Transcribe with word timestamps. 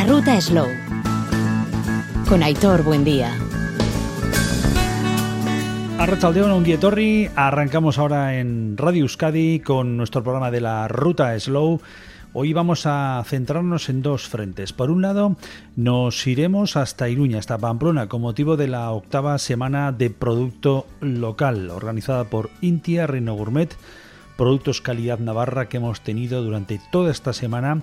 La 0.00 0.06
ruta 0.06 0.40
Slow. 0.40 0.66
Con 2.26 2.42
Aitor 2.42 2.82
Buen 2.84 3.04
Día. 3.04 3.36
Arrachaldeón, 5.98 6.52
un 6.52 6.64
Torri. 6.80 7.28
Arrancamos 7.36 7.98
ahora 7.98 8.38
en 8.38 8.78
Radio 8.78 9.02
Euskadi 9.02 9.60
con 9.60 9.98
nuestro 9.98 10.22
programa 10.22 10.50
de 10.50 10.62
la 10.62 10.88
Ruta 10.88 11.38
Slow. 11.38 11.82
Hoy 12.32 12.54
vamos 12.54 12.86
a 12.86 13.22
centrarnos 13.26 13.90
en 13.90 14.00
dos 14.00 14.26
frentes. 14.26 14.72
Por 14.72 14.90
un 14.90 15.02
lado, 15.02 15.36
nos 15.76 16.26
iremos 16.26 16.78
hasta 16.78 17.10
Iruña, 17.10 17.38
hasta 17.38 17.58
Pamplona, 17.58 18.08
con 18.08 18.22
motivo 18.22 18.56
de 18.56 18.68
la 18.68 18.90
octava 18.92 19.36
semana 19.36 19.92
de 19.92 20.08
producto 20.08 20.86
local, 21.02 21.68
organizada 21.68 22.24
por 22.24 22.48
Intia 22.62 23.06
Reino 23.06 23.34
Gourmet, 23.34 23.76
Productos 24.38 24.80
Calidad 24.80 25.18
Navarra, 25.18 25.68
que 25.68 25.76
hemos 25.76 26.00
tenido 26.00 26.42
durante 26.42 26.80
toda 26.90 27.10
esta 27.10 27.34
semana 27.34 27.82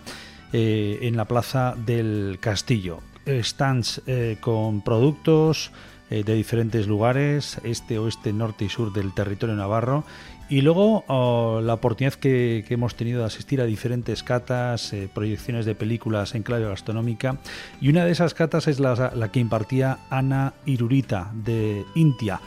eh, 0.53 0.99
en 1.01 1.17
la 1.17 1.25
Plaza 1.25 1.75
del 1.75 2.37
Castillo. 2.39 3.01
Stands 3.25 4.01
eh, 4.07 4.37
con 4.39 4.81
productos 4.81 5.71
eh, 6.09 6.23
de 6.23 6.35
diferentes 6.35 6.87
lugares, 6.87 7.59
este, 7.65 7.99
oeste, 7.99 8.31
norte 8.31 8.63
y 8.63 8.69
sur 8.69 8.93
del 8.93 9.13
territorio 9.13 9.55
navarro. 9.55 10.05
Y 10.47 10.61
luego 10.61 11.03
oh, 11.07 11.59
la 11.61 11.73
oportunidad 11.73 12.13
que, 12.13 12.63
hemos 12.69 12.95
tenido 12.95 13.19
de 13.19 13.25
asistir 13.25 13.59
a 13.59 13.65
diferentes 13.65 14.23
catas, 14.23 14.95
proyecciones 15.13 15.65
de 15.65 15.75
películas 15.75 16.33
en 16.33 16.43
clave 16.43 16.63
gastronómica. 16.63 17.39
Y 17.81 17.89
una 17.89 18.05
de 18.05 18.11
esas 18.11 18.33
catas 18.33 18.69
es 18.69 18.79
la, 18.79 19.11
la 19.13 19.29
que 19.29 19.41
impartía 19.41 19.99
Ana 20.09 20.53
Irurita 20.65 21.29
de 21.33 21.83
Intia. 21.95 22.39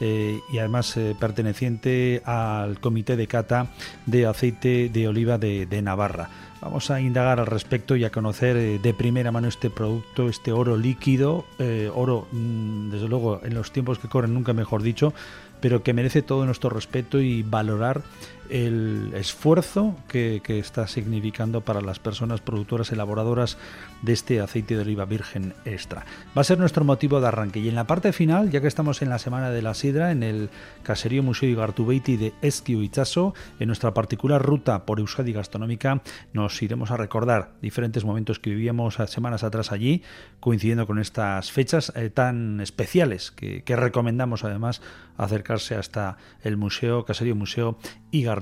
y 0.00 0.58
además 0.58 0.96
perteneciente 1.18 2.22
al 2.24 2.78
comité 2.78 3.16
de 3.16 3.26
cata 3.26 3.66
de 4.06 4.26
aceite 4.26 4.88
de 4.90 5.08
oliva 5.08 5.38
de 5.38 5.82
Navarra. 5.82 6.30
Vamos 6.60 6.90
a 6.90 7.00
indagar 7.00 7.38
al 7.38 7.46
respecto 7.46 7.94
y 7.94 8.04
a 8.04 8.10
conocer 8.10 8.56
eh, 8.56 8.80
de 8.80 8.92
primera 8.92 9.30
mano 9.30 9.46
este 9.46 9.70
producto, 9.70 10.28
este 10.28 10.50
oro 10.50 10.76
líquido, 10.76 11.44
eh, 11.60 11.88
oro, 11.94 12.26
mm, 12.32 12.90
desde 12.90 13.08
luego, 13.08 13.40
en 13.44 13.54
los 13.54 13.70
tiempos 13.70 14.00
que 14.00 14.08
corren, 14.08 14.34
nunca 14.34 14.52
mejor 14.52 14.82
dicho, 14.82 15.14
pero 15.60 15.84
que 15.84 15.92
merece 15.92 16.22
todo 16.22 16.44
nuestro 16.46 16.68
respeto 16.70 17.20
y 17.20 17.44
valorar 17.44 18.02
el 18.50 19.12
esfuerzo 19.14 19.96
que, 20.08 20.42
está 20.48 20.88
significando 20.88 21.60
para 21.60 21.80
las 21.80 21.98
personas 21.98 22.40
productoras 22.40 22.90
elaboradoras 22.90 23.58
de 24.02 24.12
este 24.12 24.40
aceite 24.40 24.74
de 24.74 24.82
oliva 24.82 25.04
virgen 25.04 25.54
extra. 25.64 26.06
Va 26.36 26.40
a 26.40 26.44
ser 26.44 26.58
nuestro 26.58 26.84
motivo 26.84 27.20
de 27.20 27.28
arranque 27.28 27.60
y 27.60 27.68
en 27.68 27.74
la 27.74 27.86
parte 27.86 28.12
final, 28.12 28.50
ya 28.50 28.60
que 28.60 28.66
estamos 28.66 29.02
en 29.02 29.10
la 29.10 29.18
semana 29.18 29.50
de 29.50 29.62
la 29.62 29.74
sidra, 29.74 30.10
en 30.10 30.22
el 30.22 30.50
caserío 30.82 31.22
Museo 31.22 31.48
Igartubeiti 31.48 32.16
de 32.16 32.32
Esquio 32.42 32.82
Itzaso, 32.82 33.34
en 33.60 33.66
nuestra 33.66 33.94
particular 33.94 34.42
ruta 34.42 34.86
por 34.86 35.00
Euskadi 35.00 35.32
Gastronómica, 35.32 36.02
nos 36.32 36.60
iremos 36.62 36.90
a 36.90 36.96
recordar 36.96 37.52
diferentes 37.60 38.04
momentos 38.04 38.38
que 38.38 38.50
vivíamos 38.50 38.98
semanas 39.06 39.44
atrás 39.44 39.70
allí, 39.72 40.02
coincidiendo 40.40 40.86
con 40.86 40.98
estas 40.98 41.52
fechas 41.52 41.92
eh, 41.94 42.10
tan 42.10 42.60
especiales 42.60 43.30
que, 43.30 43.62
que 43.62 43.76
recomendamos 43.76 44.44
además 44.44 44.80
acercarse 45.16 45.74
hasta 45.74 46.16
el 46.42 46.56
museo, 46.56 47.04
caserío 47.04 47.34
Museo 47.34 47.78
Igartubeiti 48.12 48.37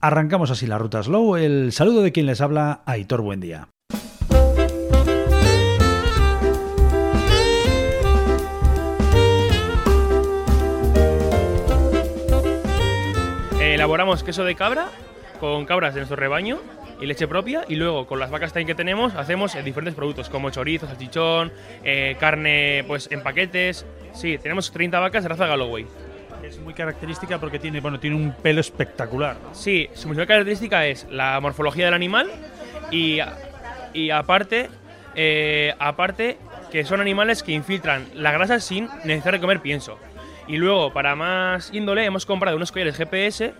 Arrancamos 0.00 0.50
así 0.50 0.66
la 0.66 0.78
ruta 0.78 1.02
slow. 1.02 1.36
El 1.36 1.72
saludo 1.72 2.02
de 2.02 2.12
quien 2.12 2.26
les 2.26 2.40
habla, 2.40 2.82
Aitor 2.86 3.22
Buen 3.22 3.40
Día. 3.40 3.68
Elaboramos 13.60 14.22
queso 14.22 14.44
de 14.44 14.54
cabra 14.54 14.88
con 15.40 15.64
cabras 15.64 15.94
de 15.94 16.00
nuestro 16.00 16.16
rebaño 16.16 16.58
y 17.00 17.06
leche 17.06 17.26
propia 17.26 17.64
y 17.66 17.76
luego 17.76 18.06
con 18.06 18.20
las 18.20 18.30
vacas 18.30 18.52
que 18.52 18.74
tenemos 18.74 19.14
hacemos 19.14 19.54
eh, 19.54 19.62
diferentes 19.62 19.94
productos 19.94 20.28
como 20.28 20.50
chorizo, 20.50 20.86
salchichón, 20.86 21.50
eh, 21.82 22.16
carne 22.20 22.84
pues 22.86 23.10
en 23.10 23.22
paquetes. 23.22 23.86
Sí, 24.12 24.38
tenemos 24.38 24.70
30 24.70 25.00
vacas 25.00 25.22
de 25.22 25.30
raza 25.30 25.46
Galloway 25.46 25.86
es 26.50 26.58
muy 26.58 26.74
característica 26.74 27.38
porque 27.38 27.58
tiene, 27.58 27.80
bueno, 27.80 27.98
tiene 27.98 28.16
un 28.16 28.32
pelo 28.32 28.60
espectacular. 28.60 29.36
Sí, 29.52 29.88
su 29.94 30.02
principal 30.08 30.26
característica 30.26 30.86
es 30.86 31.06
la 31.10 31.40
morfología 31.40 31.86
del 31.86 31.94
animal 31.94 32.30
y, 32.90 33.20
y 33.94 34.10
aparte, 34.10 34.68
eh, 35.14 35.74
aparte 35.78 36.38
que 36.70 36.84
son 36.84 37.00
animales 37.00 37.42
que 37.42 37.52
infiltran 37.52 38.06
la 38.14 38.32
grasa 38.32 38.60
sin 38.60 38.88
necesidad 39.04 39.40
comer 39.40 39.60
pienso. 39.60 39.98
Y 40.46 40.56
luego, 40.56 40.92
para 40.92 41.14
más 41.14 41.70
índole, 41.72 42.04
hemos 42.04 42.26
comprado 42.26 42.56
unos 42.56 42.72
collares 42.72 42.96
GPS, 42.96 43.54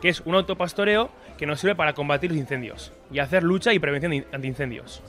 que 0.00 0.08
es 0.08 0.20
un 0.20 0.34
autopastoreo 0.34 1.10
que 1.36 1.46
nos 1.46 1.60
sirve 1.60 1.74
para 1.74 1.92
combatir 1.92 2.30
los 2.30 2.38
incendios 2.38 2.92
y 3.10 3.18
hacer 3.18 3.42
lucha 3.42 3.72
y 3.72 3.78
prevención 3.78 4.12
de 4.12 4.46
incendios. 4.46 5.02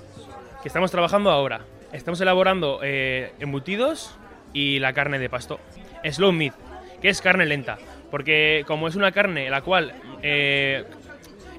Que 0.62 0.68
estamos 0.68 0.92
trabajando 0.92 1.32
ahora. 1.32 1.62
Estamos 1.94 2.20
elaborando 2.22 2.80
eh, 2.82 3.34
embutidos 3.40 4.18
y 4.52 4.80
la 4.80 4.94
carne 4.94 5.20
de 5.20 5.30
pasto. 5.30 5.60
Slow 6.10 6.32
meat, 6.32 6.54
que 7.04 7.10
es 7.10 7.22
carne 7.22 7.46
lenta. 7.46 7.78
Porque 8.10 8.64
como 8.66 8.88
es 8.88 8.96
una 8.96 9.12
carne 9.12 9.50
la 9.50 9.62
cual 9.62 9.94
eh, 10.24 10.86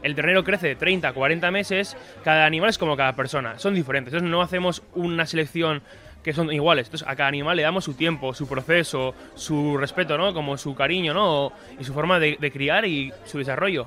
el 0.03 0.15
ternero 0.15 0.43
crece 0.43 0.75
30, 0.75 1.13
40 1.13 1.51
meses, 1.51 1.97
cada 2.25 2.47
animal 2.47 2.71
es 2.71 2.79
como 2.79 2.97
cada 2.97 3.13
persona, 3.13 3.59
son 3.59 3.75
diferentes. 3.75 4.13
Entonces 4.13 4.31
no 4.31 4.41
hacemos 4.41 4.83
una 4.95 5.27
selección 5.27 5.83
que 6.23 6.33
son 6.33 6.51
iguales. 6.51 6.87
Entonces 6.87 7.07
a 7.07 7.15
cada 7.15 7.29
animal 7.29 7.59
le 7.59 7.63
damos 7.63 7.85
su 7.85 7.93
tiempo, 7.93 8.33
su 8.33 8.49
proceso, 8.49 9.15
su 9.35 9.77
respeto, 9.77 10.17
¿no? 10.17 10.33
Como 10.33 10.57
su 10.57 10.75
cariño, 10.75 11.13
¿no? 11.13 11.53
Y 11.79 11.85
su 11.85 11.93
forma 11.93 12.19
de, 12.19 12.51
criar 12.51 12.87
y 12.87 13.13
su 13.27 13.37
desarrollo. 13.37 13.87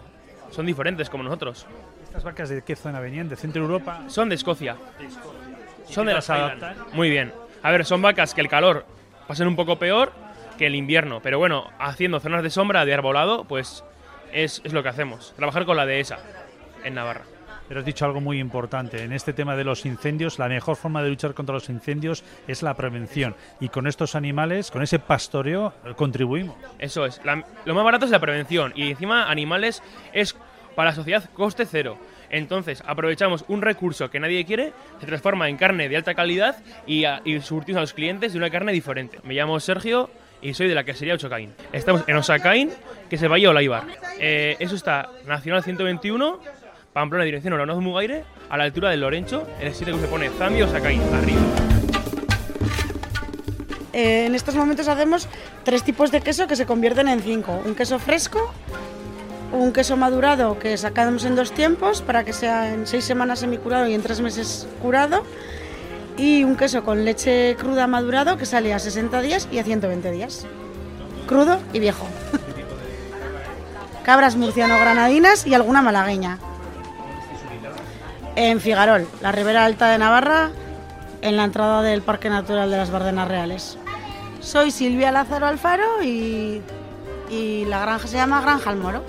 Son 0.51 0.65
diferentes 0.65 1.09
como 1.09 1.23
nosotros. 1.23 1.65
¿Estas 2.03 2.23
vacas 2.23 2.49
de 2.49 2.61
qué 2.61 2.75
zona 2.75 2.99
venían? 2.99 3.27
¿De 3.29 3.35
Centro 3.35 3.63
Europa? 3.63 4.03
Son 4.07 4.29
de 4.29 4.35
Escocia. 4.35 4.77
Son 5.89 6.05
de 6.05 6.13
las 6.13 6.31
Muy 6.93 7.09
bien. 7.09 7.33
A 7.63 7.71
ver, 7.71 7.83
son 7.83 7.99
vacas 8.03 8.35
que 8.35 8.41
el 8.41 8.47
calor 8.47 8.85
pasen 9.27 9.47
un 9.47 9.55
poco 9.55 9.79
peor 9.79 10.26
que 10.57 10.67
el 10.67 10.75
invierno. 10.75 11.21
Pero 11.21 11.39
bueno, 11.39 11.69
haciendo 11.79 12.19
zonas 12.19 12.43
de 12.43 12.49
sombra, 12.49 12.85
de 12.85 12.93
arbolado, 12.93 13.45
pues 13.45 13.83
es, 14.33 14.61
lo 14.71 14.83
que 14.83 14.89
hacemos. 14.89 15.33
Trabajar 15.35 15.65
con 15.65 15.77
la 15.77 15.85
dehesa 15.85 16.19
en 16.83 16.95
Navarra. 16.95 17.23
Pero 17.67 17.81
has 17.81 17.85
dicho 17.85 18.05
algo 18.05 18.21
muy 18.21 18.39
importante. 18.39 19.03
En 19.03 19.11
este 19.11 19.33
tema 19.33 19.57
de 19.57 19.65
los 19.65 19.85
incendios, 19.85 20.39
la 20.39 20.47
mejor 20.47 20.77
forma 20.77 21.03
de 21.03 21.09
luchar 21.09 21.33
contra 21.33 21.53
los 21.53 21.69
incendios 21.69 22.23
es 22.47 22.63
la 22.63 22.75
prevención. 22.75 23.35
Y 23.59 23.67
con 23.69 23.87
estos 23.87 24.15
animales, 24.15 24.71
con 24.71 24.83
ese 24.83 24.99
pastoreo, 24.99 25.73
contribuimos. 25.97 26.55
Eso 26.79 27.05
es. 27.05 27.21
lo 27.65 27.75
más 27.75 27.83
barato 27.83 28.05
es 28.05 28.11
la 28.11 28.19
prevención. 28.19 28.71
Y 28.73 28.91
encima, 28.91 29.29
animales 29.29 29.83
es 30.13 30.35
para 30.75 30.91
la 30.91 30.95
sociedad 30.95 31.29
coste 31.33 31.65
cero. 31.65 31.97
Entonces, 32.29 32.83
aprovechamos 32.85 33.43
un 33.47 33.61
recurso 33.61 34.09
que 34.09 34.19
nadie 34.19 34.45
quiere, 34.45 34.73
se 34.99 35.05
transforma 35.05 35.49
en 35.49 35.57
carne 35.57 35.89
de 35.89 35.97
alta 35.97 36.13
calidad 36.13 36.57
y, 36.85 37.05
y 37.25 37.41
surtimos 37.41 37.77
a 37.77 37.81
los 37.81 37.93
clientes 37.93 38.33
de 38.33 38.37
una 38.37 38.49
carne 38.49 38.71
diferente. 38.71 39.19
Me 39.23 39.33
llamo 39.33 39.59
Sergio 39.59 40.09
y 40.47 40.53
soy 40.53 40.69
de 40.69 40.75
la 40.75 40.85
casería 40.85 41.15
Ochocaín. 41.15 41.53
Estamos 41.73 42.05
en 42.07 42.15
Osacaín, 42.15 42.71
que 43.09 43.17
se 43.17 43.27
vaya 43.27 43.49
Olaibar. 43.49 43.83
Eh, 44.17 44.55
eso 44.59 44.75
está 44.75 45.09
Nacional 45.25 45.61
121, 45.61 46.39
Pamplona, 46.93 47.25
dirección 47.25 47.51
Oronoz 47.51 47.81
Mugaire, 47.81 48.23
a 48.49 48.55
la 48.55 48.63
altura 48.63 48.89
del 48.89 49.01
Lorencho, 49.01 49.45
en 49.59 49.67
el 49.67 49.75
sitio 49.75 49.95
que 49.95 49.99
se 49.99 50.07
pone 50.07 50.29
Zambia 50.29 50.63
Osacaín, 50.63 51.01
arriba. 51.13 51.41
Eh, 53.91 54.27
en 54.27 54.35
estos 54.35 54.55
momentos 54.55 54.87
hacemos 54.87 55.27
tres 55.65 55.83
tipos 55.83 56.11
de 56.11 56.21
queso 56.21 56.47
que 56.47 56.55
se 56.55 56.65
convierten 56.65 57.09
en 57.09 57.19
cinco. 57.19 57.61
Un 57.65 57.75
queso 57.75 57.99
fresco, 57.99 58.53
un 59.51 59.73
queso 59.73 59.97
madurado 59.97 60.59
que 60.59 60.77
sacamos 60.77 61.25
en 61.25 61.35
dos 61.35 61.51
tiempos 61.51 62.01
para 62.01 62.23
que 62.23 62.31
sea 62.31 62.73
en 62.73 62.87
seis 62.87 63.03
semanas 63.03 63.39
semicurado 63.39 63.89
y 63.89 63.93
en 63.95 64.01
tres 64.01 64.21
meses 64.21 64.65
curado 64.81 65.25
y 66.17 66.43
un 66.43 66.55
queso 66.55 66.83
con 66.83 67.05
leche 67.05 67.55
cruda 67.57 67.87
madurado 67.87 68.37
que 68.37 68.45
sale 68.45 68.73
a 68.73 68.79
60 68.79 69.21
días 69.21 69.47
y 69.51 69.59
a 69.59 69.63
120 69.63 70.11
días. 70.11 70.45
Crudo 71.27 71.59
y 71.73 71.79
viejo. 71.79 72.07
Cabras 74.03 74.35
murciano-granadinas 74.35 75.45
y 75.45 75.53
alguna 75.53 75.81
malagueña. 75.81 76.39
En 78.35 78.59
Figarol, 78.59 79.07
la 79.21 79.31
Ribera 79.31 79.65
Alta 79.65 79.89
de 79.91 79.97
Navarra, 79.97 80.51
en 81.21 81.37
la 81.37 81.43
entrada 81.43 81.81
del 81.81 82.01
Parque 82.01 82.29
Natural 82.29 82.69
de 82.69 82.77
las 82.77 82.91
Bardenas 82.91 83.27
Reales. 83.27 83.77
Soy 84.39 84.71
Silvia 84.71 85.11
Lázaro 85.11 85.47
Alfaro 85.47 86.03
y, 86.03 86.61
y 87.29 87.65
la 87.65 87.79
granja 87.81 88.07
se 88.07 88.17
llama 88.17 88.41
Granja 88.41 88.69
Almoro. 88.69 89.03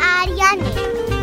Ariane 0.00 1.21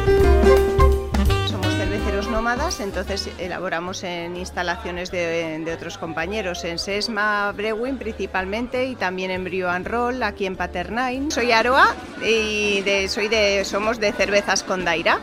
nómadas, 2.27 2.79
entonces 2.79 3.29
elaboramos 3.37 4.03
en 4.03 4.35
instalaciones 4.35 5.11
de, 5.11 5.71
otros 5.73 5.97
compañeros, 5.97 6.63
en 6.65 6.79
Sesma 6.79 7.51
Brewing 7.51 7.97
principalmente 7.97 8.85
y 8.85 8.95
también 8.95 9.31
en 9.31 9.43
Brio 9.43 9.69
and 9.69 9.87
Roll, 9.87 10.23
aquí 10.23 10.45
en 10.45 10.55
Paternain. 10.55 11.31
Soy 11.31 11.51
Aroa 11.51 11.95
y 12.25 12.83
soy 13.07 13.27
de, 13.27 13.63
somos 13.65 13.99
de 13.99 14.11
cervezas 14.11 14.63
con 14.63 14.85
Daira. 14.85 15.19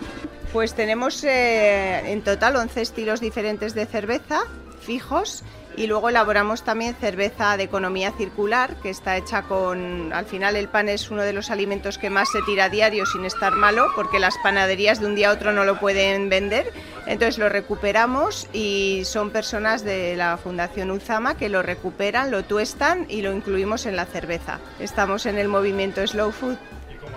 Pues 0.53 0.75
tenemos 0.75 1.23
eh, 1.25 2.13
en 2.13 2.23
total 2.23 2.57
11 2.57 2.81
estilos 2.81 3.21
diferentes 3.21 3.75
de 3.75 3.87
cerveza 3.87 4.45
fijos 4.81 5.43
Y 5.77 5.87
luego 5.87 6.09
elaboramos 6.09 6.63
también 6.63 6.95
cerveza 6.95 7.57
de 7.59 7.65
economía 7.65 8.11
circular, 8.13 8.77
que 8.77 8.89
está 8.89 9.17
hecha 9.19 9.43
con, 9.43 10.11
al 10.15 10.25
final 10.25 10.57
el 10.57 10.69
pan 10.69 10.89
es 10.89 11.11
uno 11.11 11.23
de 11.23 11.35
los 11.35 11.51
alimentos 11.51 11.99
que 11.99 12.09
más 12.09 12.31
se 12.31 12.41
tira 12.43 12.65
a 12.65 12.69
diario 12.71 13.05
sin 13.05 13.27
estar 13.27 13.53
malo, 13.53 13.89
porque 13.95 14.19
las 14.19 14.39
panaderías 14.43 15.01
de 15.01 15.07
un 15.07 15.15
día 15.15 15.29
a 15.29 15.33
otro 15.35 15.53
no 15.53 15.65
lo 15.65 15.79
pueden 15.79 16.31
vender. 16.31 16.73
Entonces 17.07 17.39
lo 17.39 17.51
recuperamos 17.51 18.49
y 18.55 19.03
son 19.05 19.31
personas 19.31 19.85
de 19.85 20.17
la 20.17 20.39
Fundación 20.39 20.91
Uzama 20.91 21.37
que 21.37 21.51
lo 21.51 21.63
recuperan, 21.63 22.31
lo 22.31 22.43
tuestan 22.43 23.05
y 23.09 23.21
lo 23.21 23.33
incluimos 23.33 23.85
en 23.85 23.97
la 23.97 24.07
cerveza. 24.07 24.61
Estamos 24.81 25.27
en 25.27 25.37
el 25.37 25.49
movimiento 25.49 26.05
Slow 26.07 26.33
Food. 26.33 26.57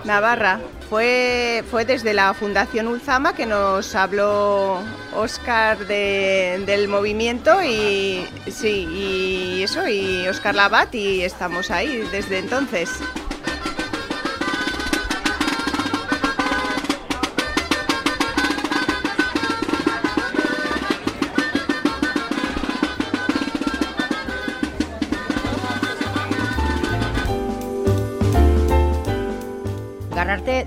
Navarra. 0.03 0.59
Fue, 0.89 1.63
fue 1.69 1.85
desde 1.85 2.13
la 2.15 2.33
Fundación 2.33 2.87
Ulzama 2.87 3.35
que 3.35 3.45
nos 3.45 3.93
habló 3.93 4.79
Oscar 5.15 5.77
del 5.85 6.87
movimiento 6.87 7.61
y 7.63 8.25
sí, 8.49 8.87
y 8.89 9.61
eso, 9.61 9.87
y 9.87 10.27
Oscar 10.27 10.55
Labat 10.55 10.95
y 10.95 11.21
estamos 11.21 11.69
ahí 11.69 12.07
desde 12.11 12.39
entonces. 12.39 12.89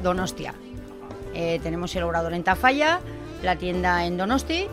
Donostia. 0.03 0.55
Eh, 1.35 1.61
tenemos 1.63 1.95
el 1.97 2.03
obrador 2.03 2.35
en 2.35 2.45
Tafalla, 2.45 3.01
la 3.43 3.57
tienda 3.57 4.05
en 4.05 4.17
Donosti. 4.17 4.67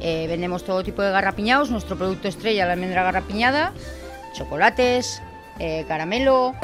Eh, 0.00 0.26
vendemos 0.28 0.64
todo 0.64 0.84
tipo 0.84 1.02
de 1.02 1.10
garrapiñados, 1.10 1.70
nuestro 1.70 1.96
producto 1.96 2.28
estrella, 2.28 2.66
la 2.66 2.74
almendra 2.74 3.02
garrapiñada, 3.02 3.72
chocolates, 4.34 5.22
eh, 5.58 5.84
caramelo, 5.88 6.54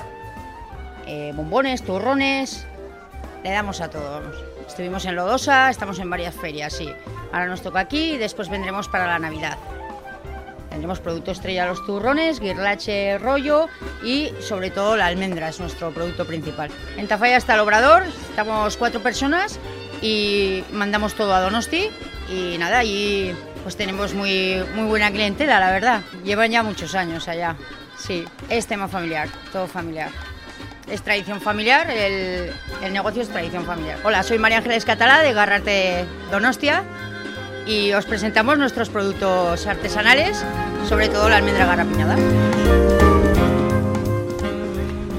bombones, 1.35 1.83
turrones. 1.83 2.67
Le 3.43 3.51
damos 3.51 3.81
a 3.81 3.91
todo, 3.91 4.23
Estuvimos 4.69 5.05
en 5.05 5.17
Lodosa, 5.17 5.69
estamos 5.69 5.99
en 5.99 6.09
varias 6.09 6.35
ferias, 6.35 6.73
sí. 6.73 6.89
Ahora 7.33 7.47
nos 7.47 7.63
toca 7.63 7.81
aquí 7.81 8.13
y 8.13 8.19
después 8.19 8.49
vendremos 8.49 8.89
para 8.89 9.07
la 9.07 9.19
Navidad. 9.19 9.59
Tendremos 10.73 11.01
producto 11.01 11.33
estrella 11.33 11.67
los 11.67 11.85
turrones, 11.85 12.41
guirlache 12.41 13.19
rollo 13.19 13.69
y 14.03 14.31
sobre 14.41 14.71
todo 14.71 14.97
la 14.97 15.05
almendra 15.05 15.51
es 15.51 15.61
nuestro 15.61 15.91
producto 15.91 16.25
principal. 16.27 16.71
En 16.97 17.07
Tafalla 17.07 17.37
está 17.37 17.55
el 17.55 17.61
obrador, 17.61 18.05
estamos 18.31 18.79
cuatro 18.79 19.03
personas 19.03 19.61
y 20.01 20.65
mandamos 20.73 21.13
todo 21.13 21.35
a 21.35 21.43
Donosti 21.43 21.91
y 22.31 22.57
nada, 22.57 22.79
allí 22.79 23.35
pues 23.63 23.77
tenemos 23.77 24.15
muy, 24.15 24.65
muy 24.75 24.87
buena 24.87 25.11
clientela, 25.11 25.61
la 25.61 25.71
verdad. 25.71 26.01
Llevan 26.25 26.51
ya 26.51 26.63
muchos 26.63 26.95
años 26.95 27.29
allá. 27.29 27.55
Sí, 27.99 28.25
es 28.49 28.67
tema 28.67 28.89
familiar, 28.89 29.29
todo 29.53 29.67
familiar. 29.67 30.09
Es 30.91 31.03
tradición 31.03 31.43
familiar, 31.43 31.91
el, 31.91 32.51
el 32.83 32.93
negocio 32.95 33.21
es 33.21 33.29
tradición 33.29 33.67
familiar. 33.67 33.99
Hola, 34.05 34.23
soy 34.23 34.39
María 34.39 34.57
Ángeles 34.57 34.87
Catalá 34.87 35.21
de 35.21 35.35
Garrarte 35.35 36.07
Donostia 36.31 36.83
y 37.67 37.93
os 37.93 38.05
presentamos 38.07 38.59
nuestros 38.59 38.89
productos 38.89 39.67
artesanales, 39.67 40.45
sobre 40.89 41.09
todo 41.09 41.29
la 41.29 41.37
almendra 41.37 41.67
garrapiñada. 41.67 42.17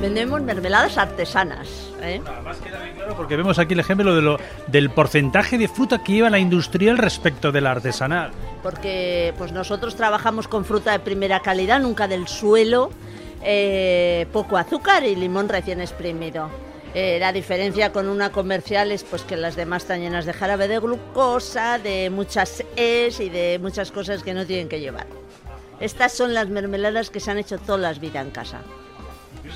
Vendemos 0.01 0.41
mermeladas 0.41 0.97
artesanas. 0.97 1.67
¿eh? 2.01 2.21
más 2.43 2.57
queda 2.57 2.83
bien 2.83 2.95
claro 2.95 3.15
porque 3.15 3.37
vemos 3.37 3.57
aquí 3.59 3.73
el 3.73 3.79
ejemplo 3.79 4.13
de 4.15 4.21
lo, 4.21 4.37
del 4.67 4.89
porcentaje 4.89 5.57
de 5.57 5.67
fruta 5.67 6.03
que 6.03 6.13
lleva 6.13 6.29
la 6.29 6.39
industrial 6.39 6.97
respecto 6.97 7.51
de 7.51 7.61
la 7.61 7.71
artesanal. 7.71 8.31
Porque 8.61 9.33
pues 9.37 9.51
nosotros 9.51 9.95
trabajamos 9.95 10.47
con 10.47 10.65
fruta 10.65 10.91
de 10.91 10.99
primera 10.99 11.39
calidad, 11.39 11.79
nunca 11.79 12.07
del 12.07 12.27
suelo, 12.27 12.91
eh, 13.41 14.27
poco 14.33 14.57
azúcar 14.57 15.03
y 15.05 15.15
limón 15.15 15.49
recién 15.49 15.81
exprimido. 15.81 16.49
Eh, 16.93 17.17
la 17.19 17.33
diferencia 17.33 17.91
con 17.91 18.07
una 18.07 18.31
comercial 18.31 18.91
es 18.91 19.03
pues 19.03 19.23
que 19.23 19.35
las 19.35 19.55
demás 19.55 19.83
están 19.83 20.01
llenas 20.01 20.25
de 20.25 20.33
jarabe 20.33 20.67
de 20.67 20.77
glucosa, 20.77 21.79
de 21.79 22.11
muchas 22.11 22.63
es 22.75 23.19
y 23.19 23.29
de 23.29 23.57
muchas 23.59 23.91
cosas 23.91 24.21
que 24.21 24.33
no 24.33 24.45
tienen 24.45 24.69
que 24.69 24.79
llevar. 24.79 25.07
Estas 25.79 26.11
son 26.11 26.35
las 26.35 26.49
mermeladas 26.49 27.09
que 27.09 27.19
se 27.19 27.31
han 27.31 27.39
hecho 27.39 27.57
todas 27.57 27.81
las 27.81 27.99
vidas 27.99 28.25
en 28.25 28.31
casa. 28.31 28.61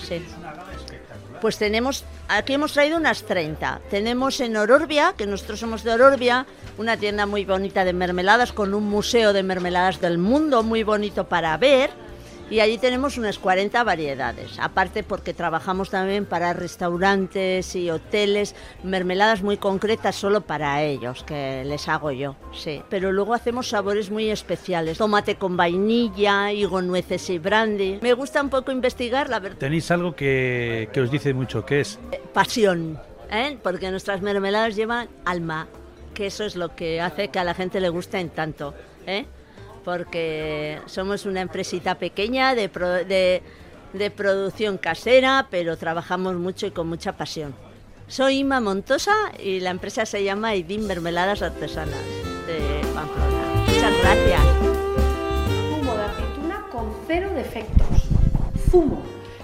Sí. 0.04 0.26
Pues 1.40 1.58
tenemos, 1.58 2.04
aquí 2.28 2.54
hemos 2.54 2.74
traído 2.74 2.98
unas 2.98 3.24
30. 3.24 3.82
Tenemos 3.92 4.40
en 4.40 4.58
Ororbia, 4.58 5.14
que 5.16 5.28
nosotros 5.28 5.60
somos 5.60 5.84
de 5.84 5.92
Ororbia, 5.92 6.48
una 6.80 6.98
tienda 6.98 7.28
muy 7.28 7.46
bonita 7.46 7.86
de 7.86 7.94
mermeladas 7.94 8.52
con 8.52 8.74
un 8.74 8.86
museo 8.86 9.34
de 9.34 9.44
mermeladas 9.44 10.02
del 10.02 10.18
mundo 10.18 10.64
muy 10.64 10.82
bonito 10.82 11.28
para 11.28 11.56
ver 11.58 11.92
y 12.50 12.60
allí 12.60 12.78
tenemos 12.78 13.18
unas 13.18 13.40
40 13.40 13.84
variedades. 13.84 14.58
Aparte 14.60 15.04
porque 15.04 15.34
trabajamos 15.34 15.90
también 15.90 16.26
para 16.26 16.54
restaurantes 16.54 17.76
y 17.76 17.90
hoteles, 17.90 18.56
mermeladas 18.84 19.42
muy 19.44 19.58
concretas 19.58 20.16
solo 20.16 20.42
para 20.42 20.84
ellos, 20.84 21.24
que 21.24 21.64
les 21.66 21.88
hago 21.88 22.12
yo, 22.12 22.36
sí. 22.54 22.82
Pero 22.90 23.12
luego 23.12 23.34
hacemos 23.34 23.70
sabores 23.70 24.10
muy 24.10 24.30
especiales, 24.30 24.98
tomate 24.98 25.36
con 25.36 25.58
vainilla, 25.58 26.52
higo, 26.52 26.82
nueces 26.82 27.30
y 27.30 27.40
brandy. 27.40 28.00
Me 28.02 28.14
gusta 28.14 28.42
un 28.42 28.50
poco 28.50 28.72
investigar 28.72 29.30
la 29.30 29.40
verdad. 29.40 29.58
Tenéis 29.58 29.92
algo 29.92 30.16
que, 30.16 30.90
que 30.94 31.02
os 31.02 31.12
dice 31.12 31.34
mucho, 31.34 31.66
¿qué 31.66 31.82
es? 31.82 32.00
Eh, 32.12 32.22
pasión, 32.34 33.00
¿eh? 33.32 33.58
porque 33.62 33.92
nuestras 33.92 34.22
mermeladas 34.22 34.76
llevan 34.76 35.10
alma, 35.26 35.68
que 36.14 36.28
eso 36.28 36.44
es 36.44 36.56
lo 36.56 36.76
que 36.76 37.02
hace 37.02 37.30
que 37.30 37.40
a 37.40 37.44
la 37.44 37.54
gente 37.54 37.80
le 37.80 37.90
gusten 37.90 38.30
tanto. 38.30 38.74
¿eh? 39.06 39.26
Porque 39.88 40.82
somos 40.86 41.26
una 41.26 41.40
empresita 41.40 41.96
pequeña 41.96 42.56
de, 42.56 42.68
producción 44.18 44.78
casera, 44.78 45.48
pero 45.50 45.78
trabajamos 45.78 46.36
mucho 46.36 46.68
y 46.68 46.72
con 46.72 46.90
mucha 46.90 47.14
pasión. 47.14 47.56
Soy 48.10 48.40
Ima 48.40 48.60
Montosa 48.60 49.16
y 49.42 49.62
la 49.62 49.70
empresa 49.70 50.06
se 50.06 50.26
llama 50.26 50.56
Idin 50.56 50.86
Mermeladas 50.88 51.42
Artesanas 51.42 52.04
de 52.48 52.82
Pamplona. 52.94 53.64
Muchas 53.66 53.94
gracias. 54.04 54.42
Zumo 55.70 55.96
de 55.96 56.04
aceituna 56.04 56.66
con 56.70 56.94
cero 57.08 57.32
defectos. 57.34 57.88
Zumo. 58.70 59.02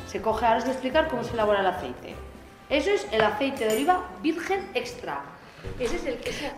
Se 0.07 0.21
coge, 0.21 0.45
ahora 0.45 0.57
os 0.57 0.63
voy 0.65 0.71
a 0.71 0.73
explicar 0.73 1.07
cómo 1.07 1.23
se 1.23 1.31
elabora 1.35 1.61
el 1.61 1.67
aceite. 1.67 2.15
Eso 2.69 2.89
es 2.89 3.07
el 3.13 3.21
aceite 3.21 3.63
de 3.63 3.75
oliva 3.75 4.09
virgen 4.21 4.69
extra. 4.73 5.23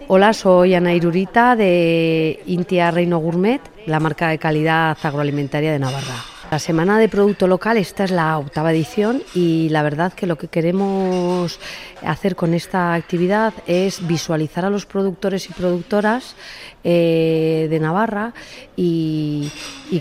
Hola, 0.07 0.33
soy 0.33 0.75
Ana 0.75 0.93
Irurita 0.93 1.55
de 1.55 2.41
Intia 2.45 2.91
Reino 2.91 3.19
Gourmet, 3.19 3.61
la 3.85 3.99
marca 3.99 4.29
de 4.29 4.37
calidad 4.37 4.97
agroalimentaria 5.01 5.71
de 5.71 5.79
Navarra. 5.79 6.34
La 6.55 6.59
semana 6.59 6.97
de 6.99 7.09
producto 7.09 7.47
local, 7.47 7.75
esta 7.75 8.05
es 8.05 8.11
la 8.11 8.37
octava 8.37 8.71
edición 8.71 9.21
y 9.33 9.67
la 9.71 9.83
verdad 9.83 10.13
que 10.13 10.25
lo 10.25 10.37
que 10.37 10.47
queremos 10.47 11.59
hacer 12.01 12.37
con 12.37 12.53
esta 12.53 12.93
actividad 12.93 13.53
es 13.67 14.07
visualizar 14.07 14.63
a 14.63 14.69
los 14.69 14.85
productores 14.85 15.49
y 15.49 15.53
productoras 15.53 16.37
eh, 16.85 17.67
de 17.69 17.79
Navarra 17.79 18.33
y, 18.77 19.51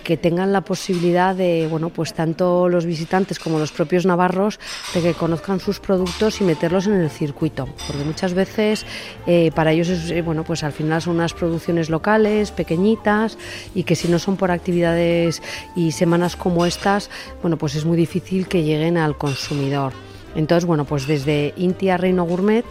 que 0.05 0.17
tengan 0.19 0.53
la 0.53 0.61
posibilidad 0.61 1.35
de, 1.35 1.67
bueno, 1.71 1.89
pues 1.89 2.13
tanto 2.13 2.69
los 2.69 2.85
visitantes 2.85 3.39
como 3.39 3.59
los 3.59 3.73
propios 3.73 4.05
navarros, 4.05 4.61
de 4.93 5.01
que 5.01 5.15
conozcan 5.15 5.61
sus 5.61 5.81
productos 5.81 6.43
y 6.43 6.45
meterlos 6.45 6.87
en 6.87 6.95
el 6.95 7.09
circuito, 7.09 7.67
porque 7.87 8.05
muchas 8.05 8.35
veces 8.35 8.85
eh, 9.27 9.51
para 9.55 9.73
ellos 9.73 9.89
es, 9.89 10.11
eh, 10.11 10.21
bueno, 10.21 10.45
pues 10.45 10.63
al 10.63 10.73
final 10.73 11.01
son 11.01 11.15
unas 11.17 11.33
producciones 11.33 11.89
locales, 11.89 12.51
pequeñitas 12.51 13.39
y 13.75 13.85
que 13.85 13.97
si 13.97 14.09
no 14.09 14.19
son 14.19 14.37
por 14.37 14.51
actividades 14.51 15.43
y 15.75 15.93
semanas 15.93 16.37
como 16.45 16.67
estas, 16.67 17.11
bueno, 17.41 17.57
pues 17.57 17.75
es 17.75 17.85
muy 17.85 17.97
difícil 17.97 18.47
que 18.47 18.63
lleguen 18.63 18.99
al 18.99 19.19
consumidor. 19.19 19.93
Entonces, 20.37 20.67
bueno, 20.67 20.85
pues 20.85 21.07
desde 21.07 21.55
Intia 21.57 21.97
Reino 21.97 22.25
Gourmet 22.25 22.65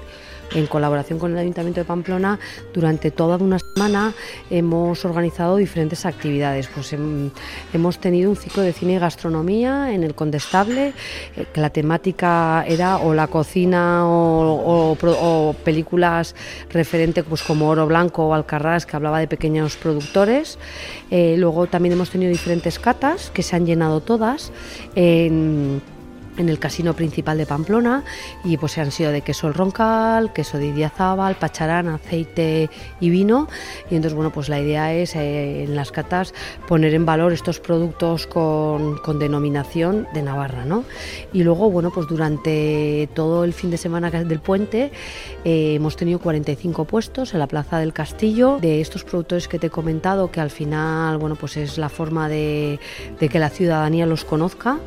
en 0.53 0.67
colaboración 0.67 1.19
con 1.19 1.31
el 1.31 1.37
Ayuntamiento 1.37 1.81
de 1.81 1.85
Pamplona, 1.85 2.39
durante 2.73 3.11
toda 3.11 3.37
una 3.37 3.59
semana 3.59 4.13
hemos 4.49 5.05
organizado 5.05 5.57
diferentes 5.57 6.05
actividades. 6.05 6.67
Pues 6.67 6.93
hemos 6.93 7.97
tenido 7.99 8.29
un 8.29 8.35
ciclo 8.35 8.63
de 8.63 8.73
cine 8.73 8.93
y 8.93 8.99
gastronomía 8.99 9.93
en 9.93 10.03
el 10.03 10.15
Condestable, 10.15 10.93
eh, 11.35 11.45
que 11.51 11.61
la 11.61 11.69
temática 11.69 12.63
era 12.67 12.97
o 12.97 13.13
la 13.13 13.27
cocina 13.27 14.03
o, 14.05 14.95
películas 15.63 16.35
referentes 16.69 17.23
pues 17.23 17.43
como 17.43 17.69
Oro 17.69 17.87
Blanco 17.87 18.27
o 18.27 18.33
Alcarrás, 18.33 18.85
que 18.85 18.95
hablaba 18.95 19.19
de 19.19 19.27
pequeños 19.27 19.75
productores. 19.75 20.57
Eh, 21.11 21.35
luego 21.37 21.67
también 21.67 21.93
hemos 21.93 22.09
tenido 22.09 22.31
diferentes 22.31 22.79
catas 22.79 23.29
que 23.31 23.43
se 23.43 23.55
han 23.55 23.65
llenado 23.65 24.01
todas. 24.01 24.51
En 26.37 26.49
el 26.49 26.59
casino 26.59 26.93
principal 26.93 27.37
de 27.37 27.45
Pamplona 27.45 28.03
y 28.43 28.57
pues 28.57 28.77
han 28.77 28.91
sido 28.91 29.11
de 29.11 29.21
queso 29.21 29.47
el 29.47 29.53
roncal, 29.53 30.33
queso 30.33 30.57
de 30.57 30.67
idiazábal, 30.67 31.35
pacharán, 31.35 31.87
aceite 31.87 32.69
y 32.99 33.09
vino 33.09 33.47
y 33.89 33.95
entonces 33.95 34.15
bueno 34.15 34.31
pues 34.31 34.49
la 34.49 34.59
idea 34.59 34.93
es 34.93 35.15
eh, 35.15 35.63
en 35.63 35.75
las 35.75 35.91
catas 35.91 36.33
poner 36.67 36.93
en 36.93 37.05
valor 37.05 37.33
estos 37.33 37.59
productos 37.59 38.27
con, 38.27 38.97
con 38.97 39.19
denominación 39.19 40.07
de 40.13 40.21
Navarra 40.21 40.65
¿no? 40.65 40.83
y 41.31 41.43
luego 41.43 41.69
bueno 41.69 41.91
pues 41.91 42.07
durante 42.07 43.09
todo 43.13 43.43
el 43.43 43.53
fin 43.53 43.71
de 43.71 43.77
semana 43.77 44.09
del 44.11 44.39
puente 44.39 44.91
eh, 45.43 45.75
hemos 45.75 45.95
tenido 45.95 46.19
45 46.19 46.85
puestos 46.85 47.33
en 47.33 47.39
la 47.39 47.47
plaza 47.47 47.79
del 47.79 47.93
castillo 47.93 48.57
de 48.61 48.81
estos 48.81 49.03
productores 49.03 49.47
que 49.47 49.59
te 49.59 49.67
he 49.67 49.69
comentado 49.69 50.31
que 50.31 50.39
al 50.39 50.49
final 50.49 51.17
bueno 51.17 51.35
pues 51.35 51.57
es 51.57 51.77
la 51.77 51.89
forma 51.89 52.29
de, 52.29 52.79
de 53.19 53.29
que 53.29 53.39
la 53.39 53.49
ciudadanía 53.49 54.05
los 54.05 54.25
conozca 54.25 54.79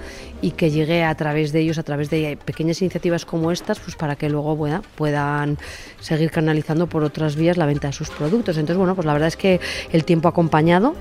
y 0.43 0.53
que 0.53 0.71
llegue 0.71 1.05
a 1.05 1.15
través 1.15 1.53
de 1.53 1.61
ellos, 1.61 1.79
a 1.79 1.83
través 1.83 2.11
de 2.11 2.39
pequeñas 2.45 2.81
iniciativas 2.83 3.25
como 3.25 3.51
estas, 3.51 3.81
pues 3.81 3.97
para 3.97 4.17
que 4.17 4.29
luego 4.29 4.57
puedan 4.97 5.59
seguir 6.01 6.31
canalizando 6.31 6.87
por 6.87 7.03
otras 7.05 7.37
vías 7.37 7.57
la 7.57 7.67
venta 7.67 7.89
de 7.89 7.93
sus 7.93 8.11
productos. 8.11 8.57
Entonces, 8.57 8.77
bueno, 8.77 8.95
pues 8.95 9.07
la 9.07 9.13
verdad 9.13 9.29
es 9.29 9.37
que 9.37 9.61
el 9.93 10.05
tiempo 10.05 10.29
ha 10.29 10.31
acompañado, 10.31 10.95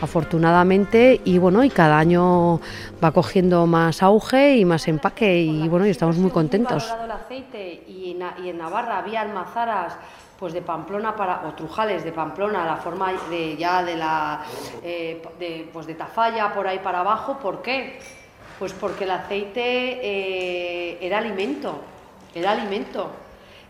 afortunadamente, 0.00 1.20
y 1.24 1.38
bueno, 1.38 1.64
y 1.64 1.70
cada 1.70 1.98
año 1.98 2.60
va 3.02 3.12
cogiendo 3.12 3.66
más 3.66 4.02
auge 4.02 4.56
y 4.56 4.64
más 4.64 4.88
empaque, 4.88 5.42
y 5.42 5.68
bueno, 5.68 5.86
y 5.86 5.90
estamos 5.90 6.16
muy 6.16 6.30
contentos. 6.30 6.92
el 7.02 7.10
aceite 7.10 7.84
y 7.88 8.16
en 8.48 8.58
Navarra 8.58 8.98
había 8.98 9.22
almazaras 9.22 9.94
pues 10.38 10.54
de 10.54 10.62
Pamplona 10.62 11.14
para 11.14 11.46
o 11.46 11.52
Trujales 11.52 12.02
de 12.02 12.12
Pamplona 12.12 12.64
la 12.64 12.76
forma 12.76 13.12
de 13.28 13.58
ya 13.58 13.84
de 13.84 13.94
la 13.94 14.40
eh, 14.82 15.22
de, 15.38 15.68
pues 15.70 15.86
de 15.86 15.94
Tafalla 15.94 16.54
por 16.54 16.66
ahí 16.66 16.78
para 16.78 17.00
abajo 17.00 17.38
¿por 17.38 17.60
qué? 17.60 18.00
Pues 18.60 18.74
porque 18.74 19.04
el 19.04 19.10
aceite 19.10 19.62
eh, 19.62 20.98
era 21.00 21.16
alimento, 21.16 21.80
era 22.34 22.50
alimento. 22.50 23.10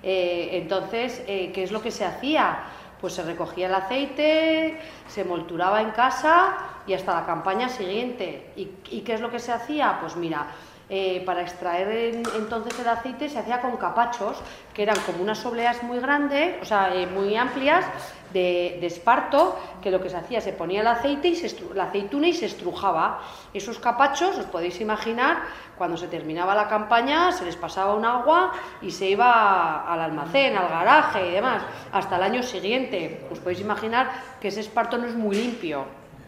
Eh, 0.03 0.49
entonces, 0.55 1.23
eh, 1.29 1.53
¿qué 1.55 1.63
es 1.63 1.71
lo 1.71 1.81
que 1.81 1.93
se 1.93 2.05
hacía? 2.05 2.59
Pues 3.01 3.13
se 3.13 3.23
recogía 3.23 3.69
el 3.69 3.75
aceite, 3.75 4.81
se 5.07 5.23
molturaba 5.23 5.81
en 5.81 5.93
casa 5.93 6.57
y 6.89 6.95
hasta 6.95 7.15
la 7.15 7.25
campaña 7.25 7.69
siguiente. 7.69 8.51
¿Y, 8.57 8.69
y 8.91 9.03
qué 9.03 9.15
es 9.15 9.21
lo 9.21 9.31
que 9.31 9.39
se 9.39 9.53
hacía? 9.53 9.99
Pues 10.01 10.17
mira, 10.17 10.49
eh, 10.91 11.23
para 11.25 11.43
extraer 11.43 12.21
entonces 12.37 12.77
el 12.81 12.89
aceite 12.89 13.29
se 13.29 13.39
hacía 13.39 13.61
con 13.61 13.77
capachos, 13.77 14.37
que 14.75 14.83
eran 14.83 14.99
como 15.07 15.23
unas 15.23 15.47
obleas 15.47 15.85
muy 15.85 16.01
grandes, 16.01 16.61
o 16.61 16.65
sea, 16.65 16.93
eh, 16.93 17.07
muy 17.07 17.37
amplias, 17.37 17.85
de, 18.33 18.85
esparto, 18.85 19.57
que 19.83 19.91
lo 19.91 20.01
que 20.01 20.09
se 20.09 20.17
hacía, 20.17 20.41
se 20.41 20.53
ponía 20.53 20.81
el 20.81 20.87
aceite 20.87 21.29
y 21.29 21.37
se 21.37 21.57
la 21.75 21.85
aceituna 21.85 22.29
y 22.29 22.33
se 22.33 22.47
estrujaba. 22.47 23.21
Esos 23.55 23.79
capachos, 23.79 24.37
os 24.39 24.47
podéis 24.47 24.81
imaginar, 24.81 25.43
cuando 25.79 25.97
se 25.97 26.09
terminaba 26.09 26.55
la 26.55 26.69
campaña, 26.69 27.33
se 27.33 27.45
les 27.45 27.57
pasaba 27.57 27.95
un 27.95 28.05
agua 28.05 28.53
y 28.83 28.91
se 28.91 29.11
iba 29.11 29.93
al 29.93 30.01
almacén, 30.01 30.57
al 30.57 30.69
garaje 30.69 31.29
y 31.29 31.33
demás, 31.33 31.63
hasta 31.93 32.17
el 32.17 32.23
año 32.23 32.43
siguiente. 32.43 33.27
Os 33.31 33.39
podéis 33.39 33.61
imaginar 33.61 34.11
que 34.41 34.49
ese 34.49 34.61
esparto 34.61 34.99
no 34.99 35.07
es 35.07 35.15
muy 35.15 35.37
limpio, 35.37 35.85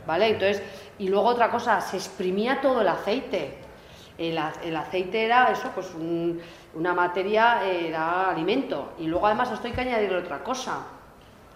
¿vale? 0.07 0.29
Entonces, 0.29 0.63
y 0.99 1.09
luego 1.09 1.27
otra 1.27 1.51
cosa, 1.51 1.81
se 1.81 1.97
exprimía 1.97 2.61
todo 2.61 2.81
el 2.81 2.89
aceite 2.89 3.72
el, 4.19 4.39
aceite 4.77 5.25
era 5.25 5.51
eso, 5.51 5.71
pues 5.75 5.89
una 6.75 6.95
materia, 6.95 7.65
era 7.65 8.31
alimento. 8.31 8.93
Y 8.99 9.07
luego 9.07 9.27
además 9.27 9.51
esto 9.53 9.73
que 9.73 9.81
añadirle 9.81 10.19
otra 10.19 10.43
cosa. 10.43 10.85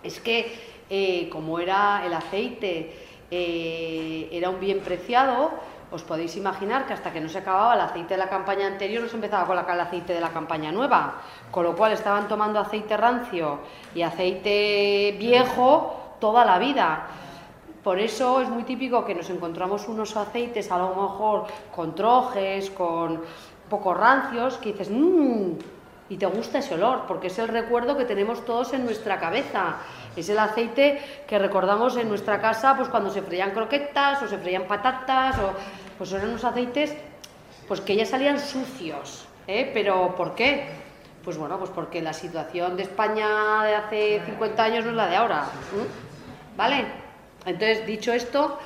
Es 0.03 0.21
que 0.21 0.77
eh, 0.89 1.29
como 1.31 1.59
era 1.59 2.05
el 2.07 2.15
aceite, 2.15 2.95
eh, 3.31 4.29
era 4.33 4.51
un 4.51 4.61
bien 4.61 4.81
preciado, 4.81 5.51
os 5.91 6.03
podéis 6.03 6.37
imaginar 6.37 6.87
que 6.87 6.93
hasta 6.93 7.13
que 7.13 7.21
no 7.21 7.29
se 7.29 7.39
acababa 7.39 7.75
el 7.75 7.81
aceite 7.81 8.15
de 8.15 8.19
la 8.19 8.29
campaña 8.29 8.67
anterior 8.67 9.03
no 9.03 9.09
se 9.09 9.15
empezaba 9.15 9.47
con 9.47 9.57
el 9.57 9.81
aceite 9.81 10.13
de 10.13 10.21
la 10.21 10.31
campaña 10.31 10.73
nueva, 10.73 11.23
con 11.51 11.65
lo 11.65 11.77
cual 11.77 11.93
estaban 11.93 12.27
tomando 12.27 12.59
aceite 12.59 12.97
rancio 12.97 13.61
y 13.95 14.03
aceite 14.03 15.15
viejo 15.19 16.17
toda 16.21 16.45
la 16.45 16.59
vida. 16.59 17.07
Por 17.87 18.01
eso 18.01 18.41
es 18.41 18.49
muy 18.49 18.65
típico 18.65 19.05
que 19.05 19.15
nos 19.15 19.31
encontramos 19.31 19.87
unos 19.87 20.17
aceites 20.17 20.73
a 20.73 20.79
lo 20.79 20.89
mejor 20.89 21.45
con 21.73 21.95
trojes, 21.95 22.69
con 22.71 23.23
pocos 23.71 23.97
rancios, 23.97 24.57
que 24.57 24.73
dices, 24.73 24.91
mmm, 24.91 25.53
y 26.09 26.17
te 26.17 26.27
gusta 26.27 26.59
ese 26.59 26.75
olor, 26.75 27.05
porque 27.07 27.29
es 27.29 27.39
el 27.39 27.47
recuerdo 27.47 27.97
que 27.97 28.05
tenemos 28.05 28.45
todos 28.45 28.73
en 28.73 28.85
nuestra 28.85 29.21
cabeza. 29.21 29.77
Es 30.17 30.29
el 30.29 30.41
aceite 30.41 31.01
que 31.29 31.39
recordamos 31.39 31.97
en 31.97 32.09
nuestra 32.09 32.41
casa 32.41 32.77
pues 32.77 32.89
cuando 32.89 33.09
se 33.09 33.23
freían 33.23 33.53
croquetas 33.53 34.21
o 34.21 34.27
se 34.27 34.39
freían 34.39 34.65
patatas, 34.65 35.39
o 35.39 35.53
pues 35.97 36.11
eran 36.11 36.31
unos 36.31 36.43
aceites 36.43 36.93
pues 37.69 37.81
que 37.83 37.95
ya 37.95 38.05
salían 38.05 38.41
sucios. 38.41 39.29
¿eh? 39.47 39.71
Pero 39.73 40.13
¿por 40.17 40.35
qué? 40.35 40.71
Pues 41.23 41.39
bueno, 41.39 41.57
pues 41.57 41.71
porque 41.71 42.03
la 42.03 42.13
situación 42.13 42.77
de 42.77 42.83
España 42.83 43.63
de 43.63 43.77
hace 43.77 44.23
50 44.27 44.61
años 44.65 44.85
no 44.87 44.91
es 44.91 44.97
la 44.97 45.07
de 45.07 45.15
ahora. 45.15 45.45
¿Vale? 46.57 47.06
Entonces, 47.47 47.87
dicho 47.87 48.13
esto, 48.13 48.59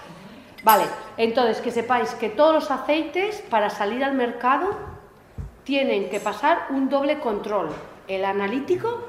vale, 0.65 0.85
entonces 1.19 1.61
que 1.61 1.71
sepáis 1.71 2.15
que 2.15 2.31
todos 2.31 2.55
los 2.55 2.71
aceites 2.71 3.45
para 3.51 3.71
salir 3.71 4.03
al 4.03 4.15
mercado 4.15 4.75
tienen 5.65 6.09
que 6.09 6.19
pasar 6.19 6.67
un 6.71 6.89
doble 6.89 7.21
control, 7.21 7.69
el 8.09 8.25
analítico 8.25 9.07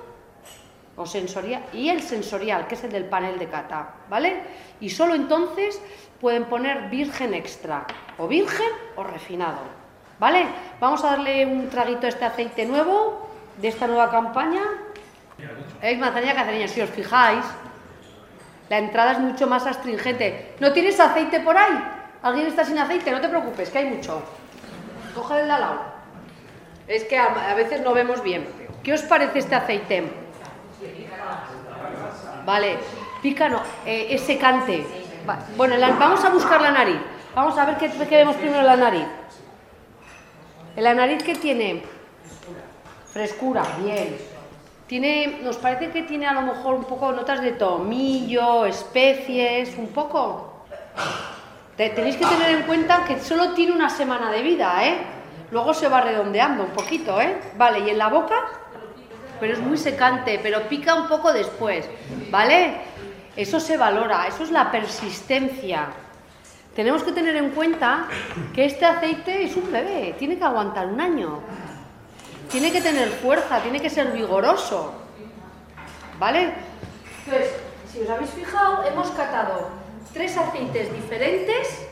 o 0.97 1.05
sensorial 1.05 1.63
y 1.73 1.89
el 1.89 2.01
sensorial, 2.01 2.67
que 2.67 2.75
es 2.75 2.83
el 2.83 2.91
del 2.91 3.05
panel 3.05 3.39
de 3.39 3.47
cata, 3.47 3.95
¿vale? 4.09 4.43
Y 4.81 4.89
solo 4.89 5.15
entonces 5.15 5.81
pueden 6.19 6.45
poner 6.45 6.89
virgen 6.89 7.33
extra, 7.33 7.87
o 8.17 8.27
virgen 8.27 8.69
o 8.97 9.03
refinado, 9.03 9.61
¿vale? 10.19 10.45
Vamos 10.79 11.03
a 11.03 11.11
darle 11.11 11.45
un 11.45 11.69
traguito 11.69 12.05
a 12.05 12.09
este 12.09 12.25
aceite 12.25 12.65
nuevo, 12.65 13.29
de 13.57 13.69
esta 13.69 13.87
nueva 13.87 14.11
campaña. 14.11 14.61
Es 15.81 15.97
manzanilla 15.97 16.35
cacereña, 16.35 16.67
si 16.67 16.81
os 16.81 16.89
fijáis, 16.89 17.45
la 18.71 18.77
entrada 18.77 19.11
es 19.11 19.19
mucho 19.19 19.47
más 19.47 19.67
astringente. 19.67 20.55
¿No 20.61 20.71
tienes 20.71 20.97
aceite 20.97 21.41
por 21.41 21.57
ahí? 21.57 21.77
¿Alguien 22.23 22.47
está 22.47 22.63
sin 22.63 22.79
aceite? 22.79 23.11
No 23.11 23.19
te 23.19 23.27
preocupes, 23.27 23.69
que 23.69 23.79
hay 23.79 23.85
mucho. 23.89 24.23
Coge 25.13 25.41
el 25.41 25.47
de 25.47 25.51
al 25.51 25.59
lado. 25.59 25.81
Es 26.87 27.03
que 27.03 27.17
a, 27.17 27.53
veces 27.53 27.81
no 27.81 27.91
vemos 27.91 28.23
bien. 28.23 28.47
¿Qué 28.81 28.93
os 28.93 29.01
parece 29.01 29.39
este 29.39 29.55
aceite? 29.55 30.09
Vale, 32.45 32.77
pícano, 33.21 33.61
eh, 33.85 34.07
es 34.11 34.21
secante. 34.21 34.87
Bueno, 35.57 35.75
vamos 35.99 36.23
a 36.23 36.29
buscar 36.29 36.61
la 36.61 36.71
nariz. 36.71 37.01
Vamos 37.35 37.57
a 37.57 37.65
ver 37.65 37.75
qué, 37.75 37.89
qué 37.89 38.15
vemos 38.15 38.37
primero 38.37 38.61
en 38.61 38.67
la 38.67 38.77
nariz. 38.77 39.07
En 40.77 40.83
la 40.85 40.93
nariz 40.93 41.21
que 41.23 41.35
tiene 41.35 41.83
frescura, 43.11 43.63
bien. 43.83 44.30
Tiene, 44.91 45.39
nos 45.41 45.55
parece 45.55 45.89
que 45.89 46.03
tiene 46.03 46.27
a 46.27 46.33
lo 46.33 46.41
mejor 46.41 46.75
un 46.75 46.83
poco 46.83 47.13
notas 47.13 47.39
de 47.41 47.53
tomillo, 47.53 48.65
especies, 48.65 49.77
un 49.77 49.87
poco. 49.87 50.65
tenéis 51.77 52.17
que 52.17 52.25
tener 52.25 52.49
en 52.57 52.63
cuenta 52.63 53.05
que 53.05 53.17
solo 53.21 53.53
tiene 53.53 53.71
una 53.71 53.89
semana 53.89 54.29
de 54.29 54.41
vida, 54.41 54.85
¿eh? 54.85 54.97
Luego 55.49 55.73
se 55.73 55.87
va 55.87 56.01
redondeando 56.01 56.65
un 56.65 56.71
poquito, 56.71 57.21
¿eh? 57.21 57.37
Vale, 57.57 57.79
y 57.79 57.89
en 57.89 57.97
la 57.97 58.09
boca, 58.09 58.35
pero 59.39 59.53
es 59.53 59.59
muy 59.59 59.77
secante, 59.77 60.41
pero 60.43 60.67
pica 60.67 60.93
un 60.95 61.07
poco 61.07 61.31
después, 61.31 61.89
¿vale? 62.29 62.73
Eso 63.37 63.61
se 63.61 63.77
valora, 63.77 64.27
eso 64.27 64.43
es 64.43 64.51
la 64.51 64.69
persistencia. 64.71 65.87
Tenemos 66.75 67.01
que 67.03 67.13
tener 67.13 67.37
en 67.37 67.51
cuenta 67.51 68.07
que 68.53 68.65
este 68.65 68.85
aceite 68.85 69.45
es 69.45 69.55
un 69.55 69.71
bebé, 69.71 70.15
tiene 70.19 70.37
que 70.37 70.43
aguantar 70.43 70.87
un 70.87 70.99
año 70.99 71.39
tiene 72.51 72.71
que 72.71 72.81
tener 72.81 73.09
fuerza, 73.09 73.61
tiene 73.61 73.81
que 73.81 73.89
ser 73.89 74.11
vigoroso. 74.11 74.93
¿Vale? 76.19 76.53
Entonces, 77.25 77.55
si 77.91 78.01
os 78.01 78.09
habéis 78.09 78.29
fijado, 78.31 78.83
hemos 78.83 79.09
catado 79.11 79.69
tres 80.13 80.37
aceites 80.37 80.93
diferentes 80.93 81.87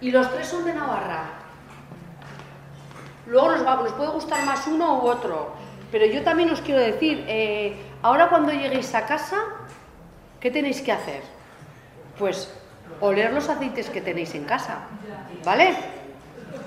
y 0.00 0.10
los 0.10 0.32
tres 0.32 0.46
son 0.46 0.64
de 0.64 0.72
Navarra. 0.72 1.24
Luego 3.26 3.52
nos, 3.52 3.66
va, 3.66 3.76
nos 3.76 3.92
puede 3.92 4.10
gustar 4.10 4.44
más 4.44 4.66
uno 4.66 4.98
u 4.98 5.06
otro, 5.06 5.52
pero 5.90 6.06
yo 6.06 6.22
también 6.22 6.50
os 6.50 6.60
quiero 6.60 6.80
decir, 6.80 7.24
eh, 7.28 7.76
ahora 8.02 8.28
cuando 8.28 8.52
lleguéis 8.52 8.94
a 8.94 9.06
casa, 9.06 9.36
¿qué 10.40 10.50
tenéis 10.50 10.80
que 10.80 10.92
hacer? 10.92 11.22
Pues 12.18 12.52
oler 13.00 13.32
los 13.32 13.48
aceites 13.48 13.90
que 13.90 14.00
tenéis 14.00 14.34
en 14.34 14.44
casa, 14.44 14.86
¿vale? 15.44 15.76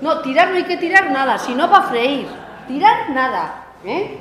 No, 0.05 0.21
tirar 0.21 0.49
no 0.51 0.57
hay 0.57 0.65
que 0.65 0.77
tirar 0.77 1.09
nada, 1.09 1.39
sino 1.39 1.67
para 1.67 1.87
freír. 1.87 2.27
Tirar 2.67 3.09
nada. 3.09 3.65
¿eh? 3.83 4.19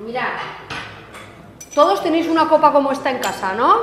Mirad. 0.00 0.32
Todos 1.72 2.02
tenéis 2.02 2.26
una 2.26 2.48
copa 2.48 2.72
como 2.72 2.90
esta 2.90 3.12
en 3.12 3.18
casa, 3.18 3.52
¿no? 3.52 3.76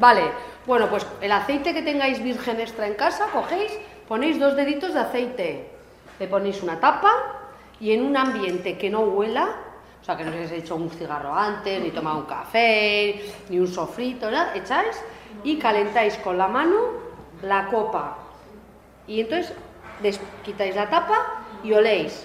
Vale. 0.00 0.22
Bueno, 0.64 0.88
pues 0.88 1.06
el 1.20 1.30
aceite 1.30 1.74
que 1.74 1.82
tengáis 1.82 2.22
virgen 2.22 2.58
extra 2.58 2.86
en 2.86 2.94
casa, 2.94 3.26
cogéis, 3.30 3.70
ponéis 4.08 4.40
dos 4.40 4.56
deditos 4.56 4.94
de 4.94 5.00
aceite. 5.00 5.70
Le 6.18 6.26
ponéis 6.26 6.62
una 6.62 6.80
tapa 6.80 7.12
y 7.78 7.92
en 7.92 8.02
un 8.02 8.16
ambiente 8.16 8.78
que 8.78 8.88
no 8.88 9.00
huela, 9.00 9.56
o 10.00 10.04
sea, 10.06 10.16
que 10.16 10.24
no 10.24 10.30
os 10.30 10.52
hecho 10.52 10.74
un 10.74 10.88
cigarro 10.88 11.34
antes, 11.34 11.82
ni 11.82 11.90
tomado 11.90 12.20
un 12.20 12.24
café, 12.24 13.30
ni 13.50 13.58
un 13.58 13.68
sofrito, 13.68 14.30
nada, 14.30 14.54
echáis 14.54 14.96
y 15.44 15.58
calentáis 15.58 16.16
con 16.16 16.38
la 16.38 16.48
mano 16.48 16.76
la 17.42 17.66
copa 17.66 18.22
y 19.06 19.20
entonces 19.20 19.52
des- 20.02 20.20
quitáis 20.44 20.74
la 20.74 20.88
tapa 20.88 21.42
y 21.62 21.72
oléis. 21.72 22.24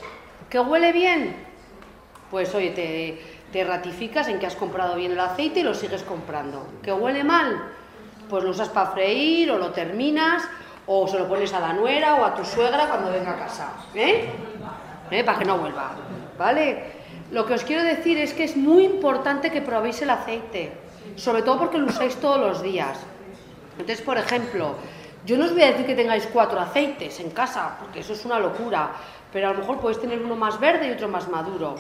¿Que 0.50 0.60
huele 0.60 0.92
bien? 0.92 1.36
Pues 2.30 2.54
oye, 2.56 2.72
te, 2.72 3.22
te 3.52 3.64
ratificas 3.64 4.28
en 4.28 4.40
que 4.40 4.46
has 4.48 4.56
comprado 4.56 4.96
bien 4.96 5.12
el 5.12 5.20
aceite 5.20 5.62
y 5.62 5.64
lo 5.64 5.74
sigues 5.74 6.04
comprando. 6.04 6.68
¿Que 6.82 6.92
huele 6.94 7.24
mal? 7.24 7.62
Pues 8.30 8.44
lo 8.44 8.52
usas 8.52 8.70
para 8.70 8.92
freír 8.92 9.52
o 9.52 9.58
lo 9.58 9.72
terminas 9.72 10.44
o 10.88 11.08
se 11.08 11.20
lo 11.20 11.28
pones 11.28 11.54
a 11.54 11.60
la 11.60 11.74
nuera 11.74 12.16
o 12.16 12.26
a 12.26 12.34
tu 12.36 12.44
suegra 12.46 12.88
cuando 12.88 13.12
venga 13.12 13.32
a 13.32 13.38
casa. 13.38 13.70
¿Eh? 13.94 14.30
¿Eh? 15.12 15.24
Para 15.24 15.40
que 15.40 15.46
no 15.46 15.58
vuelva. 15.58 15.92
¿Vale? 16.38 17.02
Lo 17.32 17.46
que 17.46 17.54
os 17.54 17.64
quiero 17.64 17.84
decir 17.84 18.18
es 18.18 18.34
que 18.34 18.44
es 18.44 18.58
muy 18.58 18.84
importante 18.84 19.52
que 19.52 19.62
probéis 19.62 20.02
el 20.02 20.10
aceite, 20.10 20.72
sobre 21.16 21.44
todo 21.44 21.60
porque 21.60 21.78
lo 21.78 21.88
usáis 21.88 22.16
todos 22.18 22.40
los 22.40 22.62
días. 22.62 22.98
Entonces, 23.80 24.02
por 24.04 24.18
ejemplo, 24.18 24.76
yo 25.26 25.38
no 25.38 25.46
os 25.46 25.54
voy 25.54 25.62
a 25.62 25.68
decir 25.68 25.86
que 25.86 25.96
tengáis 25.96 26.28
cuatro 26.28 26.60
aceites 26.60 27.20
en 27.20 27.30
casa, 27.30 27.78
porque 27.80 28.00
eso 28.00 28.14
es 28.14 28.26
una 28.26 28.40
locura, 28.40 28.92
pero 29.32 29.50
a 29.50 29.54
lo 29.54 29.60
mejor 29.60 29.80
podéis 29.80 30.02
tener 30.02 30.20
uno 30.20 30.36
más 30.36 30.60
verde 30.60 30.88
y 30.88 30.92
otro 30.92 31.08
más 31.08 31.30
maduro. 31.30 31.76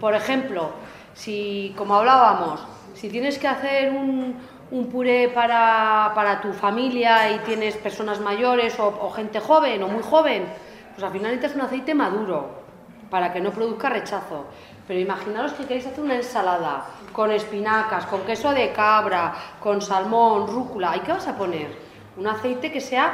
Por 0.00 0.14
ejemplo, 0.14 0.70
si, 1.14 1.74
como 1.76 1.96
hablábamos, 1.96 2.60
si 2.94 3.10
tienes 3.10 3.38
que 3.38 3.46
hacer 3.46 3.92
un, 3.92 4.36
puré 4.90 5.28
para, 5.28 6.12
para 6.14 6.40
tu 6.40 6.52
familia 6.52 7.30
y 7.32 7.38
tienes 7.40 7.76
personas 7.76 8.20
mayores 8.20 8.78
o, 8.78 8.86
o 8.86 9.10
gente 9.10 9.40
joven 9.40 9.82
o 9.82 9.88
muy 9.88 10.02
joven, 10.02 10.46
pues 10.94 11.04
al 11.04 11.12
final 11.12 11.32
necesitas 11.32 11.56
un 11.56 11.62
aceite 11.62 11.94
maduro 11.94 12.48
para 13.10 13.32
que 13.32 13.40
no 13.40 13.50
produzca 13.50 13.88
rechazo. 13.88 14.46
Pero 14.86 15.00
imaginaros 15.00 15.52
que 15.52 15.64
queréis 15.64 15.86
hacer 15.86 16.02
una 16.02 16.16
ensalada 16.16 16.86
con 17.12 17.30
espinacas, 17.30 18.06
con 18.06 18.22
queso 18.22 18.52
de 18.52 18.72
cabra, 18.72 19.34
con 19.60 19.82
salmón, 19.82 20.46
rúcula. 20.46 20.96
¿Y 20.96 21.00
qué 21.00 21.12
vas 21.12 21.28
a 21.28 21.36
poner? 21.36 21.87
Un 22.18 22.26
aceite 22.26 22.72
que 22.72 22.80
sea 22.80 23.06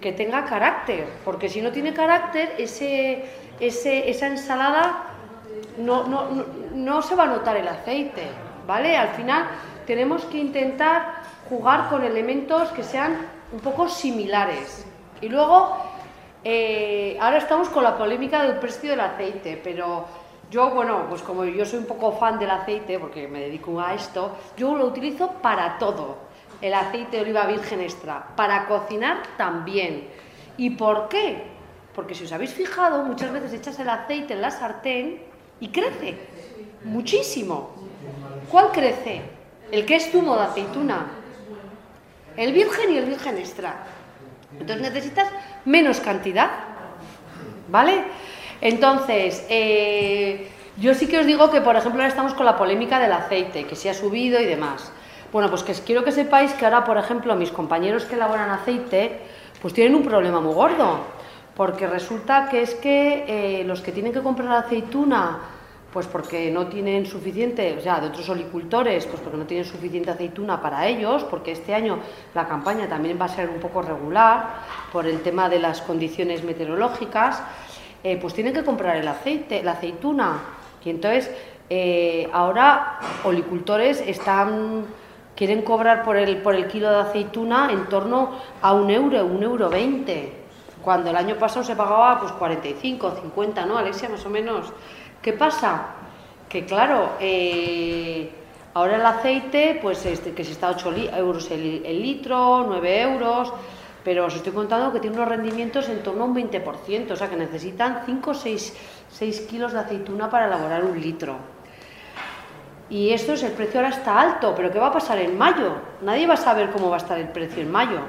que 0.00 0.12
tenga 0.12 0.44
carácter, 0.44 1.06
porque 1.24 1.48
si 1.48 1.60
no 1.60 1.70
tiene 1.70 1.92
carácter, 1.92 2.54
ese, 2.58 3.24
ese- 3.60 4.10
esa 4.10 4.26
ensalada 4.26 5.04
no, 5.78 6.04
no, 6.04 6.28
no, 6.74 7.02
se 7.02 7.14
va 7.14 7.24
a 7.24 7.26
notar 7.26 7.56
el 7.56 7.68
aceite, 7.68 8.24
¿vale? 8.66 8.96
Al 8.96 9.08
final 9.10 9.46
tenemos 9.86 10.24
que 10.24 10.38
intentar 10.38 11.22
jugar 11.48 11.88
con 11.88 12.04
elementos 12.04 12.70
que 12.70 12.82
sean 12.82 13.16
un 13.52 13.60
poco 13.60 13.88
similares. 13.88 14.86
Y 15.20 15.28
luego, 15.28 15.76
eh, 16.44 17.16
ahora 17.20 17.38
estamos 17.38 17.68
con 17.68 17.82
la 17.84 17.96
polémica 17.96 18.42
del 18.42 18.56
precio 18.56 18.90
del 18.90 19.00
aceite, 19.00 19.60
pero 19.62 20.06
yo, 20.50 20.70
bueno, 20.70 21.06
pues 21.08 21.22
como 21.22 21.44
yo 21.44 21.64
soy 21.64 21.78
un 21.80 21.86
poco 21.86 22.12
fan 22.12 22.38
del 22.38 22.50
aceite, 22.50 22.98
porque 22.98 23.28
me 23.28 23.40
dedico 23.40 23.80
a 23.80 23.94
esto, 23.94 24.36
yo 24.56 24.74
lo 24.76 24.86
utilizo 24.86 25.30
para 25.42 25.78
todo, 25.78 26.25
el 26.60 26.74
aceite 26.74 27.16
de 27.16 27.22
oliva 27.22 27.46
virgen 27.46 27.80
extra, 27.80 28.28
para 28.36 28.66
cocinar 28.66 29.22
también. 29.36 30.08
¿Y 30.56 30.70
por 30.70 31.08
qué? 31.08 31.44
Porque 31.94 32.14
si 32.14 32.24
os 32.24 32.32
habéis 32.32 32.52
fijado, 32.52 33.04
muchas 33.04 33.32
veces 33.32 33.52
echas 33.52 33.78
el 33.78 33.88
aceite 33.88 34.34
en 34.34 34.40
la 34.40 34.50
sartén 34.50 35.22
y 35.60 35.68
crece 35.68 36.18
muchísimo. 36.84 37.70
¿Cuál 38.50 38.70
crece? 38.72 39.22
El 39.70 39.84
que 39.84 39.96
es 39.96 40.10
zumo 40.10 40.36
de 40.36 40.44
aceituna. 40.44 41.06
El 42.36 42.52
virgen 42.52 42.92
y 42.92 42.98
el 42.98 43.06
virgen 43.06 43.36
extra. 43.38 43.86
Entonces 44.52 44.80
necesitas 44.80 45.28
menos 45.64 46.00
cantidad. 46.00 46.50
¿Vale? 47.68 48.04
Entonces, 48.60 49.44
eh, 49.48 50.48
yo 50.78 50.94
sí 50.94 51.08
que 51.08 51.18
os 51.18 51.26
digo 51.26 51.50
que, 51.50 51.60
por 51.60 51.76
ejemplo, 51.76 52.00
ahora 52.00 52.08
estamos 52.08 52.34
con 52.34 52.46
la 52.46 52.56
polémica 52.56 53.00
del 53.00 53.12
aceite, 53.12 53.64
que 53.64 53.74
se 53.74 53.90
ha 53.90 53.94
subido 53.94 54.40
y 54.40 54.44
demás. 54.44 54.92
Bueno, 55.32 55.50
pues 55.50 55.62
que 55.64 55.72
quiero 55.72 56.04
que 56.04 56.12
sepáis 56.12 56.52
que 56.54 56.64
ahora, 56.64 56.84
por 56.84 56.98
ejemplo, 56.98 57.34
mis 57.34 57.50
compañeros 57.50 58.04
que 58.04 58.14
elaboran 58.14 58.50
aceite, 58.50 59.20
pues 59.60 59.74
tienen 59.74 59.94
un 59.94 60.04
problema 60.04 60.40
muy 60.40 60.54
gordo, 60.54 61.00
porque 61.56 61.86
resulta 61.86 62.48
que 62.48 62.62
es 62.62 62.74
que 62.74 63.24
eh, 63.26 63.64
los 63.64 63.80
que 63.80 63.90
tienen 63.90 64.12
que 64.12 64.22
comprar 64.22 64.52
aceituna, 64.52 65.40
pues 65.92 66.06
porque 66.06 66.50
no 66.50 66.68
tienen 66.68 67.06
suficiente, 67.06 67.74
o 67.76 67.80
sea, 67.80 68.00
de 68.00 68.08
otros 68.08 68.28
olicultores, 68.28 69.06
pues 69.06 69.20
porque 69.20 69.36
no 69.36 69.46
tienen 69.46 69.64
suficiente 69.64 70.10
aceituna 70.10 70.60
para 70.60 70.86
ellos, 70.86 71.24
porque 71.24 71.52
este 71.52 71.74
año 71.74 71.98
la 72.34 72.46
campaña 72.46 72.88
también 72.88 73.18
va 73.20 73.24
a 73.24 73.28
ser 73.28 73.48
un 73.48 73.58
poco 73.58 73.82
regular 73.82 74.56
por 74.92 75.06
el 75.06 75.22
tema 75.22 75.48
de 75.48 75.58
las 75.58 75.80
condiciones 75.82 76.44
meteorológicas, 76.44 77.42
eh, 78.04 78.16
pues 78.20 78.32
tienen 78.32 78.52
que 78.52 78.62
comprar 78.62 78.96
el 78.96 79.08
aceite, 79.08 79.62
la 79.62 79.72
aceituna. 79.72 80.38
Y 80.84 80.90
entonces, 80.90 81.30
eh, 81.68 82.28
ahora 82.32 83.00
olicultores 83.24 84.00
están 84.06 84.84
quieren 85.36 85.62
cobrar 85.62 86.02
por 86.02 86.16
el, 86.16 86.38
por 86.38 86.54
el 86.54 86.66
kilo 86.66 86.90
de 86.90 87.00
aceituna 87.00 87.68
en 87.70 87.86
torno 87.86 88.30
a 88.62 88.72
un 88.72 88.90
euro, 88.90 89.24
un 89.26 89.42
euro 89.42 89.68
veinte, 89.68 90.32
cuando 90.82 91.10
el 91.10 91.16
año 91.16 91.36
pasado 91.36 91.62
se 91.64 91.76
pagaba 91.76 92.18
pues 92.20 92.32
45, 92.32 93.12
50, 93.22 93.66
¿no, 93.66 93.76
Alexia? 93.76 94.08
Más 94.08 94.24
o 94.24 94.30
menos. 94.30 94.72
¿Qué 95.20 95.32
pasa? 95.32 95.88
Que 96.48 96.64
claro, 96.64 97.10
eh, 97.20 98.30
ahora 98.74 98.96
el 98.96 99.04
aceite, 99.06 99.78
pues 99.82 100.06
este, 100.06 100.32
que 100.32 100.44
se 100.44 100.52
está 100.52 100.68
a 100.68 100.70
8 100.70 100.90
li- 100.92 101.10
euros 101.12 101.50
el, 101.50 101.84
el 101.84 102.00
litro, 102.00 102.64
9 102.66 103.02
euros, 103.02 103.52
pero 104.04 104.26
os 104.26 104.36
estoy 104.36 104.52
contando 104.52 104.92
que 104.92 105.00
tiene 105.00 105.16
unos 105.16 105.28
rendimientos 105.28 105.88
en 105.88 106.02
torno 106.04 106.22
a 106.22 106.26
un 106.28 106.34
20%, 106.36 107.10
o 107.10 107.16
sea 107.16 107.28
que 107.28 107.36
necesitan 107.36 108.02
5 108.06 108.30
o 108.30 108.34
6, 108.34 108.72
6 109.10 109.40
kilos 109.50 109.72
de 109.72 109.80
aceituna 109.80 110.30
para 110.30 110.46
elaborar 110.46 110.84
un 110.84 111.00
litro. 111.00 111.34
Y 112.88 113.10
esto 113.10 113.32
es, 113.32 113.42
el 113.42 113.52
precio 113.52 113.80
ahora 113.80 113.94
está 113.94 114.20
alto, 114.20 114.54
pero 114.54 114.70
¿qué 114.70 114.78
va 114.78 114.88
a 114.88 114.92
pasar 114.92 115.18
en 115.18 115.36
mayo? 115.36 115.72
Nadie 116.02 116.26
va 116.26 116.34
a 116.34 116.38
saber 116.38 116.70
cómo 116.70 116.88
va 116.88 116.96
a 116.96 116.98
estar 116.98 117.18
el 117.18 117.28
precio 117.28 117.62
en 117.62 117.70
mayo. 117.70 118.00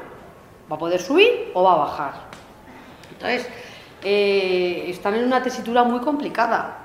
¿Va 0.72 0.76
a 0.76 0.80
poder 0.80 1.02
subir 1.02 1.52
o 1.54 1.64
va 1.64 1.74
a 1.74 1.78
bajar? 1.78 2.14
Entonces, 3.12 3.50
eh, 4.04 4.86
están 4.88 5.16
en 5.16 5.26
una 5.26 5.42
tesitura 5.42 5.84
muy 5.84 6.00
complicada. 6.00 6.80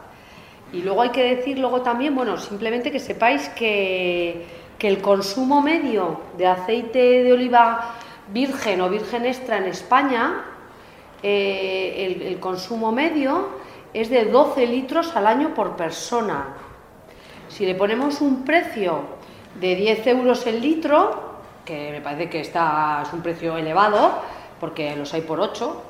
Y 0.73 0.81
luego 0.81 1.03
hay 1.03 1.11
que 1.11 1.37
decir 1.37 1.59
luego 1.59 1.83
también, 1.83 2.15
bueno, 2.15 2.39
simplemente 2.39 2.91
que 2.91 2.99
sepáis 2.99 3.51
que, 3.51 4.47
que 4.79 4.89
el 4.89 5.03
consumo 5.03 5.61
medio 5.61 6.21
de 6.39 6.47
aceite 6.47 7.23
de 7.23 7.33
oliva 7.33 7.95
virgen 8.33 8.81
o 8.81 8.89
virgen 8.89 9.27
extra 9.27 9.59
en 9.59 9.65
España, 9.65 10.45
eh, 11.23 12.19
el, 12.27 12.41
consumo 12.41 12.91
medio 12.91 13.61
es 13.95 14.11
de 14.11 14.25
12 14.25 14.67
litros 14.67 15.15
al 15.15 15.27
año 15.27 15.55
por 15.55 15.77
persona. 15.77 16.57
Si 17.53 17.67
le 17.67 17.75
ponemos 17.75 18.23
un 18.23 18.47
precio 18.47 19.03
de 19.61 19.77
10 19.77 20.07
euros 20.07 20.47
el 20.47 20.63
litro, 20.63 21.35
que 21.67 21.91
me 21.93 22.01
parece 22.01 22.31
que 22.31 22.41
está, 22.41 23.03
es 23.03 23.13
un 23.13 23.21
precio 23.21 23.59
elevado, 23.59 24.23
porque 24.59 24.97
los 24.97 25.13
hay 25.13 25.21
por 25.21 25.39
8, 25.39 25.83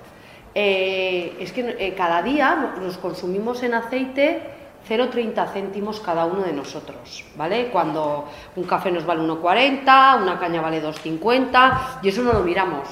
eh, 0.57 1.37
es 1.39 1.53
que 1.53 1.77
eh, 1.79 1.95
cada 1.97 2.21
día 2.21 2.75
nos 2.81 2.99
consumimos 2.99 3.63
en 3.63 3.75
aceite 3.75 4.43
0,30 4.89 5.53
céntimos 5.53 6.01
cada 6.01 6.25
uno 6.25 6.43
de 6.43 6.53
nosotros, 6.53 7.25
¿vale? 7.37 7.69
Cuando 7.69 8.29
un 8.57 8.65
café 8.65 8.91
nos 8.91 9.07
vale 9.07 9.23
1,40, 9.23 10.21
una 10.21 10.41
caña 10.41 10.61
vale 10.61 10.83
2,50 10.83 12.01
y 12.03 12.09
eso 12.09 12.23
no 12.23 12.33
lo 12.33 12.41
miramos. 12.41 12.89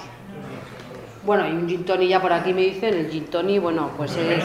Bueno, 1.25 1.49
y 1.49 1.51
un 1.51 1.69
gin 1.69 1.85
tonic 1.85 2.09
ya 2.09 2.23
por 2.23 2.33
aquí 2.33 2.55
me 2.55 2.63
dicen, 2.63 2.95
el 2.95 3.11
gin 3.11 3.27
tonic, 3.27 3.61
bueno, 3.61 3.91
pues 3.97 4.17
es... 4.17 4.45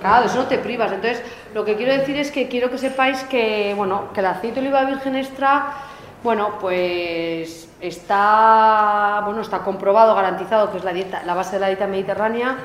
Claro, 0.00 0.22
de 0.22 0.26
eso 0.28 0.38
no 0.42 0.46
te 0.46 0.58
privas. 0.58 0.92
Entonces, 0.92 1.22
lo 1.54 1.64
que 1.64 1.76
quiero 1.76 1.92
decir 1.92 2.16
es 2.16 2.30
que 2.30 2.48
quiero 2.48 2.70
que 2.70 2.78
sepáis 2.78 3.22
que, 3.24 3.74
bueno, 3.76 4.12
que 4.12 4.20
el 4.20 4.26
aceite 4.26 4.60
de 4.60 4.68
oliva 4.68 4.84
virgen 4.84 5.16
extra, 5.16 5.72
bueno, 6.22 6.58
pues 6.60 7.68
está, 7.80 9.22
bueno, 9.24 9.40
está 9.40 9.60
comprobado, 9.60 10.14
garantizado 10.14 10.70
que 10.70 10.78
es 10.78 10.84
la 10.84 10.92
dieta, 10.92 11.22
la 11.24 11.34
base 11.34 11.56
de 11.56 11.60
la 11.60 11.68
dieta 11.68 11.86
mediterránea, 11.86 12.56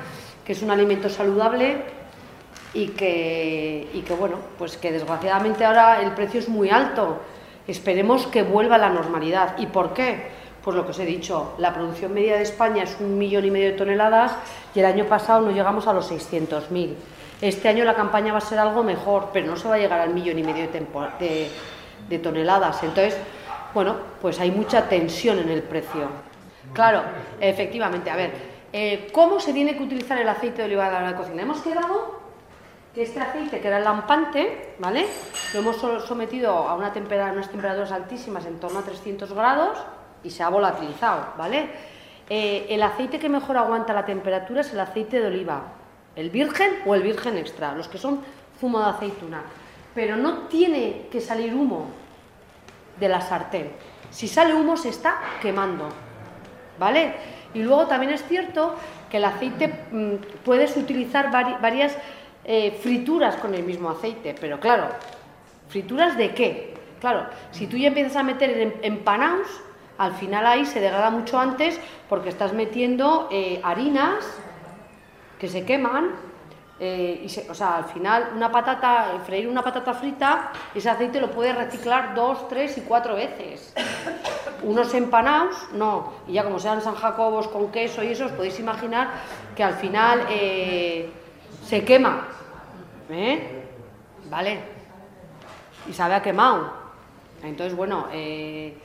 que 0.45 0.53
es 0.53 0.61
un 0.61 0.71
alimento 0.71 1.09
saludable 1.09 1.83
y 2.73 2.87
que, 2.89 3.87
y 3.93 4.01
que 4.01 4.13
bueno, 4.13 4.37
pues 4.57 4.77
que 4.77 4.91
desgraciadamente 4.91 5.63
ahora 5.63 6.01
el 6.01 6.11
precio 6.11 6.39
es 6.39 6.49
muy 6.49 6.69
alto. 6.69 7.19
Esperemos 7.67 8.27
que 8.27 8.43
vuelva 8.43 8.75
a 8.75 8.79
la 8.79 8.89
normalidad. 8.89 9.57
¿Y 9.57 9.67
por 9.67 9.93
qué? 9.93 10.27
Pues 10.63 10.75
lo 10.75 10.85
que 10.85 10.91
os 10.91 10.99
he 10.99 11.05
dicho, 11.05 11.53
la 11.57 11.73
producción 11.73 12.13
media 12.13 12.35
de 12.35 12.41
España 12.41 12.83
es 12.83 12.97
un 12.99 13.17
millón 13.17 13.45
y 13.45 13.51
medio 13.51 13.71
de 13.71 13.77
toneladas 13.77 14.33
y 14.73 14.79
el 14.79 14.85
año 14.85 15.05
pasado 15.05 15.41
no 15.41 15.51
llegamos 15.51 15.87
a 15.87 15.93
los 15.93 16.11
600.000. 16.11 16.93
Este 17.43 17.67
año 17.67 17.83
la 17.83 17.93
campaña 17.93 18.31
va 18.31 18.37
a 18.37 18.41
ser 18.41 18.57
algo 18.57 18.83
mejor, 18.83 19.31
pero 19.33 19.47
no 19.47 19.57
se 19.57 19.67
va 19.67 19.75
a 19.75 19.77
llegar 19.77 19.99
al 19.99 20.13
millón 20.13 20.39
y 20.39 20.43
medio 20.43 20.65
de, 20.71 22.19
toneladas. 22.19 22.81
Entonces, 22.83 23.17
bueno, 23.73 23.97
pues 24.21 24.39
hay 24.39 24.49
mucha 24.49 24.87
tensión 24.87 25.39
en 25.39 25.49
el 25.49 25.61
precio. 25.61 26.07
Claro, 26.71 27.01
efectivamente. 27.41 28.09
A 28.09 28.15
ver, 28.15 28.31
eh, 28.71 29.09
¿cómo 29.11 29.41
se 29.41 29.51
tiene 29.51 29.75
que 29.75 29.83
utilizar 29.83 30.17
el 30.19 30.29
aceite 30.29 30.61
de 30.61 30.67
oliva 30.69 30.87
a 30.87 31.01
la 31.01 31.17
cocina? 31.17 31.41
Hemos 31.41 31.59
quedado 31.59 32.21
que 32.95 33.03
este 33.03 33.19
aceite, 33.19 33.59
que 33.59 33.67
era 33.67 33.79
el 33.79 33.83
lampante, 33.83 34.75
¿vale? 34.79 35.05
Lo 35.53 35.59
hemos 35.59 35.75
so- 35.75 35.99
sometido 35.99 36.49
a 36.49 36.75
unas 36.75 36.93
temperaturas 36.93 37.91
altísimas, 37.91 38.45
en 38.45 38.57
torno 38.61 38.79
a 38.79 38.83
300 38.83 39.33
grados, 39.33 39.77
y 40.23 40.29
se 40.29 40.43
ha 40.43 40.47
volatilizado, 40.47 41.25
¿vale? 41.37 41.67
Eh, 42.29 42.67
el 42.69 42.81
aceite 42.83 43.19
que 43.19 43.27
mejor 43.27 43.57
aguanta 43.57 43.91
la 43.91 44.05
temperatura 44.05 44.61
es 44.61 44.71
el 44.71 44.79
aceite 44.79 45.19
de 45.19 45.27
oliva, 45.27 45.61
el 46.15 46.29
virgen 46.29 46.71
o 46.85 46.95
el 46.95 47.01
virgen 47.03 47.37
extra, 47.37 47.73
los 47.73 47.87
que 47.87 47.97
son 47.97 48.21
zumo 48.59 48.79
de 48.79 48.85
aceituna. 48.89 49.41
Pero 49.95 50.15
no 50.15 50.47
tiene 50.47 51.07
que 51.11 51.21
salir 51.21 51.53
humo 51.53 51.87
de 52.99 53.09
la 53.09 53.21
sartén. 53.21 53.71
Si 54.09 54.27
sale 54.27 54.53
humo 54.53 54.77
se 54.77 54.89
está 54.89 55.19
quemando, 55.41 55.89
¿vale? 56.79 57.13
Y 57.53 57.61
luego 57.63 57.87
también 57.87 58.11
es 58.13 58.23
cierto 58.25 58.75
que 59.09 59.17
el 59.17 59.25
aceite 59.25 59.67
mm, 59.91 60.13
puedes 60.43 60.75
utilizar 60.77 61.31
vari- 61.31 61.59
varias 61.61 61.95
eh, 62.45 62.77
frituras 62.81 63.35
con 63.37 63.53
el 63.53 63.63
mismo 63.63 63.89
aceite, 63.89 64.35
pero 64.39 64.59
claro, 64.59 64.87
¿frituras 65.69 66.17
de 66.17 66.33
qué? 66.33 66.73
Claro, 66.99 67.25
si 67.51 67.67
tú 67.67 67.77
ya 67.77 67.89
empiezas 67.89 68.15
a 68.15 68.23
meter 68.23 68.79
empanados, 68.81 69.47
al 69.97 70.13
final 70.13 70.45
ahí 70.45 70.65
se 70.65 70.79
degrada 70.79 71.09
mucho 71.09 71.37
antes 71.39 71.79
porque 72.09 72.29
estás 72.29 72.53
metiendo 72.53 73.27
eh, 73.31 73.59
harinas 73.63 74.25
que 75.43 75.49
se 75.49 75.65
queman. 75.65 76.11
eh, 76.79 77.21
y 77.23 77.29
se- 77.29 77.49
o 77.51 77.53
sea, 77.53 77.77
al 77.77 77.85
final 77.85 78.31
una 78.35 78.49
patata, 78.51 79.19
freír 79.25 79.47
una 79.47 79.61
patata 79.61 79.93
frita, 79.93 80.51
ese 80.73 80.89
aceite 80.89 81.19
lo 81.21 81.29
puedes 81.29 81.55
reciclar 81.55 82.15
dos, 82.15 82.47
tres 82.49 82.77
y 82.77 82.81
cuatro 82.81 83.15
veces. 83.15 83.73
Unos 84.63 84.93
empanados, 84.93 85.55
no. 85.73 86.13
Y 86.27 86.33
ya 86.33 86.43
como 86.43 86.59
sean 86.59 86.81
San 86.81 86.95
Jacobos 86.95 87.47
con 87.49 87.71
queso 87.71 88.03
y 88.03 88.07
eso, 88.13 88.25
os 88.25 88.31
podéis 88.31 88.59
imaginar 88.59 89.07
que 89.55 89.63
al 89.63 89.75
final 89.75 90.25
eh, 90.29 91.11
se 91.63 91.83
quema. 91.85 92.27
¿Eh? 93.09 93.63
¿Vale? 94.29 94.59
Y 95.89 95.93
sabe 95.93 96.15
a 96.15 96.21
quemado. 96.21 96.71
Entonces, 97.43 97.75
bueno, 97.77 98.07
eh, 98.11 98.75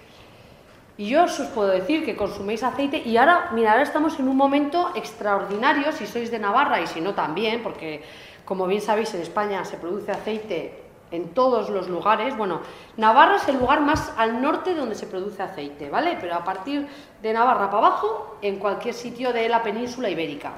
y 0.99 1.11
yo 1.11 1.25
os 1.25 1.39
puedo 1.55 1.69
decir 1.69 2.05
que 2.05 2.17
consuméis 2.17 2.65
aceite 2.65 2.99
y 2.99 3.17
ahora, 3.17 3.51
mira, 3.55 3.71
ahora 3.71 3.85
estamos 3.85 4.19
en 4.19 4.27
un 4.27 4.37
momento 4.37 4.91
extraordinario, 4.97 5.93
si 5.93 6.07
sois 6.07 6.29
de 6.31 6.41
Navarra 6.41 6.81
y 6.81 6.89
si 6.89 7.01
no 7.01 7.15
también, 7.15 7.63
porque 7.63 8.03
como 8.45 8.67
bien 8.67 8.83
sabéis 8.83 9.15
en 9.15 9.23
España 9.23 9.65
se 9.65 9.77
produce 9.77 10.11
aceite 10.11 10.83
en 11.13 11.29
todos 11.35 11.71
los 11.71 11.89
lugares. 11.89 12.37
Bueno, 12.37 12.63
Navarra 12.97 13.37
es 13.37 13.47
el 13.47 13.59
lugar 13.59 13.81
más 13.81 14.13
al 14.19 14.43
norte 14.43 14.75
donde 14.75 14.97
se 14.97 15.07
produce 15.07 15.41
aceite, 15.41 15.89
¿vale? 15.89 16.19
Pero 16.21 16.35
a 16.35 16.43
partir 16.43 16.89
de 17.23 17.33
Navarra 17.33 17.71
para 17.71 17.87
abajo, 17.87 18.37
en 18.43 18.59
cualquier 18.59 18.93
sitio 18.93 19.33
de 19.33 19.49
la 19.49 19.63
península 19.63 20.11
ibérica. 20.11 20.55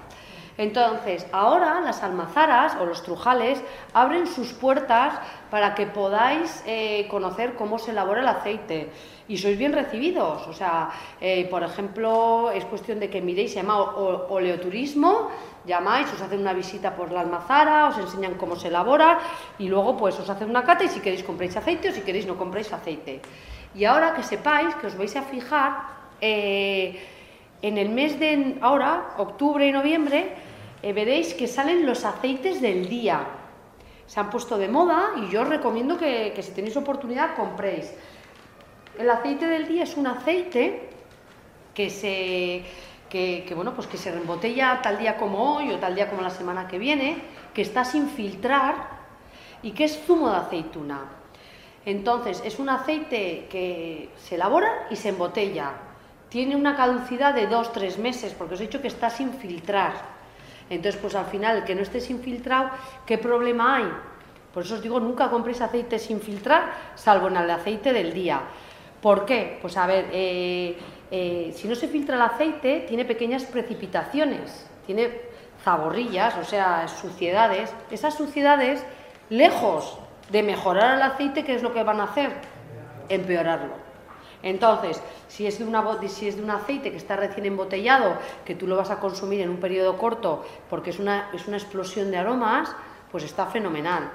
Entonces, 0.57 1.26
ahora 1.33 1.81
las 1.81 2.03
almazaras 2.03 2.76
o 2.81 2.85
los 2.85 3.03
trujales 3.03 3.62
abren 3.94 4.26
sus 4.26 4.53
puertas 4.53 5.14
para 5.50 5.74
que 5.74 5.87
podáis 5.87 6.62
eh, 6.66 7.09
conocer 7.09 7.55
cómo 7.55 7.79
se 7.79 7.92
elabora 7.92 8.20
el 8.20 8.29
aceite 8.29 8.90
y 9.30 9.38
sois 9.38 9.56
bien 9.56 9.72
recibidos. 9.72 10.46
O 10.48 10.52
sea, 10.52 10.90
eh, 11.20 11.46
por 11.48 11.62
ejemplo, 11.62 12.50
es 12.50 12.64
cuestión 12.64 12.98
de 12.98 13.08
que 13.08 13.22
miréis, 13.22 13.52
se 13.52 13.62
llama 13.62 13.78
oleoturismo, 13.78 15.30
llamáis, 15.64 16.12
os 16.12 16.20
hacen 16.20 16.40
una 16.40 16.52
visita 16.52 16.96
por 16.96 17.12
la 17.12 17.20
almazara, 17.20 17.86
os 17.86 17.98
enseñan 17.98 18.34
cómo 18.34 18.56
se 18.56 18.68
elabora 18.68 19.20
y 19.56 19.68
luego 19.68 19.96
pues 19.96 20.18
os 20.18 20.28
hacen 20.28 20.50
una 20.50 20.64
cata 20.64 20.82
y 20.82 20.88
si 20.88 20.98
queréis 20.98 21.22
compráis 21.22 21.56
aceite 21.56 21.90
o 21.90 21.92
si 21.92 22.00
queréis 22.00 22.26
no 22.26 22.36
compráis 22.36 22.72
aceite. 22.72 23.22
Y 23.72 23.84
ahora 23.84 24.14
que 24.14 24.24
sepáis 24.24 24.74
que 24.74 24.88
os 24.88 24.98
vais 24.98 25.14
a 25.14 25.22
fijar 25.22 25.78
eh, 26.20 26.98
en 27.62 27.78
el 27.78 27.88
mes 27.90 28.18
de 28.18 28.58
ahora, 28.60 29.14
octubre 29.16 29.64
y 29.64 29.70
noviembre, 29.70 30.34
eh, 30.82 30.92
veréis 30.92 31.34
que 31.34 31.46
salen 31.46 31.86
los 31.86 32.04
aceites 32.04 32.60
del 32.60 32.88
día. 32.88 33.22
Se 34.06 34.18
han 34.18 34.28
puesto 34.28 34.58
de 34.58 34.66
moda 34.66 35.12
y 35.22 35.30
yo 35.30 35.42
os 35.42 35.48
recomiendo 35.48 35.96
que 35.96 36.34
si 36.42 36.50
tenéis 36.50 36.76
oportunidad 36.76 37.36
compréis. 37.36 37.94
El 38.98 39.09
aceite 39.09 39.46
del 39.46 39.66
día 39.66 39.85
es 39.85 39.96
un 39.96 40.07
aceite 40.07 40.88
que 41.74 41.90
se 41.90 42.62
que, 43.09 43.53
bueno 43.55 43.74
pues 43.74 43.87
que 43.87 43.96
se 43.96 44.11
reembotella 44.12 44.81
tal 44.83 44.98
día 44.98 45.16
como 45.16 45.57
hoy 45.57 45.72
o 45.72 45.79
tal 45.79 45.94
día 45.94 46.09
como 46.09 46.22
la 46.22 46.31
semana 46.31 46.68
que 46.68 46.79
viene, 46.79 47.16
que 47.53 47.62
está 47.62 47.85
sin 47.85 48.09
filtrar 48.09 48.74
y 49.62 49.72
que 49.72 49.85
es 49.85 50.00
zumo 50.07 50.31
de 50.31 50.37
aceituna. 50.37 51.00
Entonces, 51.85 52.42
es 52.44 52.59
un 52.59 52.68
aceite 52.68 53.46
que 53.50 54.11
se 54.16 54.35
elabora 54.35 54.87
y 54.90 54.96
se 54.96 55.09
embotella. 55.09 55.72
Tiene 56.29 56.55
una 56.55 56.76
caducidad 56.76 57.35
de 57.35 57.46
dos, 57.46 57.72
tres 57.72 57.98
meses, 57.98 58.35
porque 58.35 58.55
os 58.55 58.61
he 58.61 58.64
dicho 58.64 58.83
que 58.83 58.88
está 58.88 59.11
sin 59.11 59.33
filtrar. 59.33 59.94
Entonces, 60.68 61.00
pues 61.00 61.14
al 61.14 61.26
final, 61.26 61.59
el 61.59 61.64
que 61.64 61.74
no 61.74 61.83
esté 61.83 62.00
sin 62.00 62.20
filtrado, 62.20 62.70
¿qué 63.07 63.18
problema 63.18 63.76
hay? 63.76 63.92
Por 64.53 64.64
eso 64.64 64.74
os 64.74 64.83
digo, 64.83 65.00
nunca 65.00 65.31
compréis 65.31 65.61
aceite 65.61 65.98
sin 65.98 66.20
filtrar, 66.20 66.70
salvo 66.94 67.29
en 67.29 67.37
el 67.37 67.50
aceite 67.50 67.92
del 67.92 68.12
día. 68.12 68.42
¿Por 69.00 69.24
qué? 69.24 69.58
Pues 69.60 69.76
a 69.76 69.86
ver, 69.86 70.08
eh, 70.12 70.76
eh, 71.10 71.52
si 71.56 71.66
no 71.68 71.74
se 71.74 71.88
filtra 71.88 72.16
el 72.16 72.22
aceite, 72.22 72.84
tiene 72.86 73.04
pequeñas 73.04 73.44
precipitaciones, 73.44 74.66
tiene 74.86 75.10
zaborrillas, 75.64 76.36
o 76.36 76.44
sea, 76.44 76.86
suciedades. 76.88 77.74
Esas 77.90 78.14
suciedades, 78.14 78.84
lejos 79.28 79.98
de 80.30 80.42
mejorar 80.42 80.96
el 80.96 81.02
aceite, 81.02 81.44
¿qué 81.44 81.54
es 81.54 81.62
lo 81.62 81.72
que 81.72 81.82
van 81.82 82.00
a 82.00 82.04
hacer? 82.04 82.30
Empeorarlo. 83.08 83.90
Entonces, 84.42 85.02
si 85.28 85.46
es, 85.46 85.58
de 85.58 85.64
una, 85.64 85.84
si 86.08 86.28
es 86.28 86.36
de 86.36 86.42
un 86.42 86.50
aceite 86.50 86.90
que 86.90 86.96
está 86.96 87.16
recién 87.16 87.46
embotellado, 87.46 88.16
que 88.44 88.54
tú 88.54 88.66
lo 88.66 88.76
vas 88.76 88.90
a 88.90 88.98
consumir 88.98 89.40
en 89.40 89.50
un 89.50 89.58
periodo 89.58 89.98
corto 89.98 90.44
porque 90.70 90.90
es 90.90 90.98
una, 90.98 91.30
es 91.34 91.46
una 91.46 91.58
explosión 91.58 92.10
de 92.10 92.16
aromas, 92.16 92.74
pues 93.10 93.24
está 93.24 93.46
fenomenal. 93.46 94.10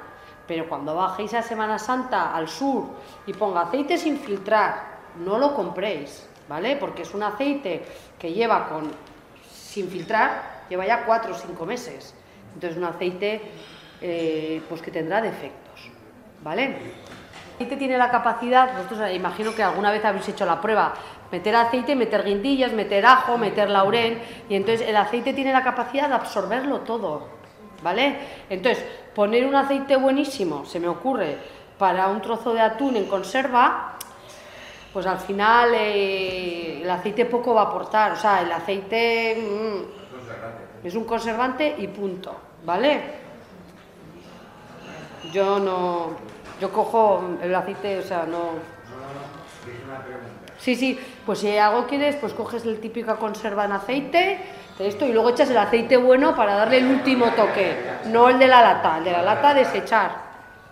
Pero 0.47 0.69
cuando 0.69 0.95
bajéis 0.95 1.33
a 1.33 1.41
Semana 1.41 1.79
Santa 1.79 2.35
al 2.35 2.47
sur 2.47 2.85
y 3.25 3.33
ponga 3.33 3.61
aceite 3.61 3.97
sin 3.97 4.19
filtrar, 4.19 4.95
no 5.23 5.37
lo 5.37 5.55
compréis, 5.55 6.27
¿vale? 6.47 6.75
Porque 6.75 7.01
es 7.01 7.13
un 7.13 7.23
aceite 7.23 7.83
que 8.19 8.31
lleva 8.31 8.67
con 8.69 8.91
sin 9.49 9.89
filtrar, 9.89 10.65
lleva 10.69 10.85
ya 10.85 11.05
cuatro 11.05 11.33
o 11.33 11.37
cinco 11.37 11.65
meses. 11.65 12.13
Entonces, 12.53 12.77
un 12.77 12.85
aceite 12.85 13.41
eh, 14.01 14.61
pues 14.69 14.81
que 14.81 14.91
tendrá 14.91 15.21
defectos, 15.21 15.89
¿vale? 16.43 16.65
El 16.65 17.55
aceite 17.55 17.77
tiene 17.77 17.97
la 17.97 18.11
capacidad, 18.11 18.73
vosotros 18.73 18.99
eh, 19.01 19.15
imagino 19.15 19.55
que 19.55 19.63
alguna 19.63 19.91
vez 19.91 20.03
habéis 20.05 20.27
hecho 20.29 20.45
la 20.45 20.61
prueba, 20.61 20.93
meter 21.31 21.55
aceite, 21.55 21.95
meter 21.95 22.23
guindillas, 22.23 22.71
meter 22.73 23.05
ajo, 23.05 23.37
meter 23.37 23.69
laurel, 23.69 24.21
y 24.49 24.55
entonces 24.55 24.87
el 24.87 24.95
aceite 24.97 25.33
tiene 25.33 25.51
la 25.51 25.63
capacidad 25.63 26.07
de 26.07 26.15
absorberlo 26.15 26.81
todo, 26.81 27.27
¿vale? 27.85 28.17
Entonces, 28.49 28.83
poner 29.13 29.45
un 29.45 29.53
aceite 29.53 29.95
buenísimo, 29.95 30.65
se 30.65 30.79
me 30.79 30.87
ocurre, 30.87 31.37
para 31.77 32.07
un 32.07 32.19
trozo 32.19 32.51
de 32.51 32.61
atún 32.61 32.95
en 32.95 33.05
conserva, 33.05 33.93
pues 34.91 35.05
al 35.05 35.19
final 35.19 35.69
eh, 35.75 36.81
el 36.81 36.89
aceite 36.89 37.25
poco 37.25 37.53
va 37.53 37.61
a 37.61 37.65
aportar, 37.65 38.13
o 38.13 38.15
sea, 38.15 38.41
el 38.41 38.51
aceite 38.51 39.37
mm, 39.37 40.87
es 40.87 40.95
un 40.95 41.03
conservante 41.03 41.75
y 41.77 41.87
punto, 41.87 42.35
¿vale? 42.65 43.01
Yo 45.31 45.59
no, 45.59 46.09
yo 46.59 46.71
cojo 46.71 47.37
el 47.39 47.53
aceite, 47.53 47.99
o 47.99 48.03
sea, 48.03 48.25
no. 48.25 48.75
Sí, 50.57 50.75
sí, 50.75 50.99
pues 51.23 51.37
si 51.37 51.55
algo 51.55 51.85
quieres, 51.85 52.15
pues 52.15 52.33
coges 52.33 52.65
el 52.65 52.79
típico 52.79 53.15
conserva 53.17 53.65
en 53.65 53.73
aceite, 53.73 54.39
esto, 54.79 55.05
y 55.05 55.13
luego 55.13 55.29
echas 55.29 55.49
el 55.49 55.57
aceite 55.57 55.97
bueno 55.97 56.35
para 56.35 56.55
darle 56.55 56.79
el 56.79 56.87
último 56.87 57.27
toque, 57.31 57.77
no 58.05 58.29
el 58.29 58.39
de 58.39 58.47
la 58.47 58.61
lata, 58.61 58.97
el 58.97 59.05
de 59.05 59.11
la 59.11 59.21
lata 59.21 59.53
desechar, 59.53 60.11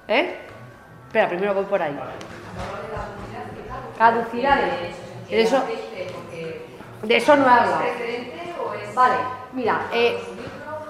¿eh? 0.08 0.40
Espera, 1.08 1.30
primero 1.30 1.54
voy 1.54 1.66
por 1.66 1.82
ahí. 1.82 1.98
Caducidades. 3.98 4.96
De 5.30 5.42
eso, 5.42 5.64
de 7.04 7.16
eso 7.16 7.36
no 7.36 7.48
habla. 7.48 7.82
Vale, 8.94 9.16
mira, 9.54 9.88
eh, 9.92 10.20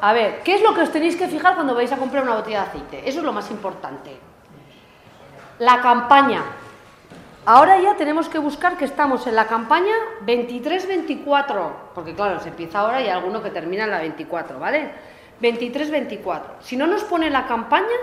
a 0.01 0.11
ver, 0.11 0.41
¿qué 0.43 0.55
es 0.55 0.61
lo 0.61 0.73
que 0.73 0.81
os 0.81 0.91
tenéis 0.91 1.15
que 1.15 1.27
fijar 1.27 1.55
cuando 1.55 1.75
vais 1.75 1.91
a 1.91 1.97
comprar 1.97 2.23
una 2.23 2.35
botella 2.35 2.61
de 2.61 2.67
aceite? 2.67 3.09
Eso 3.09 3.19
es 3.19 3.25
lo 3.25 3.31
más 3.31 3.49
importante. 3.51 4.17
La 5.59 5.81
campaña. 5.81 6.43
Ahora 7.45 7.77
ya 7.81 7.97
tenemos 7.97 8.29
que 8.29 8.39
buscar 8.39 8.77
que 8.77 8.85
estamos 8.85 9.27
en 9.27 9.35
la 9.35 9.47
campaña 9.47 9.93
23-24, 10.25 11.71
porque 11.93 12.15
claro, 12.15 12.39
se 12.39 12.49
empieza 12.49 12.79
ahora 12.79 13.01
y 13.01 13.05
hay 13.05 13.09
alguno 13.09 13.43
que 13.43 13.49
termina 13.49 13.83
en 13.83 13.91
la 13.91 13.99
24, 13.99 14.59
¿vale? 14.59 14.91
23-24. 15.41 16.41
Si 16.61 16.77
no 16.77 16.87
nos 16.87 17.03
pone 17.03 17.29
la 17.29 17.45
campaña, 17.45 17.97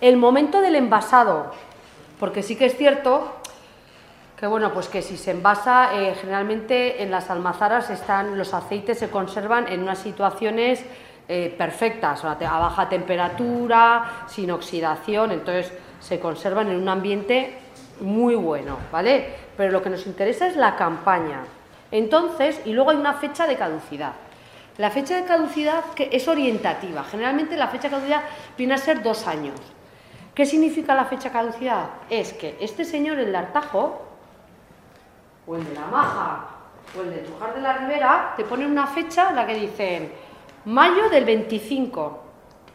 el 0.00 0.16
momento 0.16 0.62
del 0.62 0.76
envasado, 0.76 1.52
porque 2.18 2.42
sí 2.42 2.56
que 2.56 2.66
es 2.66 2.76
cierto 2.76 3.36
que 4.38 4.46
bueno, 4.46 4.72
pues 4.72 4.88
que 4.88 5.02
si 5.02 5.18
se 5.18 5.32
envasa, 5.32 5.90
eh, 6.00 6.14
generalmente 6.18 7.02
en 7.02 7.10
las 7.10 7.28
almazaras 7.28 7.90
están, 7.90 8.38
los 8.38 8.54
aceites 8.54 8.98
se 8.98 9.10
conservan 9.10 9.68
en 9.68 9.82
unas 9.82 9.98
situaciones 9.98 10.82
eh, 11.28 11.54
perfectas, 11.58 12.24
a 12.24 12.34
baja 12.34 12.88
temperatura, 12.88 14.24
sin 14.26 14.50
oxidación, 14.50 15.32
entonces 15.32 15.70
se 16.00 16.18
conservan 16.18 16.70
en 16.70 16.80
un 16.80 16.88
ambiente 16.88 17.58
muy 18.00 18.34
bueno, 18.34 18.78
¿vale? 18.90 19.34
Pero 19.56 19.72
lo 19.72 19.82
que 19.82 19.90
nos 19.90 20.06
interesa 20.06 20.46
es 20.46 20.56
la 20.56 20.76
campaña. 20.76 21.44
Entonces, 21.90 22.60
y 22.64 22.72
luego 22.72 22.90
hay 22.90 22.96
una 22.96 23.14
fecha 23.14 23.46
de 23.46 23.56
caducidad. 23.56 24.12
La 24.78 24.90
fecha 24.90 25.16
de 25.16 25.24
caducidad 25.24 25.84
que 25.94 26.08
es 26.12 26.26
orientativa. 26.28 27.04
Generalmente 27.04 27.56
la 27.56 27.68
fecha 27.68 27.88
de 27.88 27.96
caducidad 27.96 28.22
viene 28.56 28.74
a 28.74 28.78
ser 28.78 29.02
dos 29.02 29.26
años. 29.26 29.58
¿Qué 30.34 30.46
significa 30.46 30.94
la 30.94 31.04
fecha 31.04 31.28
de 31.28 31.32
caducidad? 31.32 31.90
Es 32.08 32.32
que 32.32 32.56
este 32.60 32.84
señor, 32.84 33.18
el 33.18 33.32
de 33.32 33.38
Artajo, 33.38 34.06
o 35.46 35.56
el 35.56 35.64
de 35.64 35.74
la 35.74 35.86
Maja, 35.86 36.46
o 36.96 37.02
el 37.02 37.10
de 37.10 37.18
Trujar 37.18 37.54
de 37.54 37.60
la 37.60 37.78
Ribera, 37.78 38.34
te 38.36 38.44
ponen 38.44 38.70
una 38.70 38.86
fecha 38.86 39.30
en 39.30 39.36
la 39.36 39.46
que 39.46 39.54
dicen 39.54 40.12
mayo 40.64 41.08
del 41.10 41.24
25. 41.24 42.22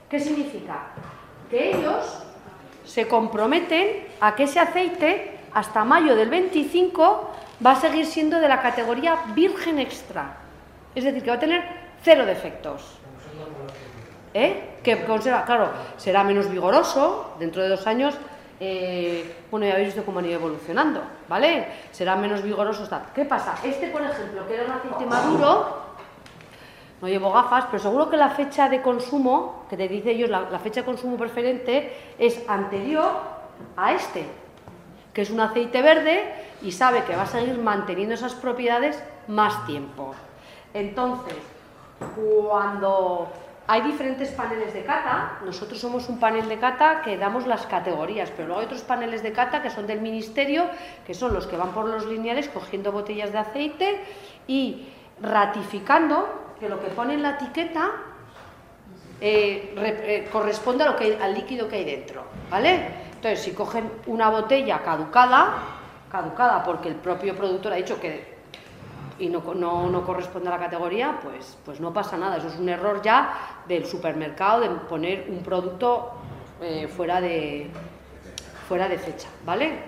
¿Qué 0.09 0.19
significa? 0.19 0.87
Que 1.49 1.77
ellos 1.77 2.24
se 2.85 3.07
comprometen 3.07 4.07
a 4.21 4.35
que 4.35 4.43
ese 4.43 4.59
aceite, 4.59 5.39
hasta 5.53 5.83
mayo 5.83 6.15
del 6.15 6.29
25, 6.29 7.31
va 7.65 7.71
a 7.71 7.75
seguir 7.75 8.05
siendo 8.05 8.39
de 8.39 8.47
la 8.47 8.61
categoría 8.61 9.17
virgen 9.33 9.79
extra. 9.79 10.37
Es 10.93 11.03
decir, 11.03 11.23
que 11.23 11.29
va 11.29 11.35
a 11.35 11.39
tener 11.39 11.63
cero 12.03 12.25
defectos. 12.25 12.99
¿Eh? 14.33 14.79
Que 14.83 15.05
conserva, 15.05 15.45
claro, 15.45 15.69
será 15.97 16.23
menos 16.23 16.49
vigoroso 16.49 17.35
dentro 17.39 17.63
de 17.63 17.69
dos 17.69 17.87
años. 17.87 18.15
eh, 18.59 19.35
bueno, 19.51 19.65
ya 19.65 19.73
habéis 19.73 19.87
visto 19.89 20.05
cómo 20.05 20.19
han 20.19 20.25
ido 20.25 20.35
evolucionando, 20.35 21.01
¿vale? 21.27 21.67
Será 21.91 22.15
menos 22.15 22.41
vigoroso. 22.41 22.87
Tal. 22.87 23.03
¿Qué 23.13 23.25
pasa? 23.25 23.55
Este, 23.63 23.87
por 23.87 24.01
ejemplo, 24.01 24.47
que 24.47 24.55
era 24.55 24.65
un 24.65 24.71
aceite 24.71 25.05
maduro, 25.05 25.84
no 27.01 27.07
llevo 27.07 27.31
gafas, 27.31 27.65
pero 27.65 27.81
seguro 27.81 28.09
que 28.09 28.17
la 28.17 28.29
fecha 28.29 28.69
de 28.69 28.81
consumo, 28.81 29.65
que 29.69 29.77
te 29.77 29.87
dice 29.87 30.11
ellos, 30.11 30.29
la, 30.29 30.49
la 30.49 30.59
fecha 30.59 30.81
de 30.81 30.85
consumo 30.85 31.17
preferente 31.17 31.93
es 32.17 32.41
anterior 32.47 33.11
a 33.75 33.93
este, 33.93 34.25
que 35.13 35.21
es 35.21 35.29
un 35.29 35.39
aceite 35.39 35.81
verde 35.81 36.23
y 36.61 36.71
sabe 36.71 37.03
que 37.03 37.15
va 37.15 37.23
a 37.23 37.27
seguir 37.27 37.57
manteniendo 37.57 38.15
esas 38.15 38.33
propiedades 38.33 39.01
más 39.27 39.65
tiempo. 39.65 40.13
Entonces, 40.73 41.37
cuando 42.15 43.27
hay 43.67 43.81
diferentes 43.81 44.29
paneles 44.31 44.73
de 44.73 44.83
cata, 44.83 45.39
nosotros 45.43 45.79
somos 45.79 46.07
un 46.09 46.19
panel 46.19 46.47
de 46.47 46.59
cata 46.59 47.01
que 47.01 47.17
damos 47.17 47.47
las 47.47 47.65
categorías, 47.65 48.29
pero 48.29 48.47
luego 48.47 48.59
hay 48.59 48.65
otros 48.67 48.81
paneles 48.81 49.23
de 49.23 49.31
cata 49.31 49.61
que 49.61 49.69
son 49.69 49.87
del 49.87 50.01
ministerio, 50.01 50.65
que 51.07 51.13
son 51.13 51.33
los 51.33 51.47
que 51.47 51.57
van 51.57 51.71
por 51.71 51.87
los 51.87 52.05
lineales 52.05 52.47
cogiendo 52.49 52.91
botellas 52.91 53.31
de 53.31 53.39
aceite 53.39 53.99
y 54.47 54.87
ratificando 55.21 56.44
que 56.59 56.69
lo 56.69 56.79
que 56.79 56.87
pone 56.87 57.13
en 57.13 57.23
la 57.23 57.31
etiqueta 57.31 57.91
eh, 59.21 59.73
eh, 59.77 60.29
corresponde 60.31 60.83
a 60.83 60.91
lo 60.91 60.95
que, 60.95 61.17
al 61.21 61.33
líquido 61.33 61.67
que 61.67 61.77
hay 61.77 61.85
dentro, 61.85 62.23
¿vale? 62.49 63.05
Entonces, 63.15 63.41
si 63.41 63.51
cogen 63.51 63.89
una 64.07 64.29
botella 64.29 64.81
caducada, 64.83 65.53
caducada 66.11 66.63
porque 66.63 66.89
el 66.89 66.95
propio 66.95 67.35
productor 67.35 67.73
ha 67.73 67.77
dicho 67.77 67.99
que 67.99 68.35
y 69.17 69.29
no, 69.29 69.41
no, 69.53 69.89
no 69.89 70.05
corresponde 70.05 70.49
a 70.49 70.51
la 70.51 70.59
categoría, 70.59 71.19
pues, 71.23 71.57
pues 71.63 71.79
no 71.79 71.93
pasa 71.93 72.17
nada. 72.17 72.37
Eso 72.37 72.47
es 72.47 72.57
un 72.57 72.67
error 72.67 73.01
ya 73.01 73.61
del 73.67 73.85
supermercado 73.85 74.61
de 74.61 74.69
poner 74.69 75.27
un 75.29 75.41
producto 75.41 76.11
eh, 76.61 76.87
fuera, 76.87 77.21
de, 77.21 77.69
fuera 78.67 78.89
de 78.89 78.97
fecha, 78.97 79.29
¿vale? 79.45 79.79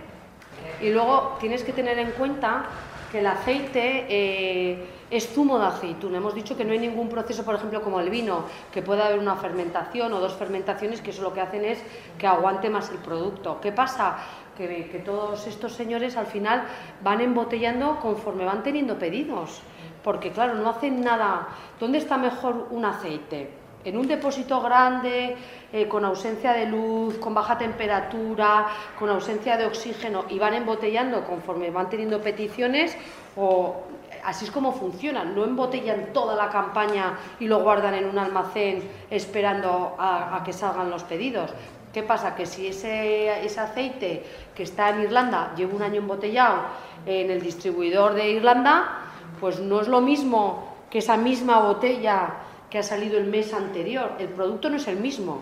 Y 0.82 0.90
luego 0.90 1.38
tienes 1.40 1.64
que 1.64 1.74
tener 1.74 2.00
en 2.00 2.12
cuenta 2.12 2.66
que 3.12 3.20
el 3.20 3.28
aceite 3.28 4.06
eh, 4.10 4.86
es 5.10 5.28
zumo 5.34 5.58
de 5.60 5.66
aceituna. 5.68 6.18
Hemos 6.18 6.36
dicho 6.36 6.58
que 6.58 6.66
no 6.66 6.74
hay 6.74 6.80
ningún 6.80 7.10
proceso, 7.10 7.44
por 7.44 7.56
ejemplo, 7.56 7.82
como 7.82 8.00
el 8.00 8.10
vino, 8.10 8.44
que 8.72 8.82
pueda 8.82 9.08
haber 9.08 9.20
una 9.20 9.36
fermentación 9.36 10.12
o 10.14 10.20
dos 10.20 10.34
fermentaciones, 10.34 11.02
que 11.02 11.12
eso 11.12 11.22
lo 11.22 11.34
que 11.34 11.42
hacen 11.42 11.64
es 11.64 11.80
que 12.18 12.28
aguante 12.28 12.70
más 12.70 12.90
el 12.90 12.98
producto. 12.98 13.60
¿Qué 13.62 13.72
pasa? 13.72 14.18
Que, 14.58 15.02
todos 15.06 15.46
estos 15.48 15.74
señores 15.74 16.18
al 16.18 16.26
final 16.26 16.64
van 17.04 17.22
embotellando 17.22 18.00
conforme 18.00 18.44
van 18.44 18.64
teniendo 18.64 18.98
pedidos. 18.98 19.62
Porque, 20.04 20.32
claro, 20.32 20.56
no 20.56 20.70
hacen 20.70 21.02
nada. 21.02 21.48
¿Dónde 21.80 22.00
está 22.00 22.18
mejor 22.18 22.68
un 22.72 22.86
aceite? 22.86 23.52
en 23.86 23.96
un 23.96 24.06
depósito 24.06 24.60
grande, 24.62 25.38
eh, 25.72 25.88
con 25.88 26.04
ausencia 26.04 26.52
de 26.52 26.66
luz, 26.66 27.20
con 27.20 27.34
baja 27.34 27.58
temperatura, 27.58 28.68
con 29.00 29.10
ausencia 29.10 29.56
de 29.56 29.66
oxígeno, 29.66 30.26
y 30.28 30.38
van 30.38 30.56
embotellando 30.56 31.24
conforme 31.24 31.72
van 31.72 31.90
teniendo 31.90 32.20
peticiones, 32.20 32.98
o 33.38 33.84
así 34.24 34.46
es 34.46 34.52
como 34.52 34.74
funcionan, 34.74 35.36
no 35.36 35.44
embotellan 35.44 36.14
toda 36.14 36.36
la 36.36 36.50
campaña 36.50 37.18
y 37.40 37.48
lo 37.48 37.62
guardan 37.62 37.94
en 37.94 38.06
un 38.06 38.18
almacén 38.18 38.84
esperando 39.10 39.96
a, 39.98 40.42
que 40.46 40.54
salgan 40.54 40.90
los 40.90 41.04
pedidos. 41.04 41.52
¿Qué 41.94 42.04
pasa? 42.04 42.36
Que 42.36 42.46
si 42.46 42.68
ese, 42.68 43.44
ese 43.46 43.60
aceite 43.60 44.24
que 44.56 44.64
está 44.64 44.90
en 44.90 45.04
Irlanda 45.04 45.54
lleva 45.56 45.76
un 45.76 45.82
año 45.82 46.02
embotellado 46.02 46.64
en 47.06 47.32
el 47.32 47.42
distribuidor 47.42 48.14
de 48.14 48.30
Irlanda, 48.32 49.00
pues 49.40 49.60
no 49.60 49.82
es 49.82 49.88
lo 49.88 50.02
mismo 50.02 50.76
que 50.90 51.00
esa 51.00 51.18
misma 51.18 51.60
botella 51.60 52.34
que 52.70 52.80
ha 52.80 52.84
salido 52.84 53.18
el 53.18 53.26
mes 53.26 53.54
anterior. 53.54 54.12
El 54.20 54.30
producto 54.30 54.70
no 54.70 54.78
es 54.78 54.88
el 54.88 54.98
mismo. 54.98 55.42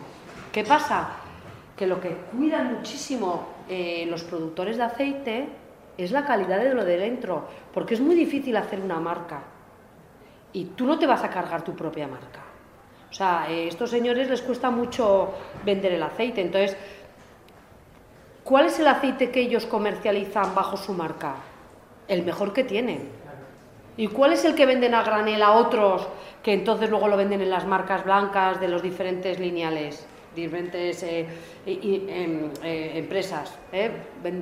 ¿Qué 0.52 0.64
pasa? 0.64 1.10
Que 1.76 1.88
lo 1.88 2.00
que 2.00 2.16
cuidan 2.36 2.76
muchísimo 2.76 3.48
eh, 3.68 4.06
los 4.10 4.24
productores 4.24 4.78
de 4.78 4.84
aceite 4.84 5.50
es 5.98 6.12
la 6.12 6.26
calidad 6.26 6.60
de 6.60 6.74
lo 6.74 6.84
de 6.84 6.98
dentro, 6.98 7.48
porque 7.74 7.94
es 7.94 8.02
muy 8.02 8.16
difícil 8.16 8.56
hacer 8.58 8.80
una 8.80 9.00
marca. 9.00 9.42
Y 10.54 10.66
tú 10.66 10.86
no 10.86 11.00
te 11.00 11.08
vas 11.08 11.24
a 11.24 11.30
cargar 11.30 11.64
tu 11.64 11.76
propia 11.76 12.08
marca. 12.08 12.42
O 13.10 13.14
sea, 13.14 13.44
a 13.44 13.50
estos 13.50 13.90
señores 13.90 14.30
les 14.30 14.42
cuesta 14.42 14.70
mucho 14.70 15.34
vender 15.64 15.94
el 15.94 16.04
aceite. 16.04 16.42
Entonces, 16.42 16.76
¿cuál 18.44 18.66
es 18.66 18.80
el 18.80 18.88
aceite 18.88 19.32
que 19.32 19.42
ellos 19.42 19.66
comercializan 19.66 20.54
bajo 20.54 20.78
su 20.78 20.94
marca? 20.94 21.36
El 22.08 22.24
mejor 22.24 22.54
que 22.54 22.64
tienen. 22.64 23.10
¿Y 23.98 24.08
cuál 24.08 24.34
es 24.34 24.44
el 24.44 24.56
que 24.56 24.66
venden 24.66 24.94
a 24.94 25.04
granel 25.04 25.42
a 25.42 25.52
otros 25.52 26.08
que 26.46 26.54
entonces 26.54 26.92
luego 26.92 27.08
lo 27.08 27.18
venden 27.18 27.42
en 27.42 27.50
las 27.50 27.66
marcas 27.66 28.06
blancas 28.06 28.60
de 28.60 28.68
los 28.68 28.84
diferentes 28.84 29.40
lineales, 29.40 30.06
diferentes 30.36 31.02
eh, 31.04 31.28
em, 31.66 32.52
eh, 32.62 32.92
empresas? 33.00 33.54
eh? 33.72 33.92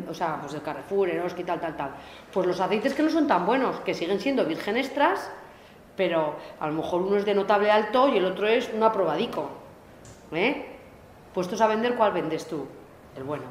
O 0.10 0.14
sea, 0.14 0.40
pues 0.42 0.54
el 0.54 0.62
Carrefour, 0.62 1.10
Eroski, 1.10 1.44
tal, 1.44 1.60
tal, 1.62 1.78
tal. 1.78 1.92
Pues 2.32 2.48
los 2.48 2.60
aceites 2.60 2.94
que 2.94 3.04
no 3.04 3.10
son 3.10 3.28
tan 3.28 3.46
buenos, 3.46 3.80
que 3.82 3.94
siguen 3.94 4.20
siendo 4.20 4.46
virgen 4.46 4.78
extras, 4.78 5.30
pero 5.96 6.36
a 6.60 6.68
lo 6.68 6.74
mejor 6.74 7.02
uno 7.04 7.18
es 7.18 7.26
de 7.26 7.36
notable 7.36 7.72
alto 7.72 8.10
y 8.10 8.18
el 8.18 8.26
otro 8.26 8.48
es 8.48 8.70
un 8.74 8.84
aprobadico. 8.84 9.50
Puestos 11.34 11.62
a 11.62 11.68
vender, 11.68 11.96
¿cuál 11.96 12.12
vendes 12.12 12.48
tú? 12.48 12.66
El 13.16 13.24
bueno. 13.24 13.44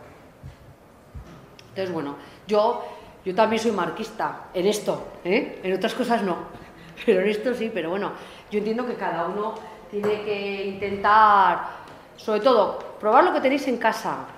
Entonces, 1.71 1.93
bueno, 1.95 2.17
yo, 2.47 2.85
yo 3.25 3.35
también 3.35 3.63
soy 3.63 3.71
marquista 3.71 4.49
en 4.53 4.67
esto, 4.67 5.07
en 5.25 5.73
otras 5.73 5.95
cosas 5.95 6.23
no, 6.23 6.37
pero 7.07 7.21
en 7.21 7.29
esto 7.29 7.55
sí, 7.55 7.71
pero 7.73 7.91
bueno, 7.91 8.13
yo 8.51 8.59
entiendo 8.59 8.85
que 8.87 8.95
cada 8.95 9.27
uno 9.27 9.55
tiene 9.91 10.23
que 10.23 10.67
intentar, 10.67 11.82
sobre 12.23 12.39
todo, 12.41 12.79
probar 13.01 13.25
lo 13.25 13.33
que 13.33 13.41
tenéis 13.41 13.67
en 13.67 13.79
casa, 13.79 14.31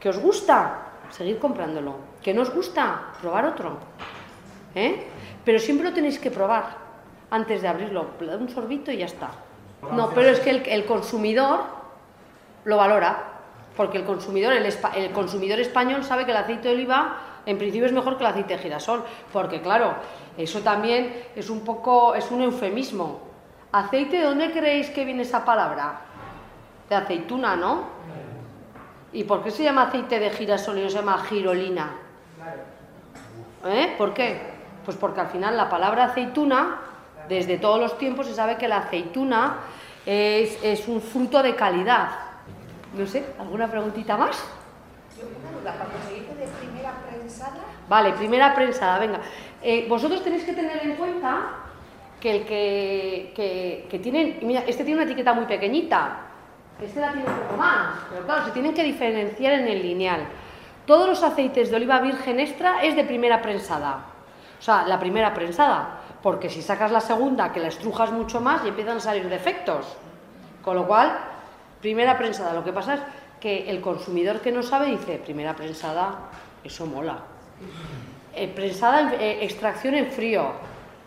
que 0.00 0.08
os 0.08 0.18
gusta, 0.18 0.98
seguir 1.10 1.38
comprándolo, 1.38 1.94
que 2.20 2.34
no 2.34 2.42
os 2.42 2.50
gusta, 2.50 3.14
probar 3.22 3.46
otro, 3.46 3.78
¿eh? 4.74 5.06
pero 5.44 5.60
siempre 5.60 5.86
lo 5.88 5.94
tenéis 5.94 6.18
que 6.18 6.32
probar 6.32 6.74
antes 7.30 7.62
de 7.62 7.68
abrirlo, 7.68 8.18
le 8.18 8.26
da 8.26 8.36
un 8.36 8.48
sorbito 8.48 8.90
y 8.90 8.98
ya 8.98 9.06
está. 9.06 9.30
No, 9.92 10.10
pero 10.10 10.30
es 10.30 10.40
que 10.40 10.50
el, 10.50 10.66
el 10.66 10.86
consumidor 10.86 11.60
lo 12.64 12.76
valora, 12.76 13.38
porque 13.76 13.98
el 13.98 14.04
consumidor, 14.04 14.52
el, 14.54 14.66
el 14.66 15.12
consumidor 15.12 15.60
español 15.60 16.02
sabe 16.02 16.24
que 16.24 16.32
el 16.32 16.36
aceite 16.36 16.66
de 16.66 16.74
oliva 16.74 17.16
en 17.46 17.58
principio 17.58 17.86
es 17.86 17.92
mejor 17.92 18.18
que 18.18 18.24
el 18.24 18.30
aceite 18.30 18.56
de 18.56 18.58
girasol, 18.58 19.04
porque 19.32 19.62
claro, 19.62 19.94
eso 20.36 20.60
también 20.62 21.26
es 21.36 21.48
un 21.48 21.60
poco, 21.60 22.16
es 22.16 22.28
un 22.32 22.42
eufemismo. 22.42 23.20
¿Aceite 23.70 24.18
de 24.18 24.24
dónde 24.24 24.50
creéis 24.50 24.90
que 24.90 25.04
viene 25.04 25.22
esa 25.22 25.44
palabra? 25.44 26.07
De 26.88 26.94
aceituna, 26.94 27.56
¿no? 27.56 27.98
¿Y 29.12 29.24
por 29.24 29.42
qué 29.42 29.50
se 29.50 29.62
llama 29.62 29.82
aceite 29.82 30.18
de 30.18 30.30
girasol 30.30 30.78
y 30.78 30.82
no 30.82 30.90
se 30.90 30.96
llama 30.96 31.18
girolina? 31.24 31.92
¿Eh? 33.66 33.94
¿Por 33.96 34.14
qué? 34.14 34.40
Pues 34.84 34.96
porque 34.96 35.20
al 35.20 35.28
final 35.28 35.56
la 35.56 35.68
palabra 35.68 36.04
aceituna, 36.04 36.76
desde 37.28 37.58
todos 37.58 37.80
los 37.80 37.98
tiempos 37.98 38.26
se 38.26 38.34
sabe 38.34 38.56
que 38.56 38.68
la 38.68 38.78
aceituna 38.78 39.56
es, 40.06 40.88
un 40.88 41.00
fruto 41.00 41.42
de 41.42 41.54
calidad. 41.54 42.08
No 42.96 43.06
sé, 43.06 43.24
¿alguna 43.38 43.68
preguntita 43.68 44.16
más? 44.16 44.42
Vale, 47.88 48.12
primera 48.12 48.54
prensada, 48.54 48.98
venga. 48.98 49.20
Eh, 49.62 49.86
vosotros 49.88 50.22
tenéis 50.22 50.44
que 50.44 50.52
tener 50.52 50.82
en 50.82 50.96
cuenta 50.96 51.38
que 52.20 52.36
el 52.36 52.46
que, 52.46 53.32
que, 53.34 53.86
que 53.90 53.98
tienen, 53.98 54.38
mira, 54.42 54.64
este 54.66 54.84
tiene 54.84 55.00
una 55.02 55.10
etiqueta 55.10 55.32
muy 55.32 55.46
pequeñita, 55.46 56.27
este 56.82 57.00
la 57.00 57.12
tiene 57.12 57.28
un 57.28 57.34
poco 57.36 57.56
más, 57.56 57.98
pero 58.10 58.24
claro, 58.24 58.44
se 58.44 58.50
tienen 58.52 58.74
que 58.74 58.82
diferenciar 58.84 59.54
en 59.54 59.66
el 59.68 59.82
lineal. 59.82 60.26
Todos 60.86 61.08
los 61.08 61.22
aceites 61.22 61.70
de 61.70 61.76
oliva 61.76 62.00
virgen 62.00 62.40
extra 62.40 62.82
es 62.82 62.96
de 62.96 63.04
primera 63.04 63.42
prensada, 63.42 64.00
o 64.58 64.62
sea, 64.62 64.86
la 64.86 64.98
primera 64.98 65.34
prensada, 65.34 66.00
porque 66.22 66.48
si 66.48 66.62
sacas 66.62 66.90
la 66.90 67.00
segunda, 67.00 67.52
que 67.52 67.60
la 67.60 67.68
estrujas 67.68 68.10
mucho 68.12 68.40
más 68.40 68.64
y 68.64 68.68
empiezan 68.68 68.96
a 68.96 69.00
salir 69.00 69.28
defectos. 69.28 69.86
Con 70.62 70.76
lo 70.76 70.86
cual, 70.86 71.16
primera 71.80 72.18
prensada. 72.18 72.52
Lo 72.52 72.64
que 72.64 72.72
pasa 72.72 72.94
es 72.94 73.00
que 73.40 73.70
el 73.70 73.80
consumidor 73.80 74.40
que 74.40 74.50
no 74.52 74.62
sabe 74.62 74.86
dice, 74.86 75.18
primera 75.24 75.54
prensada, 75.54 76.30
eso 76.64 76.86
mola. 76.86 77.18
Eh, 78.34 78.48
prensada, 78.48 79.00
en- 79.00 79.20
eh, 79.20 79.44
extracción 79.44 79.94
en 79.94 80.10
frío, 80.10 80.52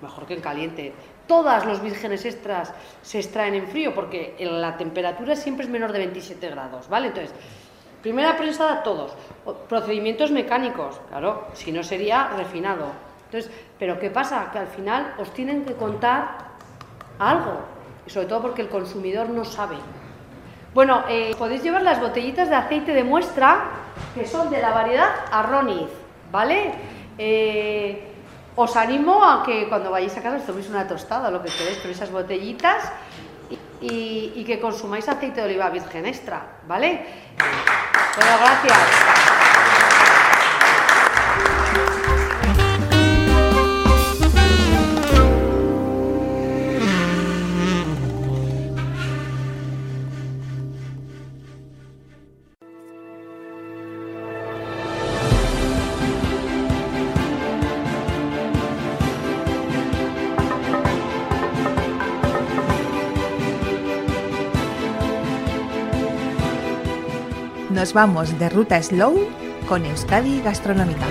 mejor 0.02 0.26
que 0.26 0.34
en 0.36 0.42
caliente. 0.42 0.94
Todas 1.32 1.66
los 1.66 1.82
vírgenes 1.82 2.26
extras 2.26 2.74
se 3.02 3.20
extraen 3.20 3.54
en 3.54 3.66
frío 3.66 3.96
porque 3.96 4.36
la 4.38 4.76
temperatura 4.76 5.34
siempre 5.34 5.64
es 5.64 5.72
menor 5.72 5.94
de 5.94 6.00
27 6.00 6.50
grados, 6.50 6.90
¿vale? 6.90 7.08
Entonces, 7.08 7.34
primera 8.02 8.36
prensada 8.36 8.84
todos. 8.84 9.14
Procedimientos 9.70 10.30
mecánicos, 10.30 11.00
claro, 11.08 11.48
si 11.54 11.72
no 11.72 11.84
sería 11.84 12.28
refinado. 12.36 12.88
Entonces, 13.28 13.50
pero 13.80 13.98
¿qué 13.98 14.10
pasa? 14.10 14.50
Que 14.52 14.60
al 14.60 14.68
final 14.68 15.14
os 15.20 15.34
tienen 15.34 15.64
que 15.64 15.74
contar 15.76 16.50
algo, 17.18 17.62
y 18.06 18.10
sobre 18.10 18.28
todo 18.28 18.42
porque 18.42 18.64
el 18.64 18.68
consumidor 18.68 19.30
no 19.30 19.46
sabe. 19.46 19.78
Bueno, 20.74 21.06
eh, 21.08 21.34
podéis 21.40 21.64
llevar 21.64 21.84
las 21.84 22.02
botellitas 22.02 22.50
de 22.50 22.56
aceite 22.56 22.94
de 22.94 23.06
muestra 23.06 23.70
que 24.14 24.28
son 24.28 24.50
de 24.50 24.62
la 24.62 24.72
variedad 24.72 25.12
Arroniz, 25.32 25.88
¿vale? 26.30 26.74
Eh, 27.18 28.11
Os 28.56 28.76
animo 28.76 29.24
a 29.24 29.44
que 29.44 29.70
cuando 29.70 29.92
vayáis 29.92 30.16
a 30.18 30.22
casa 30.22 30.38
os 30.38 30.48
toméis 30.48 30.68
una 30.68 30.84
tostada 30.84 31.32
lo 31.32 31.40
que 31.40 31.48
queréis 31.48 31.80
con 31.80 31.90
esas 31.92 32.12
botellitas 32.12 32.92
y, 33.80 34.36
y 34.36 34.44
que 34.44 34.60
consumáis 34.60 35.08
aceite 35.08 35.40
de 35.40 35.48
oliva 35.48 35.70
virgen 35.70 36.06
extra, 36.06 36.60
¿vale? 36.68 37.06
Bueno, 37.40 38.34
gracias. 38.40 39.11
Nos 67.82 67.94
vamos 67.94 68.38
de 68.38 68.48
ruta 68.48 68.80
slow 68.80 69.28
con 69.68 69.84
Euskadi 69.88 70.40
Gastronómica. 70.44 71.08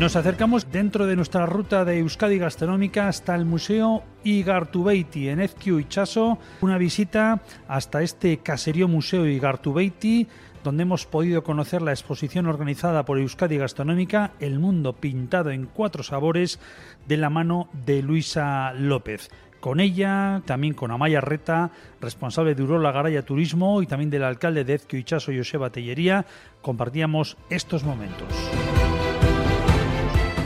Nos 0.00 0.16
acercamos 0.16 0.72
dentro 0.72 1.06
de 1.06 1.14
nuestra 1.14 1.44
ruta 1.44 1.84
de 1.84 1.98
Euskadi 1.98 2.38
Gastronómica 2.38 3.08
hasta 3.08 3.34
el 3.34 3.44
Museo 3.44 4.02
Igartubeiti 4.24 5.28
en 5.28 5.40
Ezkiu 5.40 5.80
Itxaso, 5.80 6.38
una 6.62 6.78
visita 6.78 7.42
hasta 7.68 8.00
este 8.00 8.38
caserío 8.38 8.88
Museo 8.88 9.26
Igartubeiti 9.26 10.26
donde 10.64 10.82
hemos 10.82 11.06
podido 11.06 11.44
conocer 11.44 11.82
la 11.82 11.92
exposición 11.92 12.46
organizada 12.46 13.04
por 13.04 13.18
Euskadi 13.18 13.58
Gastronómica 13.58 14.32
El 14.40 14.58
mundo 14.58 14.94
pintado 14.94 15.50
en 15.50 15.66
cuatro 15.66 16.02
sabores 16.02 16.58
de 17.06 17.18
la 17.18 17.30
mano 17.30 17.68
de 17.84 18.02
Luisa 18.02 18.72
López. 18.72 19.30
Con 19.60 19.78
ella, 19.78 20.42
también 20.46 20.74
con 20.74 20.90
Amaya 20.90 21.20
Reta, 21.20 21.70
responsable 22.00 22.54
de 22.54 22.62
Urola 22.62 22.92
Garaya 22.92 23.22
Turismo 23.22 23.82
y 23.82 23.86
también 23.86 24.10
del 24.10 24.24
alcalde 24.24 24.64
de 24.64 24.74
Ezquio 24.74 24.98
Ichaso, 24.98 25.32
Joseba 25.36 25.70
Tellería, 25.70 26.26
compartíamos 26.62 27.36
estos 27.50 27.84
momentos. 27.84 28.28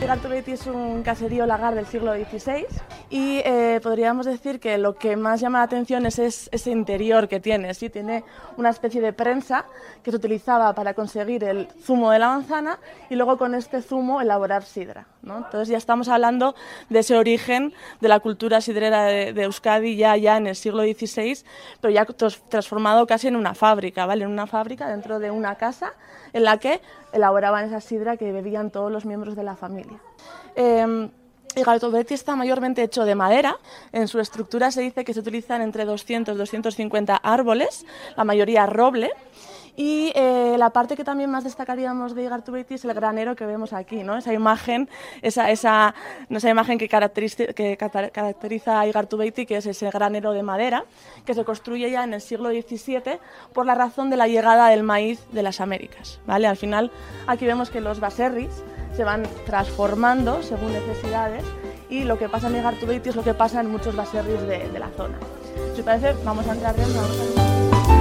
Gartubeiti 0.09 0.53
es 0.53 0.67
un 0.67 1.03
caserío 1.03 1.45
lagar 1.45 1.75
del 1.75 1.85
siglo 1.85 2.15
XVI 2.15 2.65
y 3.11 3.43
eh, 3.45 3.79
podríamos 3.83 4.25
decir 4.25 4.59
que 4.59 4.79
lo 4.79 4.95
que 4.95 5.17
más 5.17 5.39
llama 5.39 5.59
la 5.59 5.65
atención 5.65 6.07
es, 6.07 6.19
es 6.19 6.49
ese 6.51 6.71
interior 6.71 7.29
que 7.29 7.41
tiene. 7.41 7.75
¿sí? 7.75 7.91
Tiene 7.91 8.25
una 8.57 8.71
especie 8.71 9.03
de 9.03 9.13
prensa 9.13 9.67
que 10.09 10.13
se 10.13 10.17
utilizaba 10.17 10.73
para 10.73 10.95
conseguir 10.95 11.45
el 11.45 11.69
zumo 11.83 12.11
de 12.11 12.19
la 12.19 12.29
manzana 12.29 12.79
y 13.11 13.15
luego 13.15 13.37
con 13.37 13.55
este 13.55 13.83
zumo 13.83 14.23
elaborar 14.23 14.65
sidra. 14.65 15.07
Entonces 15.23 15.69
ya 15.69 15.77
estamos 15.77 16.09
hablando 16.09 16.55
de 16.89 17.01
ese 17.01 17.15
origen 17.15 17.75
de 18.01 18.09
la 18.09 18.19
cultura 18.21 18.63
sidrera 18.63 19.05
de, 19.05 19.43
Euskadi 19.43 19.97
ya, 19.97 20.17
ya 20.17 20.39
en 20.39 20.47
el 20.47 20.57
siglo 20.57 20.83
XVI, 20.83 21.45
pero 21.83 21.93
ya 21.93 22.07
transformado 22.07 23.07
casi 23.07 23.29
en 23.29 23.37
una 23.37 23.55
fábrica, 23.55 24.07
¿vale? 24.07 24.25
en 24.25 24.31
una 24.31 24.47
fábrica 24.47 24.89
dentro 24.89 25.19
de 25.19 25.31
una 25.31 25.57
casa 25.57 25.93
en 26.33 26.45
la 26.45 26.57
que 26.57 26.81
elaboraban 27.13 27.67
esa 27.67 27.83
sidra 27.83 28.17
que 28.17 28.33
bebían 28.33 28.71
todos 28.71 28.91
los 28.91 29.05
miembros 29.05 29.37
de 29.37 29.43
la 29.43 29.57
familia. 29.57 29.99
Eh, 30.57 31.11
el 31.55 31.65
Gartobetti 31.65 32.15
está 32.15 32.37
mayormente 32.37 32.83
hecho 32.83 33.05
de 33.05 33.15
madera. 33.15 33.59
En 33.93 34.07
su 34.07 34.21
estructura 34.21 34.71
se 34.71 34.81
dice 34.81 35.05
que 35.05 35.13
se 35.13 35.21
utilizan 35.21 35.61
entre 35.61 35.85
200 35.85 36.35
y 36.35 36.39
250 36.39 37.17
árboles, 37.17 37.85
la 38.17 38.25
mayoría 38.25 38.67
roble. 38.67 39.11
Y 39.79 40.11
eh, 40.17 40.57
la 40.59 40.71
parte 40.71 40.97
que 40.97 41.05
también 41.05 41.31
más 41.31 41.45
destacaríamos 41.45 42.17
de 42.17 42.25
Igartubeiti 42.25 42.75
es 42.75 42.85
el 42.85 42.93
granero 42.95 43.37
que 43.37 43.47
vemos 43.47 43.73
aquí, 43.73 44.03
¿no? 44.03 44.17
esa 44.17 44.33
imagen, 44.33 44.89
esa, 45.23 45.53
esa, 45.53 45.95
esa 46.29 46.51
imagen 46.51 46.79
que, 46.79 46.89
caracteriza, 46.89 47.45
que 47.55 47.77
caracteriza 47.77 48.81
a 48.81 48.87
que 48.91 49.57
es 49.57 49.67
ese 49.67 49.89
granero 49.91 50.33
de 50.33 50.43
madera, 50.43 50.85
que 51.25 51.33
se 51.33 51.45
construye 51.45 51.93
ya 51.93 52.03
en 52.03 52.13
el 52.13 52.21
siglo 52.21 52.51
XVII 52.51 53.21
por 53.53 53.67
la 53.67 53.77
razón 53.77 54.11
de 54.11 54.17
la 54.17 54.27
llegada 54.27 54.69
del 54.69 54.83
maíz 54.83 55.25
de 55.31 55.45
las 55.45 55.61
Américas. 55.61 56.19
¿vale? 56.27 56.49
Al 56.49 56.57
final 56.57 56.91
aquí 57.29 57.47
vemos 57.47 57.71
que 57.71 57.81
los 57.81 58.01
baserris 58.01 58.51
se 58.97 59.05
van 59.05 59.23
transformando 59.47 60.43
según 60.43 60.73
necesidades 60.73 61.45
y 61.89 62.03
lo 62.03 62.19
que 62.19 62.29
pasa 62.29 62.49
en 62.49 62.57
Igartubeiti 62.57 63.11
es 63.11 63.15
lo 63.15 63.23
que 63.23 63.35
pasa 63.35 63.61
en 63.61 63.71
muchos 63.71 63.95
baserris 63.95 64.41
de, 64.41 64.69
de 64.71 64.79
la 64.81 64.89
zona. 64.89 65.21
Si 65.77 65.83
parece, 65.83 66.15
vamos 66.25 66.49
a 66.49 66.55
entrar 66.55 66.75
dentro. 66.75 67.98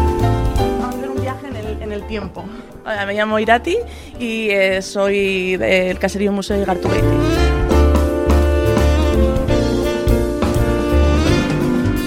Viaje 1.41 1.47
en 1.47 1.65
el, 1.65 1.81
en 1.81 1.91
el 1.91 2.07
tiempo. 2.07 2.43
Hola, 2.85 3.05
me 3.05 3.13
llamo 3.13 3.39
Irati 3.39 3.77
y 4.19 4.49
eh, 4.49 4.81
soy 4.81 5.57
del 5.57 5.99
Caserío 5.99 6.31
Museo 6.31 6.57
de 6.57 6.65
Gartubeiti. 6.65 7.07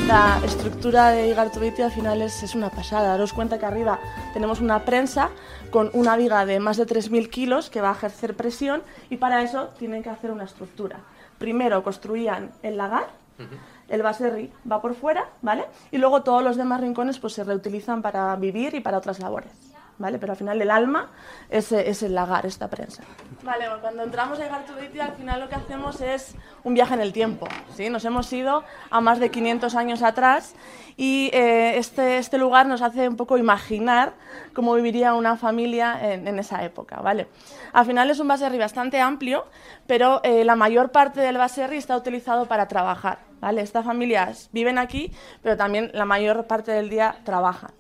La 0.07 0.41
estructura 0.45 1.11
de 1.11 1.29
Igartubeiti 1.29 1.83
al 1.83 1.93
final 1.93 2.21
es, 2.23 2.43
es, 2.43 2.57
una 2.57 2.71
pasada. 2.71 3.11
Daros 3.11 3.33
cuenta 3.33 3.59
que 3.59 3.67
arriba 3.67 4.01
tenemos 4.33 4.61
una 4.61 4.85
prensa 4.85 5.31
con 5.71 5.91
una 5.93 6.17
viga 6.17 6.45
de 6.47 6.59
más 6.59 6.77
de 6.79 6.87
3.000 6.87 7.29
kilos 7.31 7.71
que 7.71 7.81
va 7.81 7.91
a 7.91 7.93
ejercer 7.93 8.35
presión 8.35 8.83
y 9.09 9.19
para 9.19 9.43
eso 9.43 9.69
tienen 9.79 10.03
que 10.03 10.11
hacer 10.11 10.33
una 10.33 10.45
estructura. 10.45 10.99
Primero 11.39 11.85
construían 11.85 12.51
el 12.63 12.77
lagar, 12.77 13.07
uh 13.39 13.43
-huh 13.43 13.80
el 13.91 14.03
baserri 14.03 14.51
va 14.71 14.81
por 14.81 14.95
fuera, 14.95 15.29
¿vale? 15.43 15.65
Y 15.91 15.99
luego 15.99 16.23
todos 16.23 16.43
los 16.43 16.57
demás 16.57 16.81
rincones 16.81 17.19
pues 17.19 17.35
se 17.35 17.45
reutilizan 17.45 18.01
para 18.01 18.35
vivir 18.37 18.75
y 18.75 18.81
para 18.81 18.99
otras 18.99 19.19
labores, 19.19 19.53
¿vale? 19.99 20.19
Pero 20.19 20.33
al 20.33 20.39
final 20.39 20.63
el 20.63 20.71
alma 20.71 21.11
es, 21.51 21.73
es 21.73 22.03
el 22.03 22.15
lagar, 22.15 22.47
esta 22.47 22.69
prensa. 22.69 23.03
Vale, 23.43 23.67
cuando 23.81 24.03
entramos 24.03 24.39
a 24.39 24.47
Gartubeiti 24.47 25.01
al 25.01 25.13
final 25.13 25.41
lo 25.41 25.49
que 25.49 25.57
hacemos 25.57 26.01
es 26.01 26.35
un 26.63 26.75
viaje 26.75 26.95
en 26.95 27.01
el 27.01 27.13
tiempo, 27.13 27.49
¿sí? 27.75 27.91
Nos 27.91 28.05
hemos 28.05 28.33
ido 28.33 28.65
a 28.91 29.01
más 29.01 29.19
de 29.19 29.31
500 29.31 29.75
años 29.75 30.03
atrás 30.03 30.55
y 30.97 31.31
eh, 31.33 31.79
este, 31.79 32.19
este 32.19 32.39
lugar 32.39 32.67
nos 32.67 32.83
hace 32.83 33.09
un 33.09 33.17
poco 33.17 33.39
imaginar 33.39 34.13
cómo 34.55 34.75
viviría 34.75 35.15
una 35.15 35.37
familia 35.37 36.13
en, 36.13 36.29
en 36.29 36.39
esa 36.39 36.63
época, 36.63 37.01
¿vale? 37.01 37.27
Al 37.73 37.87
final 37.87 38.11
es 38.11 38.21
un 38.21 38.29
baserri 38.29 38.59
bastante 38.59 39.01
amplio, 39.01 39.47
pero 39.87 40.21
eh, 40.23 40.45
la 40.45 40.55
mayor 40.55 40.91
parte 40.91 41.21
del 41.21 41.39
baserri 41.39 41.77
está 41.77 41.97
utilizado 41.97 42.47
para 42.47 42.69
trabajar, 42.69 43.19
Estas 43.43 43.85
familias 43.85 44.49
viven 44.53 44.79
aquí, 44.79 45.13
pero 45.43 45.57
también 45.57 45.91
la 45.95 46.05
mayor 46.05 46.47
parte 46.47 46.73
del 46.73 46.91
día 46.91 47.17
trabajan. 47.25 47.73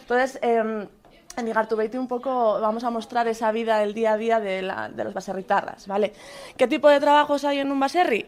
Entonces, 0.00 0.38
eh, 0.42 0.88
en 1.36 1.48
Igartubeiti 1.48 1.98
un 1.98 2.08
poco 2.08 2.60
vamos 2.60 2.84
a 2.84 2.90
mostrar 2.90 3.28
esa 3.28 3.52
vida 3.52 3.78
del 3.78 3.94
día 3.94 4.14
a 4.14 4.16
día 4.16 4.40
de, 4.40 4.62
la, 4.62 4.88
de 4.88 5.04
los 5.04 5.14
baserritarras, 5.14 5.86
¿vale? 5.86 6.12
¿Qué 6.56 6.66
tipo 6.66 6.88
de 6.88 6.98
trabajos 6.98 7.44
hay 7.44 7.58
en 7.58 7.70
un 7.70 7.78
baserri? 7.78 8.26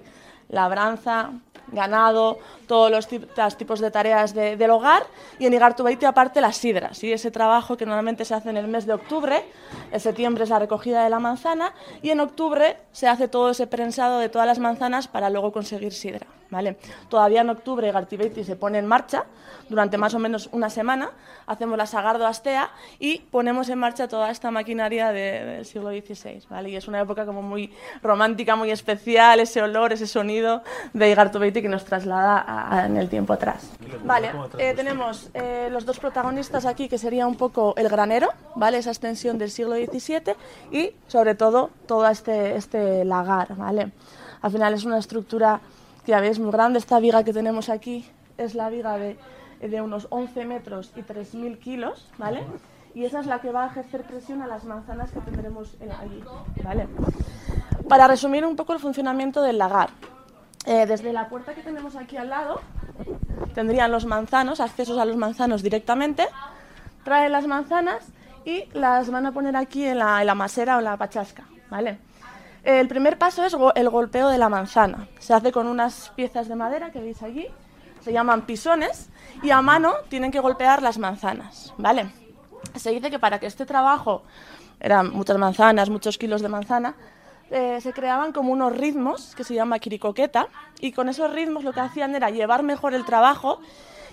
Labranza, 0.50 1.32
ganado, 1.72 2.38
todos 2.66 2.90
los 2.90 3.56
tipos 3.56 3.80
de 3.80 3.90
tareas 3.90 4.34
de, 4.34 4.56
del 4.56 4.70
hogar 4.70 5.02
y 5.38 5.46
en 5.46 5.54
Igartubeiti 5.54 6.06
aparte 6.06 6.40
las 6.40 6.56
sidras, 6.56 6.98
¿sí? 6.98 7.12
ese 7.12 7.30
trabajo 7.30 7.76
que 7.76 7.86
normalmente 7.86 8.24
se 8.24 8.34
hace 8.34 8.50
en 8.50 8.56
el 8.56 8.68
mes 8.68 8.86
de 8.86 8.94
octubre, 8.94 9.44
en 9.90 10.00
septiembre 10.00 10.44
es 10.44 10.50
la 10.50 10.58
recogida 10.58 11.04
de 11.04 11.10
la 11.10 11.18
manzana 11.18 11.74
y 12.02 12.10
en 12.10 12.20
octubre 12.20 12.78
se 12.92 13.08
hace 13.08 13.28
todo 13.28 13.50
ese 13.50 13.66
prensado 13.66 14.18
de 14.18 14.28
todas 14.28 14.46
las 14.46 14.58
manzanas 14.58 15.08
para 15.08 15.28
luego 15.30 15.52
conseguir 15.52 15.92
sidra. 15.92 16.26
¿Vale? 16.50 16.76
Todavía 17.08 17.42
en 17.42 17.50
octubre 17.50 17.88
Igartubeiti 17.88 18.44
se 18.44 18.56
pone 18.56 18.78
en 18.78 18.86
marcha, 18.86 19.24
durante 19.68 19.98
más 19.98 20.14
o 20.14 20.18
menos 20.18 20.48
una 20.52 20.70
semana, 20.70 21.10
hacemos 21.46 21.76
la 21.76 21.86
Sagardo 21.86 22.26
Astea 22.26 22.70
y 22.98 23.18
ponemos 23.18 23.68
en 23.68 23.78
marcha 23.78 24.08
toda 24.08 24.30
esta 24.30 24.50
maquinaria 24.50 25.12
de, 25.12 25.44
del 25.44 25.66
siglo 25.66 25.90
XVI. 25.90 26.42
¿vale? 26.48 26.70
Y 26.70 26.76
es 26.76 26.88
una 26.88 27.00
época 27.00 27.26
como 27.26 27.42
muy 27.42 27.72
romántica, 28.02 28.56
muy 28.56 28.70
especial, 28.70 29.40
ese 29.40 29.62
olor, 29.62 29.92
ese 29.92 30.06
sonido 30.06 30.62
de 30.92 31.10
Igartubeiti 31.10 31.60
que 31.60 31.68
nos 31.68 31.84
traslada 31.84 32.38
a, 32.38 32.78
a, 32.78 32.86
en 32.86 32.96
el 32.96 33.08
tiempo 33.08 33.32
atrás. 33.32 33.70
Vale, 34.04 34.30
eh, 34.58 34.72
tenemos 34.74 35.30
eh, 35.34 35.68
los 35.70 35.84
dos 35.84 35.98
protagonistas 35.98 36.64
aquí, 36.64 36.88
que 36.88 36.98
sería 36.98 37.26
un 37.26 37.36
poco 37.36 37.74
el 37.76 37.88
granero, 37.88 38.28
¿vale? 38.54 38.78
esa 38.78 38.90
extensión 38.90 39.38
del 39.38 39.50
siglo 39.50 39.74
XVII, 39.74 40.34
y 40.72 40.92
sobre 41.06 41.34
todo 41.34 41.70
todo 41.86 42.08
este, 42.08 42.56
este 42.56 43.04
lagar. 43.04 43.54
¿vale? 43.56 43.92
Al 44.40 44.50
final 44.50 44.74
es 44.74 44.84
una 44.84 44.98
estructura 44.98 45.60
ya 46.08 46.20
veis 46.20 46.38
muy 46.38 46.50
grande, 46.50 46.78
esta 46.78 46.98
viga 46.98 47.22
que 47.22 47.32
tenemos 47.34 47.68
aquí 47.68 48.04
es 48.38 48.54
la 48.54 48.70
viga 48.70 48.96
de, 48.96 49.18
de 49.60 49.80
unos 49.82 50.06
11 50.10 50.46
metros 50.46 50.92
y 50.96 51.02
3.000 51.02 51.58
kilos, 51.58 52.08
¿vale? 52.16 52.42
Y 52.94 53.04
esa 53.04 53.20
es 53.20 53.26
la 53.26 53.40
que 53.40 53.52
va 53.52 53.64
a 53.64 53.66
ejercer 53.66 54.04
presión 54.04 54.40
a 54.40 54.46
las 54.46 54.64
manzanas 54.64 55.12
que 55.12 55.20
tendremos 55.20 55.76
allí, 56.00 56.24
¿vale? 56.64 56.88
Para 57.88 58.08
resumir 58.08 58.44
un 58.46 58.56
poco 58.56 58.72
el 58.72 58.80
funcionamiento 58.80 59.42
del 59.42 59.58
lagar, 59.58 59.90
eh, 60.64 60.86
desde 60.86 61.12
la 61.12 61.28
puerta 61.28 61.54
que 61.54 61.62
tenemos 61.62 61.94
aquí 61.94 62.16
al 62.16 62.30
lado, 62.30 62.60
tendrían 63.54 63.92
los 63.92 64.06
manzanos, 64.06 64.60
accesos 64.60 64.96
a 64.96 65.04
los 65.04 65.16
manzanos 65.16 65.62
directamente, 65.62 66.26
traen 67.04 67.32
las 67.32 67.46
manzanas 67.46 68.06
y 68.46 68.64
las 68.72 69.10
van 69.10 69.26
a 69.26 69.32
poner 69.32 69.56
aquí 69.56 69.84
en 69.84 69.98
la, 69.98 70.22
en 70.22 70.26
la 70.26 70.34
masera 70.34 70.76
o 70.76 70.78
en 70.78 70.86
la 70.86 70.96
pachasca, 70.96 71.44
¿vale? 71.70 71.98
El 72.68 72.86
primer 72.86 73.16
paso 73.16 73.46
es 73.46 73.56
el 73.76 73.88
golpeo 73.88 74.28
de 74.28 74.36
la 74.36 74.50
manzana. 74.50 75.08
Se 75.20 75.32
hace 75.32 75.52
con 75.52 75.68
unas 75.68 76.10
piezas 76.10 76.48
de 76.48 76.54
madera 76.54 76.92
que 76.92 77.00
veis 77.00 77.22
allí, 77.22 77.46
se 78.00 78.12
llaman 78.12 78.42
pisones 78.42 79.08
y 79.42 79.48
a 79.52 79.62
mano 79.62 79.94
tienen 80.10 80.30
que 80.30 80.38
golpear 80.38 80.82
las 80.82 80.98
manzanas, 80.98 81.72
¿vale? 81.78 82.10
Se 82.74 82.90
dice 82.90 83.10
que 83.10 83.18
para 83.18 83.38
que 83.38 83.46
este 83.46 83.64
trabajo, 83.64 84.22
eran 84.80 85.10
muchas 85.14 85.38
manzanas, 85.38 85.88
muchos 85.88 86.18
kilos 86.18 86.42
de 86.42 86.50
manzana, 86.50 86.94
eh, 87.50 87.80
se 87.80 87.94
creaban 87.94 88.32
como 88.32 88.52
unos 88.52 88.76
ritmos 88.76 89.34
que 89.34 89.44
se 89.44 89.54
llama 89.54 89.78
quiricoqueta 89.78 90.48
y 90.78 90.92
con 90.92 91.08
esos 91.08 91.32
ritmos 91.32 91.64
lo 91.64 91.72
que 91.72 91.80
hacían 91.80 92.14
era 92.14 92.28
llevar 92.28 92.64
mejor 92.64 92.92
el 92.92 93.06
trabajo 93.06 93.62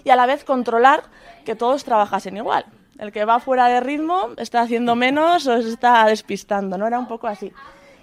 y 0.06 0.12
a 0.12 0.16
la 0.16 0.28
vez 0.28 0.46
controlar 0.46 1.04
que 1.44 1.56
todos 1.56 1.84
trabajasen 1.84 2.38
igual. 2.38 2.64
El 3.00 3.12
que 3.12 3.26
va 3.26 3.42
fuera 3.42 3.68
de 3.68 3.82
ritmo 3.82 4.30
está 4.38 4.62
haciendo 4.62 4.96
menos 4.96 5.46
o 5.46 5.62
se 5.62 5.68
está 5.68 6.06
despistando, 6.06 6.78
¿no? 6.78 6.88
Era 6.88 7.00
un 7.00 7.10
poco 7.10 7.28
así. 7.28 7.52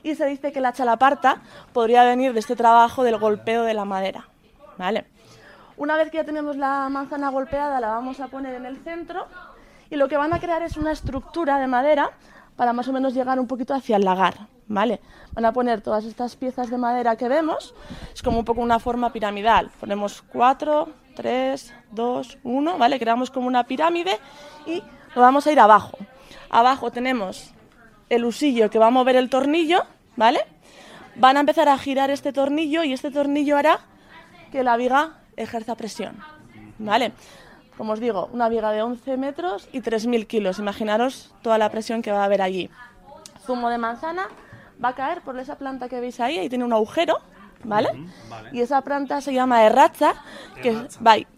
Y 0.03 0.15
se 0.15 0.27
dice 0.27 0.53
que 0.53 0.61
la 0.61 0.73
chalaparta 0.73 1.43
podría 1.73 2.05
venir 2.05 2.33
de 2.33 2.41
este 2.41 2.57
trabajo 2.57 3.05
del 3.05 3.19
golpeo 3.19 3.63
de 3.63 3.75
la 3.75 3.85
madera, 3.85 4.29
¿vale? 4.79 5.07
Una 5.77 5.97
vez 5.97 6.11
que 6.11 6.19
ya 6.19 6.25
tenemos 6.25 6.57
la 6.57 6.89
manzana 6.89 7.31
golpeada, 7.31 7.81
la 7.81 7.89
vamos 7.89 8.21
a 8.21 8.29
poner 8.29 8.55
en 8.55 8.67
el 8.67 8.79
centro 8.85 9.27
y 9.91 9.97
lo 9.97 10.09
que 10.09 10.17
van 10.17 10.33
a 10.33 10.41
crear 10.41 10.63
es 10.63 10.77
una 10.77 10.93
estructura 10.93 11.59
de 11.59 11.67
madera 11.67 12.11
para 12.57 12.73
más 12.73 12.89
o 12.89 12.93
menos 12.93 13.15
llegar 13.15 13.41
un 13.41 13.47
poquito 13.47 13.75
hacia 13.75 13.97
el 13.97 14.05
lagar, 14.05 14.49
¿vale? 14.69 15.01
Van 15.33 15.45
a 15.45 15.53
poner 15.53 15.81
todas 15.81 16.05
estas 16.05 16.37
piezas 16.37 16.71
de 16.71 16.79
madera 16.79 17.17
que 17.17 17.29
vemos, 17.29 17.75
es 18.13 18.23
como 18.23 18.39
un 18.39 18.45
poco 18.45 18.61
una 18.61 18.79
forma 18.79 19.13
piramidal. 19.13 19.71
Ponemos 19.81 20.23
cuatro, 20.23 20.91
tres, 21.15 21.73
dos, 21.91 22.39
uno, 22.43 22.79
¿vale? 22.79 22.99
Creamos 22.99 23.31
como 23.31 23.47
una 23.47 23.65
pirámide 23.65 24.19
y 24.67 24.83
lo 25.15 25.23
vamos 25.23 25.47
a 25.47 25.53
ir 25.53 25.61
abajo. 25.61 25.97
Abajo 26.51 26.91
tenemos 26.91 27.53
el 28.13 28.27
usillo 28.27 28.69
que 28.69 28.79
va 28.79 28.89
a 28.89 28.91
mover 28.91 29.17
el 29.17 29.31
tornillo, 29.31 29.85
¿vale? 30.17 30.45
Van 31.17 31.39
a 31.39 31.41
empezar 31.41 31.69
a 31.71 31.79
girar 31.79 32.11
este 32.11 32.33
tornillo 32.33 32.85
y 32.85 32.93
este 32.93 33.11
tornillo 33.11 33.57
hará 33.57 33.81
que 34.51 34.63
la 34.63 34.77
viga 34.77 35.15
ejerza 35.37 35.77
presión, 35.77 36.19
¿vale? 36.79 37.13
Como 37.79 37.95
os 37.95 38.01
digo, 38.01 38.29
una 38.35 38.51
viga 38.51 38.71
de 38.71 38.83
11 38.83 39.17
metros 39.17 39.67
y 39.73 39.81
3.000 39.81 40.27
kilos. 40.27 40.59
Imaginaros 40.59 41.35
toda 41.41 41.57
la 41.57 41.71
presión 41.71 42.03
que 42.03 42.13
va 42.13 42.21
a 42.21 42.25
haber 42.25 42.43
allí. 42.43 42.69
Zumo 43.47 43.71
de 43.71 43.79
manzana 43.79 44.29
va 44.83 44.91
a 44.91 44.95
caer 44.95 45.23
por 45.23 45.39
esa 45.39 45.57
planta 45.57 45.89
que 45.89 45.99
veis 45.99 46.21
ahí, 46.21 46.39
y 46.39 46.49
tiene 46.51 46.67
un 46.67 46.73
agujero, 46.75 47.19
¿vale? 47.65 47.89
Y 48.53 48.61
esa 48.61 48.83
planta 48.83 49.23
se 49.23 49.33
llama 49.33 49.65
erracha, 49.65 50.15
que, 50.63 50.87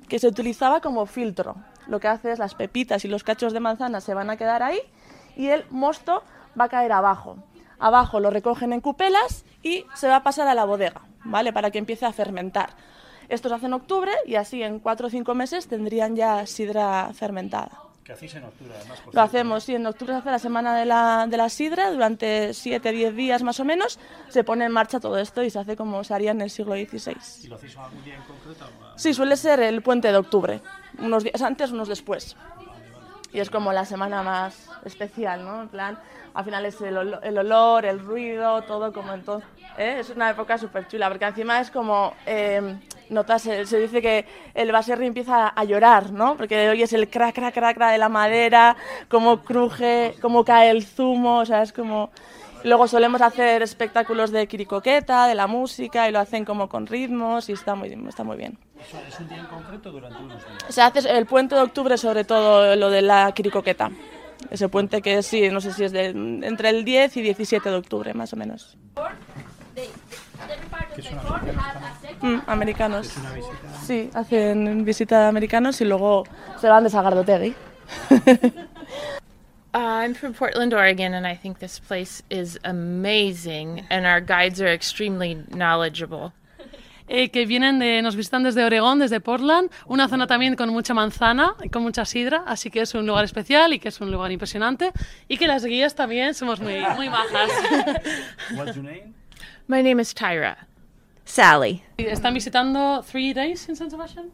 que 0.08 0.18
se 0.18 0.26
utilizaba 0.26 0.80
como 0.80 1.06
filtro. 1.06 1.54
Lo 1.86 2.00
que 2.00 2.08
hace 2.08 2.32
es 2.32 2.40
las 2.40 2.56
pepitas 2.56 3.04
y 3.04 3.08
los 3.08 3.22
cachos 3.22 3.52
de 3.52 3.60
manzana 3.60 4.00
se 4.00 4.12
van 4.12 4.28
a 4.28 4.36
quedar 4.36 4.64
ahí 4.64 4.80
y 5.36 5.48
el 5.48 5.64
mosto 5.70 6.24
va 6.58 6.64
a 6.64 6.68
caer 6.68 6.92
abajo. 6.92 7.36
Abajo 7.78 8.20
lo 8.20 8.30
recogen 8.30 8.72
en 8.72 8.80
cupelas 8.80 9.44
y 9.62 9.84
se 9.94 10.08
va 10.08 10.16
a 10.16 10.22
pasar 10.22 10.48
a 10.48 10.54
la 10.54 10.64
bodega, 10.64 11.02
¿vale? 11.24 11.52
Para 11.52 11.70
que 11.70 11.78
empiece 11.78 12.06
a 12.06 12.12
fermentar. 12.12 12.70
Esto 13.28 13.48
se 13.48 13.54
hace 13.54 13.66
en 13.66 13.72
octubre 13.72 14.12
y 14.26 14.36
así 14.36 14.62
en 14.62 14.78
cuatro 14.78 15.08
o 15.08 15.10
cinco 15.10 15.34
meses 15.34 15.66
tendrían 15.66 16.14
ya 16.16 16.46
sidra 16.46 17.10
fermentada. 17.14 17.80
¿Qué 18.04 18.12
hacéis 18.12 18.34
en 18.34 18.44
octubre 18.44 18.74
además? 18.76 19.02
Lo 19.10 19.22
hacemos, 19.22 19.64
sí, 19.64 19.74
en 19.74 19.86
octubre 19.86 20.12
se 20.12 20.18
hace 20.18 20.30
la 20.30 20.38
semana 20.38 20.76
de 20.76 20.84
la, 20.84 21.26
de 21.26 21.38
la 21.38 21.48
sidra, 21.48 21.90
durante 21.90 22.52
7, 22.52 22.92
10 22.92 23.16
días 23.16 23.42
más 23.42 23.58
o 23.60 23.64
menos, 23.64 23.98
se 24.28 24.44
pone 24.44 24.66
en 24.66 24.72
marcha 24.72 25.00
todo 25.00 25.16
esto 25.16 25.42
y 25.42 25.48
se 25.48 25.58
hace 25.58 25.74
como 25.74 26.04
se 26.04 26.12
haría 26.12 26.32
en 26.32 26.42
el 26.42 26.50
siglo 26.50 26.74
XVI. 26.74 27.16
¿Y 27.44 27.48
lo 27.48 27.56
hacéis 27.56 27.78
algún 27.78 28.04
día 28.04 28.16
en 28.16 28.22
concreto? 28.22 28.66
Sí, 28.96 29.14
suele 29.14 29.38
ser 29.38 29.60
el 29.60 29.80
puente 29.80 30.12
de 30.12 30.18
octubre, 30.18 30.60
unos 30.98 31.24
días 31.24 31.40
antes, 31.40 31.72
unos 31.72 31.88
después. 31.88 32.36
Y 33.34 33.40
es 33.40 33.50
como 33.50 33.72
la 33.72 33.84
semana 33.84 34.22
más 34.22 34.70
especial, 34.84 35.44
¿no? 35.44 35.62
En 35.62 35.68
plan, 35.68 35.98
al 36.34 36.44
final 36.44 36.64
es 36.66 36.80
el, 36.80 36.96
olo- 36.96 37.20
el 37.20 37.36
olor, 37.36 37.84
el 37.84 37.98
ruido, 37.98 38.62
todo 38.62 38.92
como 38.92 39.12
entonces. 39.12 39.48
¿eh? 39.76 39.96
Es 39.98 40.10
una 40.10 40.30
época 40.30 40.56
súper 40.56 40.86
chula, 40.86 41.08
porque 41.08 41.24
encima 41.24 41.60
es 41.60 41.68
como, 41.68 42.14
eh, 42.26 42.76
notas, 43.10 43.42
se, 43.42 43.64
dice 43.64 44.00
que 44.00 44.24
el 44.54 44.70
baserri 44.70 45.06
empieza 45.08 45.48
a 45.48 45.64
llorar, 45.64 46.12
¿no? 46.12 46.36
Porque 46.36 46.68
oyes 46.68 46.92
el 46.92 47.10
crack, 47.10 47.34
crack, 47.34 47.54
crack 47.54 47.76
crack 47.76 47.90
de 47.92 47.98
la 47.98 48.08
madera, 48.08 48.76
cómo 49.08 49.40
cruje, 49.40 50.14
cómo 50.22 50.44
cae 50.44 50.70
el 50.70 50.84
zumo, 50.84 51.38
o 51.40 51.44
sea, 51.44 51.62
es 51.62 51.72
como... 51.72 52.10
Luego 52.64 52.88
solemos 52.88 53.20
hacer 53.20 53.60
espectáculos 53.60 54.30
de 54.30 54.46
quiricoqueta, 54.46 55.26
de 55.26 55.34
la 55.34 55.46
música, 55.46 56.08
y 56.08 56.12
lo 56.12 56.18
hacen 56.18 56.46
como 56.46 56.68
con 56.68 56.86
ritmos, 56.86 57.50
y 57.50 57.52
está 57.52 57.74
muy, 57.74 57.92
está 58.08 58.24
muy 58.24 58.38
bien. 58.38 58.58
¿Eso 58.80 58.98
es 59.06 59.20
un 59.20 59.28
día 59.28 59.38
en 59.38 59.46
concreto 59.46 59.92
durante 59.92 60.18
unos 60.18 60.38
días? 60.38 60.64
Se 60.74 60.80
hace 60.80 61.00
el 61.10 61.26
puente 61.26 61.54
de 61.54 61.60
octubre, 61.60 61.98
sobre 61.98 62.24
todo 62.24 62.74
lo 62.74 62.88
de 62.88 63.02
la 63.02 63.32
quiricoqueta. 63.32 63.90
Ese 64.50 64.70
puente 64.70 65.02
que 65.02 65.22
sí, 65.22 65.50
no 65.50 65.60
sé 65.60 65.72
si 65.72 65.84
es 65.84 65.92
de, 65.92 66.06
entre 66.06 66.70
el 66.70 66.86
10 66.86 67.18
y 67.18 67.22
17 67.22 67.68
de 67.68 67.76
octubre, 67.76 68.14
más 68.14 68.32
o 68.32 68.36
menos. 68.36 68.78
Mm, 72.22 72.38
americanos. 72.46 73.08
Es 73.08 73.16
una 73.18 73.32
visita. 73.32 73.56
Sí, 73.86 74.10
hacen 74.14 74.84
visita 74.86 75.20
de 75.20 75.26
americanos 75.26 75.80
y 75.82 75.84
luego 75.84 76.24
se 76.58 76.68
van 76.68 76.84
de 76.84 76.90
Sagardotegui. 76.90 77.54
Uh, 79.74 79.78
I'm 79.78 80.14
from 80.14 80.34
Portland, 80.34 80.72
Oregon, 80.72 81.14
and 81.14 81.26
I 81.26 81.34
think 81.34 81.58
this 81.58 81.80
place 81.80 82.22
is 82.30 82.58
amazing, 82.64 83.84
and 83.90 84.06
our 84.06 84.20
guides 84.20 84.60
are 84.60 84.72
extremely 84.72 85.34
knowledgeable. 85.50 86.32
eh, 87.08 87.28
que 87.28 87.44
vienen 87.44 87.78
de, 87.80 88.00
nos 88.00 88.14
visitan 88.16 88.44
desde 88.44 88.64
Oregón, 88.64 88.98
desde 89.00 89.20
Portland, 89.20 89.70
una 89.86 90.08
zona 90.08 90.26
también 90.26 90.54
con 90.56 90.70
mucha 90.70 90.94
manzana 90.94 91.54
y 91.62 91.68
con 91.68 91.82
mucha 91.82 92.04
sidra, 92.04 92.44
así 92.46 92.70
que 92.70 92.80
es 92.82 92.94
un 92.94 93.04
lugar 93.06 93.24
especial 93.24 93.72
y 93.72 93.78
que 93.80 93.88
es 93.88 94.00
un 94.00 94.10
lugar 94.10 94.30
impresionante 94.32 94.92
y 95.28 95.36
que 95.36 95.46
las 95.46 95.64
guías 95.64 95.94
también 95.94 96.34
somos 96.34 96.60
muy, 96.60 96.80
muy 96.96 97.08
bajas. 97.08 97.50
What's 98.56 98.76
your 98.76 98.84
name? 98.84 99.12
My 99.66 99.82
name 99.82 100.00
is 100.00 100.14
Tyra. 100.14 100.56
Sally. 101.26 101.82
¿Están 101.98 102.32
visitando 102.32 103.02
three 103.02 103.32
days 103.34 103.68
in 103.68 103.76
San 103.76 103.90
Sebastian? 103.90 104.30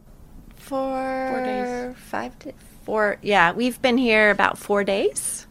For 0.57 1.30
Four 1.30 1.43
days. 1.45 1.97
five 1.97 2.38
days. 2.38 2.55
Four. 2.91 3.18
Yeah, 3.22 3.53
we've 3.53 3.80
been 3.80 3.99
here 3.99 4.30
about 4.30 4.59
four 4.59 4.82
days, 4.82 5.47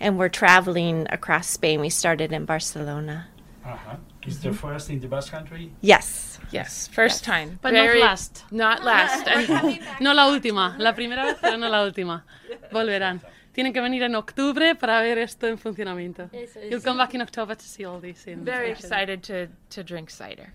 and 0.00 0.16
we're 0.18 0.30
traveling 0.30 1.06
across 1.10 1.46
Spain. 1.46 1.82
We 1.82 1.90
started 1.90 2.32
in 2.32 2.46
Barcelona. 2.46 3.28
Uh-huh. 3.62 3.96
Is 4.24 4.40
the 4.40 4.54
first 4.54 4.88
in 4.88 4.98
the 4.98 5.06
Basque 5.06 5.30
Country? 5.30 5.70
Yes. 5.82 6.38
Yes, 6.50 6.88
first 6.88 7.24
time. 7.24 7.58
But 7.60 7.74
Very- 7.74 8.00
not 8.00 8.06
last. 8.06 8.44
Not 8.50 8.84
last. 8.84 9.26
no 10.00 10.14
la 10.14 10.28
última, 10.32 10.76
la 10.78 10.94
primera 10.94 11.24
vez, 11.24 11.36
pero 11.42 11.58
no 11.58 11.68
la 11.68 11.84
última. 11.84 12.24
Volverán. 12.72 13.20
Tienen 13.52 13.74
que 13.74 13.82
venir 13.82 14.02
en 14.04 14.14
octubre 14.14 14.74
para 14.74 15.02
ver 15.02 15.18
esto 15.18 15.46
en 15.46 15.58
funcionamiento. 15.58 16.30
Eso 16.32 16.58
es. 16.58 16.70
You'll 16.70 16.80
come 16.80 16.96
back 16.96 17.12
in 17.12 17.20
October 17.20 17.54
to 17.54 17.64
see 17.64 17.84
all 17.84 18.00
these 18.00 18.26
in 18.26 18.46
Very 18.46 18.70
excited 18.70 19.22
to, 19.24 19.48
to 19.68 19.84
drink 19.84 20.08
cider. 20.08 20.54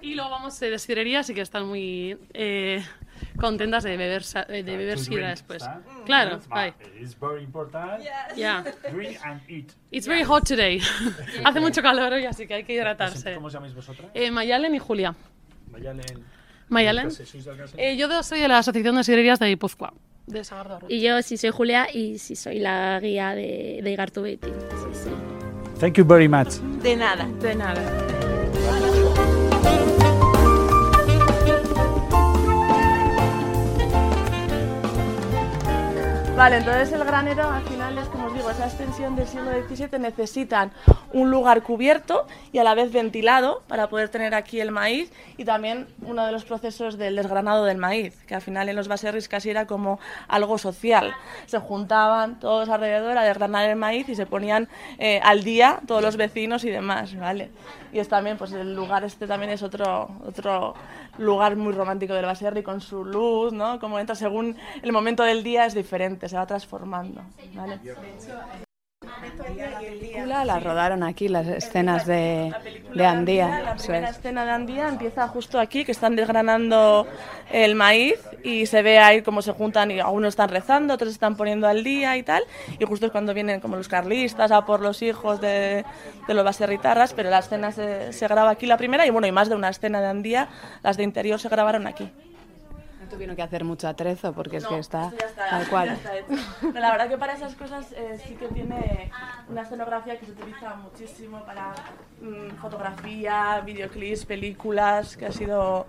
Y 0.00 0.14
luego 0.14 0.30
vamos 0.30 0.58
de 0.60 0.70
destilería, 0.70 1.20
así 1.20 1.34
que 1.34 1.40
están 1.40 1.66
muy 1.66 2.16
eh, 2.32 2.84
contentas 3.38 3.84
de 3.84 3.96
beber, 3.96 4.22
eh, 4.48 4.62
de 4.62 4.76
beber 4.76 4.96
To 4.96 5.04
sidra 5.04 5.30
después. 5.30 5.62
¿está? 5.62 5.80
Claro, 6.04 6.40
bye. 6.48 6.74
It's 7.00 7.18
very 7.18 7.42
important. 7.42 8.02
Yeah. 8.36 8.64
Drink 8.90 9.18
and 9.24 9.40
eat. 9.48 9.72
It's 9.90 10.06
very 10.06 10.22
hot 10.22 10.44
today. 10.46 10.80
Hace 11.44 11.60
mucho 11.60 11.82
calor 11.82 12.12
hoy, 12.12 12.26
así 12.26 12.46
que 12.46 12.54
hay 12.54 12.64
que 12.64 12.74
hidratarse. 12.74 13.34
¿Cómo 13.34 13.48
os 13.48 13.52
llamáis 13.52 13.74
vosotras? 13.74 14.10
Eh, 14.14 14.30
Mayalen 14.30 14.74
y 14.74 14.78
Julia. 14.78 15.14
Mayalen. 15.70 16.24
Mayalen. 16.68 17.08
Eh, 17.76 17.96
yo 17.96 18.22
soy 18.22 18.40
de 18.40 18.48
la 18.48 18.58
Asociación 18.58 18.96
de 18.96 19.04
Sidrerías 19.04 19.38
de 19.38 19.46
Guipúzcoa, 19.48 19.94
de 20.26 20.44
Sagardo. 20.44 20.86
Y 20.88 21.00
yo 21.00 21.22
sí 21.22 21.36
soy 21.36 21.50
Julia 21.50 21.88
y 21.92 22.18
sí 22.18 22.36
soy 22.36 22.58
la 22.58 23.00
guía 23.00 23.34
de, 23.34 23.80
de 23.82 23.90
Igartubeti. 23.90 24.48
Sí, 24.48 25.04
sí. 25.04 25.10
Thank 25.80 25.94
you 25.94 26.04
very 26.04 26.28
much. 26.28 26.54
De 26.82 26.96
nada. 26.96 27.26
De 27.40 27.54
nada. 27.54 28.37
Vale, 36.36 36.58
entonces 36.58 36.92
el 36.92 37.04
granero 37.04 37.50
al 37.50 37.64
final 37.64 37.87
es, 38.00 38.08
como 38.08 38.26
os 38.26 38.34
digo, 38.34 38.50
esa 38.50 38.66
extensión 38.66 39.16
del 39.16 39.26
siglo 39.26 39.50
XVII 39.50 39.98
necesitan 39.98 40.70
un 41.12 41.30
lugar 41.30 41.62
cubierto 41.62 42.26
y 42.52 42.58
a 42.58 42.64
la 42.64 42.74
vez 42.74 42.92
ventilado 42.92 43.62
para 43.66 43.88
poder 43.88 44.08
tener 44.08 44.34
aquí 44.34 44.60
el 44.60 44.70
maíz 44.70 45.12
y 45.36 45.44
también 45.44 45.88
uno 46.02 46.24
de 46.24 46.32
los 46.32 46.44
procesos 46.44 46.98
del 46.98 47.16
desgranado 47.16 47.64
del 47.64 47.78
maíz, 47.78 48.14
que 48.26 48.34
al 48.34 48.42
final 48.42 48.68
en 48.68 48.76
los 48.76 48.88
baserris 48.88 49.28
casi 49.28 49.50
era 49.50 49.66
como 49.66 49.98
algo 50.28 50.58
social. 50.58 51.14
Se 51.46 51.58
juntaban 51.58 52.38
todos 52.38 52.68
alrededor 52.68 53.16
a 53.18 53.24
desgranar 53.24 53.68
el 53.68 53.76
maíz 53.76 54.08
y 54.08 54.14
se 54.14 54.26
ponían 54.26 54.68
eh, 54.98 55.20
al 55.22 55.42
día 55.42 55.80
todos 55.86 56.02
los 56.02 56.16
vecinos 56.16 56.64
y 56.64 56.70
demás, 56.70 57.16
¿vale? 57.16 57.50
Y 57.92 57.98
es 57.98 58.08
también, 58.08 58.36
pues 58.36 58.52
el 58.52 58.74
lugar 58.74 59.04
este 59.04 59.26
también 59.26 59.50
es 59.50 59.62
otro, 59.62 60.10
otro 60.26 60.74
lugar 61.16 61.56
muy 61.56 61.72
romántico 61.72 62.14
del 62.14 62.26
baserri 62.26 62.62
con 62.62 62.80
su 62.80 63.04
luz, 63.04 63.52
¿no? 63.52 63.80
Como 63.80 63.98
entra 63.98 64.14
según 64.14 64.56
el 64.82 64.92
momento 64.92 65.22
del 65.22 65.42
día 65.42 65.66
es 65.66 65.74
diferente, 65.74 66.28
se 66.28 66.36
va 66.36 66.46
transformando, 66.46 67.22
¿vale? 67.54 67.78
La 70.44 70.60
rodaron 70.60 71.02
aquí, 71.02 71.28
las 71.28 71.46
escenas 71.46 72.06
de, 72.06 72.52
Andía. 73.04 73.62
La 73.62 73.76
primera 73.76 74.08
es. 74.10 74.16
escena 74.16 74.44
de 74.44 74.50
Andía 74.50 74.88
empieza 74.88 75.28
justo 75.28 75.58
aquí, 75.58 75.84
que 75.84 75.92
están 75.92 76.16
desgranando 76.16 77.06
el 77.50 77.74
maíz 77.74 78.18
y 78.42 78.66
se 78.66 78.82
ve 78.82 78.98
ahí 78.98 79.22
cómo 79.22 79.42
se 79.42 79.52
juntan 79.52 79.90
y 79.90 80.00
algunos 80.00 80.28
están 80.28 80.48
rezando, 80.48 80.94
otros 80.94 81.12
están 81.12 81.36
poniendo 81.36 81.66
al 81.66 81.84
día 81.84 82.16
y 82.16 82.22
tal. 82.22 82.42
Y 82.78 82.84
justo 82.84 83.06
es 83.06 83.12
cuando 83.12 83.34
vienen 83.34 83.60
como 83.60 83.76
los 83.76 83.88
carlistas 83.88 84.50
a 84.50 84.64
por 84.64 84.80
los 84.80 85.02
hijos 85.02 85.40
de, 85.40 85.84
de 86.26 86.34
los 86.34 86.44
baserritarras, 86.44 87.14
pero 87.14 87.30
la 87.30 87.38
escena 87.38 87.72
se, 87.72 88.12
se 88.12 88.28
graba 88.28 88.50
aquí 88.50 88.66
la 88.66 88.76
primera 88.76 89.06
y 89.06 89.10
bueno, 89.10 89.26
y 89.26 89.32
más 89.32 89.48
de 89.48 89.54
una 89.54 89.68
escena 89.68 90.00
de 90.00 90.08
Andía, 90.08 90.48
las 90.82 90.96
de 90.96 91.04
interior 91.04 91.38
se 91.38 91.48
grabaron 91.48 91.86
aquí. 91.86 92.10
Tuvieron 93.08 93.34
que 93.36 93.42
hacer 93.42 93.64
mucho 93.64 93.88
atrezo 93.88 94.32
porque 94.32 94.58
es 94.58 94.66
que 94.66 94.78
está, 94.78 95.08
está- 95.16 95.48
tal 95.50 95.68
cual. 95.68 95.88
está 95.90 96.16
hecho. 96.16 96.32
No, 96.62 96.72
la 96.80 96.90
verdad 96.92 97.08
que 97.08 97.18
para 97.18 97.32
esas 97.34 97.54
cosas 97.54 97.90
eh, 97.92 98.20
sí 98.26 98.34
que 98.34 98.48
tiene 98.48 99.10
una 99.48 99.62
escenografía 99.62 100.18
que 100.18 100.26
se 100.26 100.32
utiliza 100.32 100.74
muchísimo 100.76 101.42
para 101.44 101.72
mm, 102.20 102.56
fotografía, 102.60 103.60
videoclips, 103.64 104.24
películas, 104.26 105.16
que 105.16 105.26
ha 105.26 105.32
sido 105.32 105.86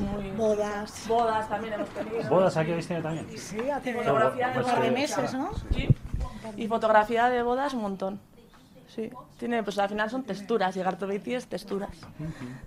muy... 0.00 0.30
Bodas. 0.32 1.04
Bodas 1.08 1.48
también 1.48 1.74
hemos 1.74 1.88
tenido. 1.90 2.28
¿Bodas 2.28 2.56
aquí 2.56 2.70
habéis 2.70 2.86
tenido 2.88 3.02
también? 3.08 3.38
Sí, 3.38 3.70
hace 3.70 3.92
Pues 3.92 4.06
fotografía 4.06 4.48
de 4.48 4.54
pues 4.54 4.66
bodas. 4.66 4.80
que- 4.80 4.90
meses, 4.90 5.34
¿no? 5.34 5.50
Sí. 5.74 5.88
Y 6.56 6.66
fotografía 6.66 7.28
de 7.28 7.42
bodas 7.42 7.74
un 7.74 7.82
montón. 7.82 8.20
Sí. 8.94 9.08
Tiene, 9.38 9.62
pues 9.62 9.78
al 9.78 9.88
final 9.88 10.10
son 10.10 10.24
texturas, 10.24 10.76
y 10.76 10.80
Gartobeiti 10.82 11.34
es 11.34 11.46
texturas. 11.46 11.90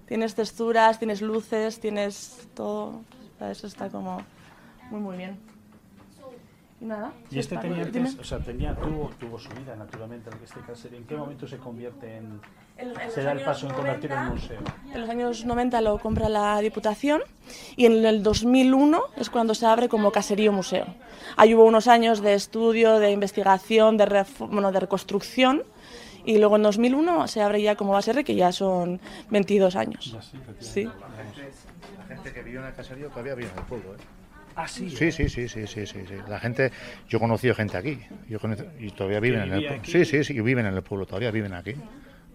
Tienes 0.07 0.33
texturas, 0.35 0.97
tienes 0.97 1.21
luces, 1.21 1.79
tienes 1.81 2.47
todo. 2.55 3.01
Eso 3.41 3.67
está 3.67 3.89
como 3.89 4.21
muy 4.89 4.99
muy 5.01 5.17
bien. 5.17 5.37
Y 6.81 6.85
nada. 6.85 7.13
Y 7.31 7.39
este 7.39 7.55
tenía 7.57 7.83
antes, 7.83 8.19
o 8.19 8.23
sea, 8.25 8.39
tenía, 8.39 8.75
tuvo, 8.75 9.09
tuvo 9.17 9.39
su 9.39 9.49
vida 9.51 9.73
naturalmente, 9.75 10.29
el 10.29 10.37
que 10.37 10.45
este 10.45 10.59
caserío. 10.61 10.97
¿En 10.97 11.05
qué 11.05 11.15
momento 11.15 11.47
se 11.47 11.57
convierte 11.57 12.17
en, 12.17 12.41
En- 12.77 12.89
en 12.89 12.95
se 12.95 13.03
los 13.03 13.15
da 13.15 13.21
el 13.21 13.27
años 13.37 13.43
paso 13.43 13.67
en 13.67 13.73
convertirlo 13.73 14.15
en 14.17 14.25
90, 14.25 14.41
museo? 14.41 14.59
En 14.93 15.01
los 15.01 15.09
años 15.09 15.45
90 15.45 15.81
lo 15.81 15.97
compra 15.99 16.27
la 16.27 16.59
Diputación 16.59 17.21
y 17.77 17.85
en 17.85 18.05
el 18.05 18.21
2001 18.21 19.01
es 19.15 19.29
cuando 19.29 19.55
se 19.55 19.65
abre 19.65 19.87
como 19.87 20.11
caserío 20.11 20.51
museo. 20.51 20.85
Ahí 21.37 21.53
hubo 21.55 21.63
unos 21.63 21.87
años 21.87 22.21
de 22.21 22.33
estudio, 22.33 22.99
de 22.99 23.11
investigación, 23.11 23.95
de, 23.95 24.25
bueno, 24.39 24.71
de 24.73 24.79
reconstrucción 24.81 25.63
y 26.25 26.37
luego 26.37 26.57
en 26.57 26.63
2001 26.63 27.27
se 27.29 27.41
abre 27.41 27.61
ya 27.61 27.75
como 27.75 27.93
base 27.93 28.23
que 28.25 28.35
ya 28.35 28.51
son 28.51 28.99
22 29.29 29.75
años. 29.77 30.17
Sí. 30.59 30.83
La 30.83 30.91
gente 32.15 32.31
que 32.33 32.41
vivió 32.43 32.59
en 32.61 32.67
el 32.67 32.73
caserío 32.73 33.09
todavía 33.09 33.35
vive 33.35 33.49
en 33.51 33.57
el 33.59 33.65
pueblo, 33.65 33.93
¿eh? 33.95 33.97
Ah, 34.55 34.67
sí. 34.67 34.89
Sí, 34.89 35.11
sí, 35.11 35.29
sí, 35.29 35.49
sí, 35.49 35.65
sí, 35.65 35.85
sí, 35.87 36.05
sí. 36.07 36.15
La 36.27 36.39
gente, 36.39 36.71
yo 37.09 37.17
he 37.17 37.21
conocido 37.21 37.55
gente 37.55 37.75
aquí, 37.77 37.99
yo 38.29 38.39
conocí- 38.39 38.65
y 38.79 38.91
todavía 38.91 39.19
viven 39.19 39.41
en 39.41 39.47
el 39.47 39.53
vivía 39.55 39.69
pueblo. 39.69 39.85
Sí, 39.85 40.05
sí, 40.05 40.23
sí, 40.23 40.33
y 40.33 40.41
viven 40.41 40.65
en 40.67 40.75
el 40.75 40.83
pueblo, 40.83 41.05
todavía 41.07 41.31
viven 41.31 41.53
aquí. 41.53 41.73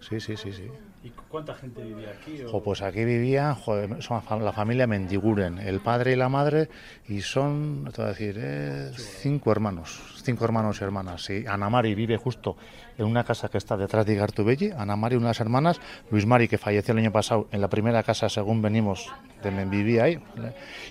Sí, 0.01 0.19
sí, 0.19 0.35
sí, 0.35 0.51
sí. 0.51 0.69
¿Y 1.03 1.09
cuánta 1.29 1.53
gente 1.55 1.81
vivía 1.81 2.09
aquí? 2.11 2.41
o- 2.43 2.49
Jo, 2.49 2.61
pues 2.63 2.81
aquí 2.81 3.05
vivía 3.05 3.55
joder, 3.55 4.01
son 4.03 4.21
la 4.43 4.51
familia 4.51 4.85
Mendiguren, 4.85 5.59
el 5.59 5.79
padre 5.79 6.11
y 6.11 6.15
la 6.17 6.27
madre, 6.27 6.67
y 7.07 7.21
son, 7.21 7.89
te 7.93 8.01
voy 8.01 8.05
a 8.09 8.13
decir, 8.13 8.35
eh, 8.37 8.91
cinco 8.97 9.51
hermanos, 9.53 10.19
cinco 10.21 10.43
hermanos 10.43 10.81
y 10.81 10.83
hermanas. 10.83 11.23
Sí. 11.23 11.45
Ana 11.47 11.69
Mari 11.69 11.95
vive 11.95 12.17
justo 12.17 12.57
en 12.99 13.05
una 13.05 13.23
casa 13.23 13.49
que 13.49 13.57
está 13.57 13.77
detrás 13.77 14.05
de 14.05 14.13
Igartubelli, 14.13 14.71
Ana 14.77 14.95
Mari, 14.95 15.15
una 15.15 15.25
de 15.27 15.29
las 15.29 15.39
hermanas, 15.39 15.79
Luis 16.11 16.25
Mari, 16.25 16.47
que 16.47 16.57
falleció 16.57 16.91
el 16.91 16.99
año 16.99 17.11
pasado 17.11 17.47
en 17.51 17.61
la 17.61 17.69
primera 17.69 18.03
casa, 18.03 18.29
según 18.29 18.61
venimos, 18.61 19.11
de 19.41 19.51
Men- 19.51 19.69
vivía 19.69 20.03
ahí, 20.03 20.19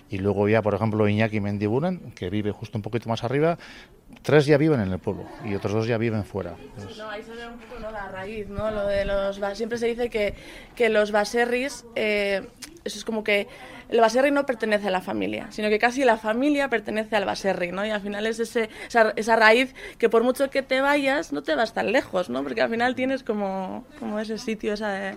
y 0.08 0.18
luego 0.18 0.48
ya, 0.48 0.62
por 0.62 0.74
ejemplo, 0.74 1.06
Iñaki 1.06 1.40
Mendiguren, 1.40 2.12
que 2.12 2.30
vive 2.30 2.50
justo 2.50 2.78
un 2.78 2.82
poquito 2.82 3.08
más 3.08 3.24
arriba, 3.24 3.58
tres 4.22 4.46
ya 4.46 4.56
viven 4.56 4.80
en 4.80 4.90
el 4.90 4.98
pueblo, 4.98 5.24
y 5.44 5.54
otros 5.54 5.72
dos 5.74 5.86
ya 5.86 5.98
viven 5.98 6.24
fuera. 6.24 6.54
No, 6.96 7.10
ahí 7.10 7.22
se 7.22 7.32
ve 7.32 7.46
un 7.46 7.58
poco 7.58 7.78
¿no? 7.80 7.90
la 7.90 8.08
raíz, 8.08 8.48
¿no? 8.48 8.70
Lo 8.70 8.86
de 8.86 9.04
los 9.04 9.38
siempre 9.54 9.76
se 9.78 9.86
dice 9.86 10.08
que, 10.08 10.34
que 10.74 10.88
los 10.88 11.12
baserris, 11.12 11.84
eh, 11.94 12.48
eso 12.84 12.98
es 12.98 13.04
como 13.04 13.22
que 13.22 13.48
el 13.88 14.00
baserri 14.00 14.30
no 14.30 14.44
pertenece 14.46 14.88
a 14.88 14.90
la 14.90 15.00
familia, 15.00 15.46
sino 15.50 15.68
que 15.68 15.78
casi 15.78 16.04
la 16.04 16.16
familia 16.18 16.68
pertenece 16.68 17.16
al 17.16 17.24
baserri, 17.24 17.72
¿no? 17.72 17.84
Y 17.86 17.90
al 17.90 18.00
final 18.00 18.26
es 18.26 18.38
ese, 18.40 18.68
esa, 18.86 19.12
esa 19.16 19.36
raíz 19.36 19.74
que 19.98 20.08
por 20.08 20.22
mucho 20.22 20.50
que 20.50 20.62
te 20.62 20.80
vayas, 20.80 21.32
no 21.32 21.42
te 21.42 21.54
vas 21.54 21.72
tan 21.74 21.92
lejos, 21.92 22.28
¿no? 22.30 22.42
Porque 22.42 22.60
al 22.62 22.70
final 22.70 22.94
tienes 22.94 23.22
como, 23.22 23.84
como 23.98 24.18
ese 24.20 24.38
sitio, 24.38 24.74
esa, 24.74 25.14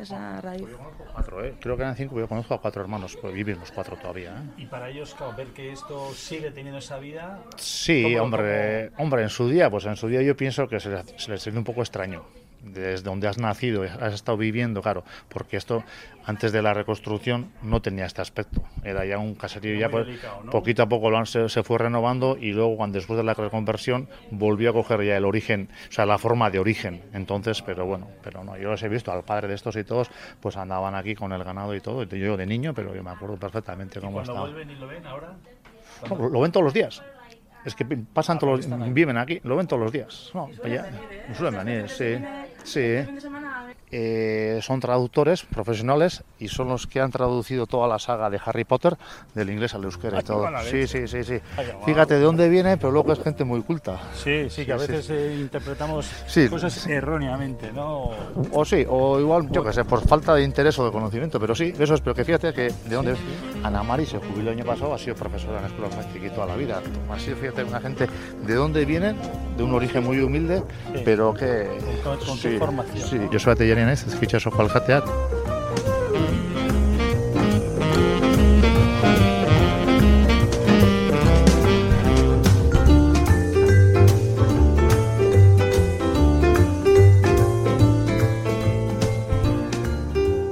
esa 0.00 0.40
raíz. 0.40 0.64
cuatro, 1.12 1.44
¿eh? 1.44 1.54
Creo 1.60 1.76
que 1.76 1.82
eran 1.82 1.94
cinco, 1.96 2.18
yo 2.18 2.28
conozco 2.28 2.54
a 2.54 2.60
cuatro 2.60 2.82
hermanos, 2.82 3.16
pues 3.20 3.32
viven 3.32 3.58
los 3.60 3.70
cuatro 3.70 3.96
todavía. 3.96 4.30
¿eh? 4.30 4.62
Y 4.62 4.66
para 4.66 4.88
ellos, 4.90 5.14
claro, 5.14 5.34
ver 5.36 5.48
que 5.48 5.72
esto 5.72 6.12
sigue 6.14 6.50
teniendo 6.50 6.78
esa 6.80 6.98
vida. 6.98 7.38
Sí, 7.56 8.02
¿cómo- 8.02 8.24
hombre, 8.24 8.90
hombre, 8.98 9.22
en 9.22 9.28
su 9.30 9.48
día, 9.48 9.70
pues 9.70 9.84
en 9.86 9.96
su 9.96 10.08
día 10.08 10.20
yo 10.22 10.36
pienso 10.36 10.66
que 10.68 10.80
se 10.80 10.90
les, 10.90 11.04
se 11.16 11.30
les 11.30 11.46
un 11.46 11.64
poco 11.64 11.80
extraño. 11.80 12.24
Desde 12.64 13.02
donde 13.02 13.28
has 13.28 13.36
nacido, 13.38 13.82
has 13.82 14.14
estado 14.14 14.38
viviendo, 14.38 14.80
claro, 14.80 15.04
porque 15.28 15.56
esto 15.58 15.84
antes 16.24 16.50
de 16.50 16.62
la 16.62 16.72
reconstrucción 16.72 17.50
no 17.62 17.82
tenía 17.82 18.06
este 18.06 18.22
aspecto. 18.22 18.62
Era 18.82 19.04
ya 19.04 19.18
un 19.18 19.34
caserío, 19.34 19.78
ya 19.78 19.90
pues, 19.90 20.06
delicado, 20.06 20.42
¿no? 20.44 20.50
poquito 20.50 20.82
a 20.82 20.88
poco 20.88 21.10
lo 21.10 21.18
han- 21.18 21.26
se, 21.26 21.48
se 21.50 21.62
fue 21.62 21.76
renovando 21.78 22.38
y 22.40 22.52
luego 22.52 22.76
cuando 22.78 22.96
después 22.96 23.18
de 23.18 23.24
la 23.24 23.34
reconversión 23.34 24.08
volvió 24.30 24.70
a 24.70 24.72
coger 24.72 25.02
ya 25.04 25.16
el 25.16 25.26
origen, 25.26 25.68
o 25.90 25.92
sea, 25.92 26.06
la 26.06 26.16
forma 26.16 26.50
de 26.50 26.58
origen. 26.58 27.02
Entonces, 27.12 27.60
pero 27.60 27.84
bueno, 27.84 28.08
pero 28.22 28.42
no, 28.42 28.56
yo 28.56 28.70
los 28.70 28.82
he 28.82 28.88
visto, 28.88 29.12
al 29.12 29.22
padre 29.24 29.48
de 29.48 29.54
estos 29.54 29.76
y 29.76 29.84
todos, 29.84 30.10
pues 30.40 30.56
andaban 30.56 30.94
aquí 30.94 31.14
con 31.14 31.32
el 31.32 31.44
ganado 31.44 31.74
y 31.74 31.80
todo, 31.82 32.04
yo 32.04 32.36
de 32.38 32.46
niño, 32.46 32.72
pero 32.72 32.94
yo 32.94 33.02
me 33.02 33.10
acuerdo 33.10 33.36
perfectamente 33.36 33.98
¿Y 33.98 34.02
cómo 34.02 34.22
estaba. 34.22 34.40
vuelven 34.40 34.70
y 34.70 34.74
lo 34.76 34.86
ven 34.86 35.06
ahora? 35.06 35.34
No, 36.08 36.16
lo, 36.16 36.28
lo 36.30 36.40
ven 36.40 36.50
todos 36.50 36.64
los 36.64 36.72
días. 36.72 37.02
Es 37.64 37.74
que 37.74 37.84
pasan 37.86 38.38
todos 38.38 38.66
los, 38.66 38.92
viven 38.92 39.16
aquí, 39.16 39.40
lo 39.42 39.56
ven 39.56 39.66
todos 39.66 39.80
los 39.82 39.90
días. 39.92 40.30
No, 40.34 40.50
suelen 40.54 40.74
ya- 40.74 40.82
venir, 40.82 41.00
¿eh? 41.12 41.34
suelen 41.34 41.64
venir, 41.64 41.88
sí, 41.88 42.04
sí. 42.64 42.80
Eh, 43.90 44.58
son 44.62 44.80
traductores 44.80 45.42
profesionales 45.44 46.24
y 46.40 46.48
son 46.48 46.68
los 46.68 46.86
que 46.88 47.00
han 47.00 47.12
traducido 47.12 47.66
toda 47.66 47.86
la 47.86 47.98
saga 48.00 48.28
de 48.28 48.40
Harry 48.44 48.64
Potter 48.64 48.96
del 49.34 49.50
inglés 49.50 49.74
al 49.74 49.84
euskera 49.84 50.18
Ah, 50.18 50.20
y 50.20 50.22
qué 50.22 50.26
todo. 50.26 50.48
Sí, 50.68 50.86
sí, 50.88 51.06
sí, 51.06 51.22
sí. 51.22 51.38
Guau. 51.56 51.84
Fíjate 51.84 52.14
de 52.14 52.20
dónde 52.20 52.48
viene, 52.48 52.76
pero 52.76 52.90
luego 52.90 53.12
es 53.12 53.20
gente 53.20 53.44
muy 53.44 53.62
culta. 53.62 54.00
Sí, 54.14 54.50
sí, 54.50 54.64
que 54.66 54.72
a 54.72 54.76
veces 54.76 55.08
eh, 55.10 55.36
interpretamos 55.38 56.10
Sí. 56.26 56.48
cosas 56.48 56.86
erróneamente, 56.88 57.72
¿no? 57.72 58.10
O 58.52 58.64
sí, 58.64 58.84
o 58.88 59.20
igual, 59.20 59.48
yo 59.52 59.62
qué 59.62 59.72
sé, 59.72 59.84
por 59.84 60.06
falta 60.06 60.34
de 60.34 60.42
interés 60.42 60.76
o 60.78 60.84
de 60.86 60.90
conocimiento, 60.90 61.38
pero 61.38 61.54
sí, 61.54 61.72
eso 61.78 61.94
es, 61.94 62.00
pero 62.00 62.14
que 62.14 62.24
fíjate 62.24 62.52
que 62.52 62.62
de 62.88 62.94
dónde 62.94 63.14
Ana 63.62 63.82
Mari 63.82 64.06
se 64.06 64.18
jubiló 64.18 64.50
el 64.50 64.58
año 64.58 64.64
pasado, 64.64 64.92
ha 64.94 64.98
sido 64.98 65.14
profesora 65.14 65.60
en 65.60 65.66
escuelas 65.66 65.94
Magic 65.96 66.34
toda 66.34 66.46
la 66.46 66.56
vida. 66.56 66.80
Ha 67.12 67.18
sido, 67.18 67.36
fíjate, 67.36 67.62
una 67.64 67.80
gente 67.80 68.08
de 68.44 68.54
dónde 68.54 68.84
vienen, 68.84 69.16
de 69.56 69.62
un 69.62 69.72
origen 69.72 70.02
muy 70.02 70.18
humilde, 70.20 70.62
Sí. 70.94 71.02
pero 71.04 71.32
que... 71.32 71.68
Con- 72.02 72.18
con 72.18 72.38
qué 72.40 72.58
formación, 72.58 73.08
Sí, 73.08 73.16
¿no? 73.18 73.30
yo 73.30 73.38
soy 73.38 73.52
Jateat. 74.68 75.04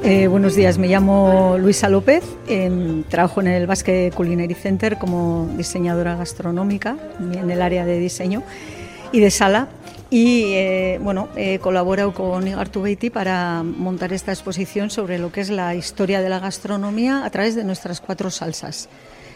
Eh, 0.04 0.26
buenos 0.26 0.54
días, 0.54 0.78
me 0.78 0.88
llamo 0.88 1.56
Luisa 1.58 1.88
López, 1.88 2.22
em, 2.46 3.02
trabajo 3.04 3.40
en 3.40 3.46
el 3.46 3.66
Basque 3.66 4.12
Culinary 4.14 4.54
Center 4.54 4.98
como 4.98 5.48
diseñadora 5.56 6.16
gastronómica 6.16 6.96
en 7.18 7.50
el 7.50 7.62
área 7.62 7.86
de 7.86 7.98
diseño 7.98 8.42
y 9.12 9.20
de 9.20 9.30
sala 9.30 9.68
y 10.12 10.52
eh, 10.52 11.00
bueno, 11.00 11.30
he 11.36 11.58
colaborado 11.58 12.12
con 12.12 12.46
Igartubeiti 12.46 13.08
para 13.08 13.62
montar 13.62 14.12
esta 14.12 14.30
exposición 14.30 14.90
sobre 14.90 15.18
lo 15.18 15.32
que 15.32 15.40
es 15.40 15.48
la 15.48 15.74
historia 15.74 16.20
de 16.20 16.28
la 16.28 16.38
gastronomía 16.38 17.24
a 17.24 17.30
través 17.30 17.54
de 17.54 17.64
nuestras 17.64 18.02
cuatro 18.02 18.30
salsas 18.30 18.90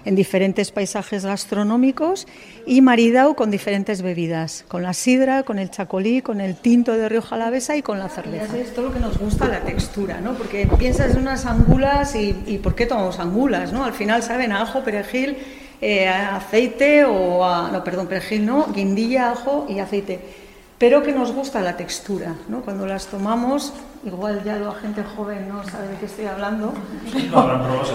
en 0.04 0.14
diferentes 0.14 0.72
paisajes 0.72 1.24
gastronómicos 1.24 2.26
y 2.66 2.82
maridao 2.82 3.34
con 3.34 3.50
diferentes 3.50 4.02
bebidas, 4.02 4.66
con 4.68 4.82
la 4.82 4.92
sidra, 4.92 5.44
con 5.44 5.58
el 5.58 5.70
chacolí, 5.70 6.20
con 6.20 6.42
el 6.42 6.56
tinto 6.56 6.92
de 6.92 7.08
Rioja 7.08 7.36
Alavesa 7.36 7.74
y 7.74 7.80
con 7.80 7.98
la 7.98 8.10
cerveza. 8.10 8.58
Es 8.58 8.74
todo 8.74 8.88
lo 8.88 8.92
que 8.92 9.00
nos 9.00 9.16
gusta 9.16 9.48
la 9.48 9.62
textura, 9.62 10.20
¿no? 10.20 10.34
Porque 10.34 10.68
piensas 10.78 11.14
en 11.14 11.22
unas 11.22 11.46
angulas 11.46 12.14
y, 12.14 12.36
y 12.46 12.58
¿por 12.58 12.74
qué 12.74 12.84
tomamos 12.84 13.18
angulas, 13.18 13.72
no? 13.72 13.82
Al 13.82 13.94
final 13.94 14.22
saben 14.22 14.52
a 14.52 14.60
ajo, 14.60 14.84
perejil, 14.84 15.38
eh, 15.80 16.06
aceite 16.06 17.06
o 17.06 17.42
a, 17.42 17.70
no, 17.72 17.82
perdón, 17.82 18.08
perejil 18.08 18.44
no, 18.44 18.66
guindilla, 18.74 19.32
ajo 19.32 19.66
y 19.70 19.78
aceite. 19.78 20.45
Pero 20.78 21.02
que 21.02 21.12
nos 21.12 21.32
gusta 21.32 21.62
la 21.62 21.76
textura, 21.76 22.34
¿no? 22.48 22.60
Cuando 22.60 22.86
las 22.86 23.06
tomamos, 23.06 23.72
igual 24.04 24.44
ya 24.44 24.56
la 24.56 24.72
gente 24.74 25.02
joven 25.02 25.48
no 25.48 25.64
sabe 25.64 25.88
de 25.88 25.96
qué 25.96 26.06
estoy 26.06 26.26
hablando, 26.26 26.74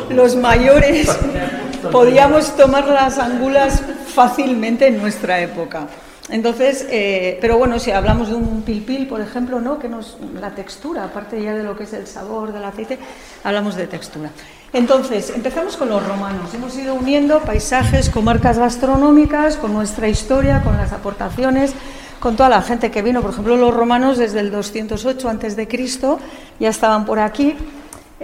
los 0.09 0.36
mayores 0.36 1.15
podíamos 1.91 2.55
tomar 2.55 2.88
las 2.88 3.19
angulas 3.19 3.84
fácilmente 4.07 4.88
en 4.88 4.97
nuestra 4.97 5.39
época. 5.41 5.88
Entonces, 6.29 6.88
eh, 6.89 7.38
pero 7.41 7.57
bueno, 7.57 7.77
si 7.77 7.91
hablamos 7.91 8.29
de 8.29 8.36
un 8.36 8.61
pilpil, 8.61 9.05
por 9.07 9.21
ejemplo, 9.21 9.59
¿no? 9.59 9.77
que 9.77 9.89
nos, 9.89 10.17
la 10.39 10.55
textura, 10.55 11.03
aparte 11.03 11.41
ya 11.41 11.53
de 11.53 11.63
lo 11.63 11.75
que 11.75 11.84
es 11.84 11.93
el 11.93 12.07
sabor 12.07 12.53
del 12.53 12.63
aceite, 12.63 12.97
hablamos 13.43 13.75
de 13.75 13.86
textura. 13.86 14.29
Entonces, 14.73 15.32
empezamos 15.36 15.75
con 15.75 15.89
los 15.89 16.05
romanos. 16.05 16.53
Hemos 16.53 16.77
ido 16.77 16.93
uniendo 16.93 17.41
paisajes, 17.41 18.09
comarcas 18.09 18.57
gastronómicas, 18.57 19.57
con 19.57 19.73
nuestra 19.73 20.07
historia, 20.07 20.61
con 20.63 20.77
las 20.77 20.93
aportaciones, 20.93 21.73
con 22.22 22.38
toda 22.38 22.47
la 22.47 22.61
gente 22.61 22.89
que 22.89 23.01
vino. 23.01 23.22
Por 23.22 23.32
ejemplo, 23.32 23.57
los 23.57 23.74
romanos 23.74 24.17
desde 24.17 24.39
el 24.39 24.51
208 24.51 25.28
antes 25.28 25.57
de 25.57 25.67
Cristo 25.67 26.19
ya 26.59 26.69
estaban 26.69 27.03
por 27.03 27.19
aquí. 27.19 27.55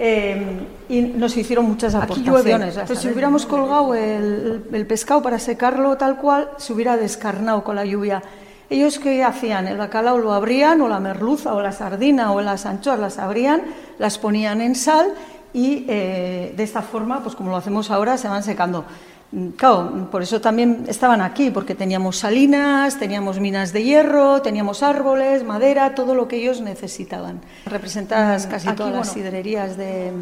eh, 0.00 0.66
y 0.88 1.02
nos 1.02 1.36
hicieron 1.36 1.66
muchas 1.66 1.94
aportaciones. 1.94 2.78
Pues 2.86 3.00
si 3.00 3.08
hubiéramos 3.08 3.44
colgado 3.44 3.94
el, 3.94 4.64
el 4.72 4.86
pescado 4.86 5.20
para 5.20 5.38
secarlo 5.40 5.96
tal 5.96 6.16
cual, 6.16 6.50
se 6.56 6.72
hubiera 6.72 6.96
descarnado 6.96 7.64
con 7.64 7.74
la 7.76 7.84
lluvia. 7.84 8.22
Ellos 8.70 8.98
qué 9.00 9.24
hacían? 9.24 9.66
El 9.66 9.76
bacalao 9.76 10.18
lo 10.18 10.32
abrían, 10.32 10.80
o 10.80 10.88
la 10.88 11.00
merluza, 11.00 11.52
o 11.54 11.60
la 11.60 11.72
sardina, 11.72 12.32
o 12.32 12.40
las 12.40 12.64
anchoas 12.64 12.98
las 13.00 13.18
abrían, 13.18 13.62
las 13.98 14.18
ponían 14.18 14.60
en 14.60 14.76
sal 14.76 15.08
y 15.52 15.84
eh, 15.88 16.54
de 16.56 16.62
esta 16.62 16.82
forma, 16.82 17.22
pues 17.22 17.34
como 17.34 17.50
lo 17.50 17.56
hacemos 17.56 17.90
ahora, 17.90 18.16
se 18.16 18.28
van 18.28 18.42
secando. 18.44 18.84
Mm, 19.32 19.48
Claro, 19.50 20.08
por 20.10 20.22
eso 20.22 20.40
también 20.40 20.84
estaban 20.88 21.20
aquí, 21.20 21.50
porque 21.50 21.74
teníamos 21.74 22.16
salinas, 22.18 22.98
teníamos 22.98 23.40
minas 23.40 23.72
de 23.72 23.84
hierro, 23.84 24.40
teníamos 24.42 24.82
árboles, 24.82 25.44
madera, 25.44 25.94
todo 25.94 26.14
lo 26.14 26.28
que 26.28 26.36
ellos 26.36 26.60
necesitaban. 26.60 27.40
Representadas 27.66 28.46
casi 28.46 28.68
Aquí, 28.68 28.76
todas 28.78 28.94
las 28.94 29.12
sidrerías 29.12 29.76
de, 29.76 30.12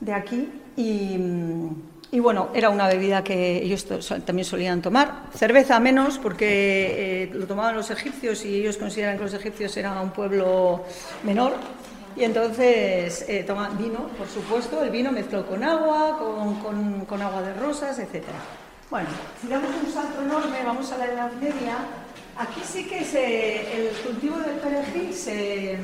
de 0.00 0.12
aquí 0.14 0.48
y, 0.76 1.18
mm, 1.18 1.70
y 2.12 2.20
bueno, 2.20 2.48
era 2.54 2.70
una 2.70 2.86
bebida 2.88 3.22
que 3.24 3.62
ellos 3.62 3.86
también 4.24 4.44
solían 4.44 4.80
tomar. 4.80 5.24
Cerveza 5.34 5.78
menos, 5.80 6.18
porque 6.18 7.24
eh, 7.24 7.30
lo 7.34 7.46
tomaban 7.46 7.74
los 7.74 7.90
egipcios 7.90 8.44
y 8.46 8.54
ellos 8.60 8.78
consideran 8.78 9.18
que 9.18 9.24
los 9.24 9.34
egipcios 9.34 9.76
eran 9.76 9.98
un 9.98 10.10
pueblo 10.10 10.84
menor. 11.24 11.54
Y 12.16 12.24
entonces 12.24 13.24
eh, 13.28 13.44
tomaban 13.46 13.76
vino, 13.76 14.08
por 14.16 14.26
supuesto, 14.28 14.82
el 14.82 14.90
vino 14.90 15.12
mezclado 15.12 15.46
con 15.46 15.62
agua, 15.62 16.18
con, 16.18 17.22
agua 17.22 17.42
de 17.42 17.54
rosas, 17.54 17.98
etc. 17.98 18.24
Bueno, 18.90 19.08
si 19.40 19.48
damos 19.48 19.70
un 19.84 19.92
salto 19.92 20.22
enorme, 20.22 20.62
vamos 20.64 20.90
a 20.92 20.98
la 20.98 21.06
Edad 21.06 21.32
Media. 21.32 21.76
Aquí 22.38 22.60
sí 22.64 22.86
que 22.86 22.98
el 22.98 23.96
cultivo 24.04 24.38
del 24.38 24.56
perejil 24.56 25.12
se, 25.12 25.76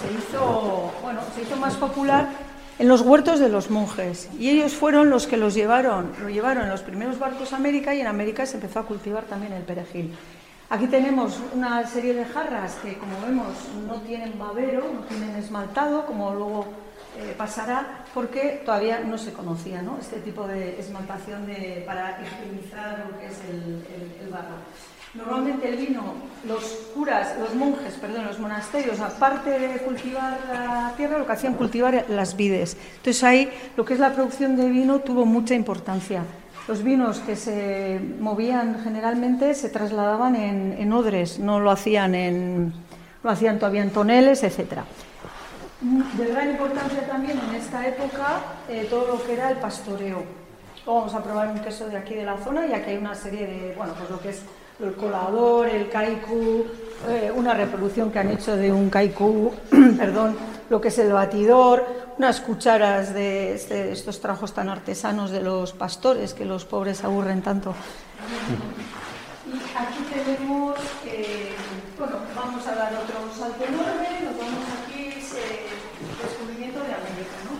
se 0.00 0.12
hizo, 0.18 0.92
bueno, 1.02 1.20
se 1.34 1.42
hizo 1.42 1.56
más 1.56 1.74
popular 1.76 2.28
en 2.78 2.88
los 2.88 3.02
huertos 3.02 3.38
de 3.38 3.48
los 3.48 3.70
monjes 3.70 4.28
y 4.38 4.50
ellos 4.50 4.74
fueron 4.74 5.10
los 5.10 5.26
que 5.26 5.36
los 5.36 5.54
llevaron, 5.54 6.12
lo 6.20 6.28
llevaron 6.28 6.64
en 6.64 6.70
los 6.70 6.82
primeros 6.82 7.18
barcos 7.18 7.52
a 7.52 7.56
América 7.56 7.94
y 7.94 8.00
en 8.00 8.06
América 8.06 8.46
se 8.46 8.56
empezó 8.56 8.80
a 8.80 8.86
cultivar 8.86 9.24
también 9.24 9.52
el 9.52 9.62
perejil. 9.62 10.12
Aquí 10.70 10.86
tenemos 10.86 11.38
una 11.52 11.86
serie 11.86 12.14
de 12.14 12.24
jarras 12.24 12.74
que, 12.82 12.96
como 12.98 13.20
vemos, 13.20 13.48
no 13.86 14.00
tienen 14.00 14.38
babero, 14.38 14.84
no 14.92 15.00
tienen 15.02 15.36
esmaltado, 15.36 16.06
como 16.06 16.34
luego 16.34 16.64
eh, 17.18 17.34
pasará, 17.36 18.04
porque 18.14 18.62
todavía 18.64 19.00
no 19.00 19.18
se 19.18 19.32
conocía 19.32 19.82
¿no? 19.82 19.98
este 20.00 20.16
tipo 20.20 20.48
de 20.48 20.80
esmaltación 20.80 21.46
de, 21.46 21.84
para 21.86 22.18
higienizar 22.22 23.04
lo 23.10 23.18
que 23.18 23.26
es 23.26 23.38
el, 23.50 23.86
el- 24.24 24.28
barro. 24.30 24.56
Normalmente 25.14 25.68
el 25.68 25.76
vino, 25.76 26.02
los 26.44 26.64
curas, 26.92 27.38
los 27.38 27.54
monjes, 27.54 27.94
perdón, 27.94 28.24
los 28.26 28.40
monasterios, 28.40 28.98
aparte 28.98 29.50
de 29.60 29.78
cultivar 29.78 30.40
la 30.52 30.92
tierra, 30.96 31.18
lo 31.18 31.26
que 31.26 31.32
hacían 31.32 31.54
cultivar 31.54 32.06
las 32.08 32.34
vides. 32.36 32.76
Entonces 32.96 33.22
ahí 33.22 33.48
lo 33.76 33.84
que 33.84 33.94
es 33.94 34.00
la 34.00 34.12
producción 34.12 34.56
de 34.56 34.68
vino 34.68 34.98
tuvo 35.00 35.24
mucha 35.24 35.54
importancia. 35.54 36.22
Los 36.66 36.82
vinos 36.82 37.18
que 37.20 37.36
se 37.36 38.00
movían 38.20 38.80
generalmente 38.82 39.54
se 39.54 39.68
trasladaban 39.68 40.34
en, 40.34 40.74
en 40.78 40.92
odres, 40.94 41.38
no 41.38 41.60
lo 41.60 41.70
hacían, 41.70 42.14
en, 42.14 42.72
lo 43.22 43.30
hacían 43.30 43.58
todavía 43.58 43.82
en 43.82 43.90
toneles, 43.90 44.42
etcétera. 44.42 44.84
De 45.80 46.26
gran 46.26 46.50
importancia 46.50 47.06
también 47.06 47.38
en 47.50 47.54
esta 47.56 47.86
época 47.86 48.38
eh, 48.70 48.86
todo 48.88 49.06
lo 49.08 49.22
que 49.22 49.34
era 49.34 49.50
el 49.50 49.58
pastoreo. 49.58 50.24
Vamos 50.86 51.14
a 51.14 51.22
probar 51.22 51.48
un 51.48 51.58
queso 51.58 51.88
de 51.88 51.98
aquí 51.98 52.14
de 52.14 52.24
la 52.24 52.38
zona 52.38 52.66
y 52.66 52.72
aquí 52.72 52.90
hay 52.90 52.96
una 52.96 53.14
serie 53.14 53.46
de, 53.46 53.74
bueno, 53.76 53.92
pues 53.98 54.08
lo 54.08 54.18
que 54.18 54.30
es 54.30 54.42
el 54.82 54.94
colador, 54.94 55.68
el 55.68 55.88
kaiku, 55.88 56.64
eh, 57.08 57.32
una 57.34 57.54
reproducción 57.54 58.10
que 58.10 58.18
han 58.18 58.30
hecho 58.30 58.56
de 58.56 58.72
un 58.72 58.90
kaiku, 58.90 59.52
perdón, 59.98 60.36
lo 60.70 60.80
que 60.80 60.88
es 60.88 60.98
el 60.98 61.12
batidor, 61.12 61.84
unas 62.18 62.40
cucharas 62.40 63.12
de 63.14 63.54
este- 63.54 63.92
estos 63.92 64.20
trabajos 64.20 64.52
tan 64.52 64.68
artesanos 64.68 65.30
de 65.30 65.42
los 65.42 65.72
pastores 65.72 66.34
que 66.34 66.44
los 66.44 66.64
pobres 66.64 67.04
aburren 67.04 67.42
tanto. 67.42 67.74
Y 69.46 69.56
aquí 69.76 70.04
tenemos, 70.12 70.78
eh, 71.06 71.52
bueno, 71.98 72.16
vamos 72.34 72.66
a 72.66 72.74
dar 72.74 72.92
otro 72.94 73.32
salto 73.36 73.64
enorme, 73.64 74.08
nos 74.24 74.36
vamos 74.38 74.64
aquí, 74.82 75.14
es 75.18 75.34
eh, 75.34 75.66
descubrimiento 76.22 76.78
de 76.80 76.94
América, 76.94 77.36
¿no? 77.46 77.54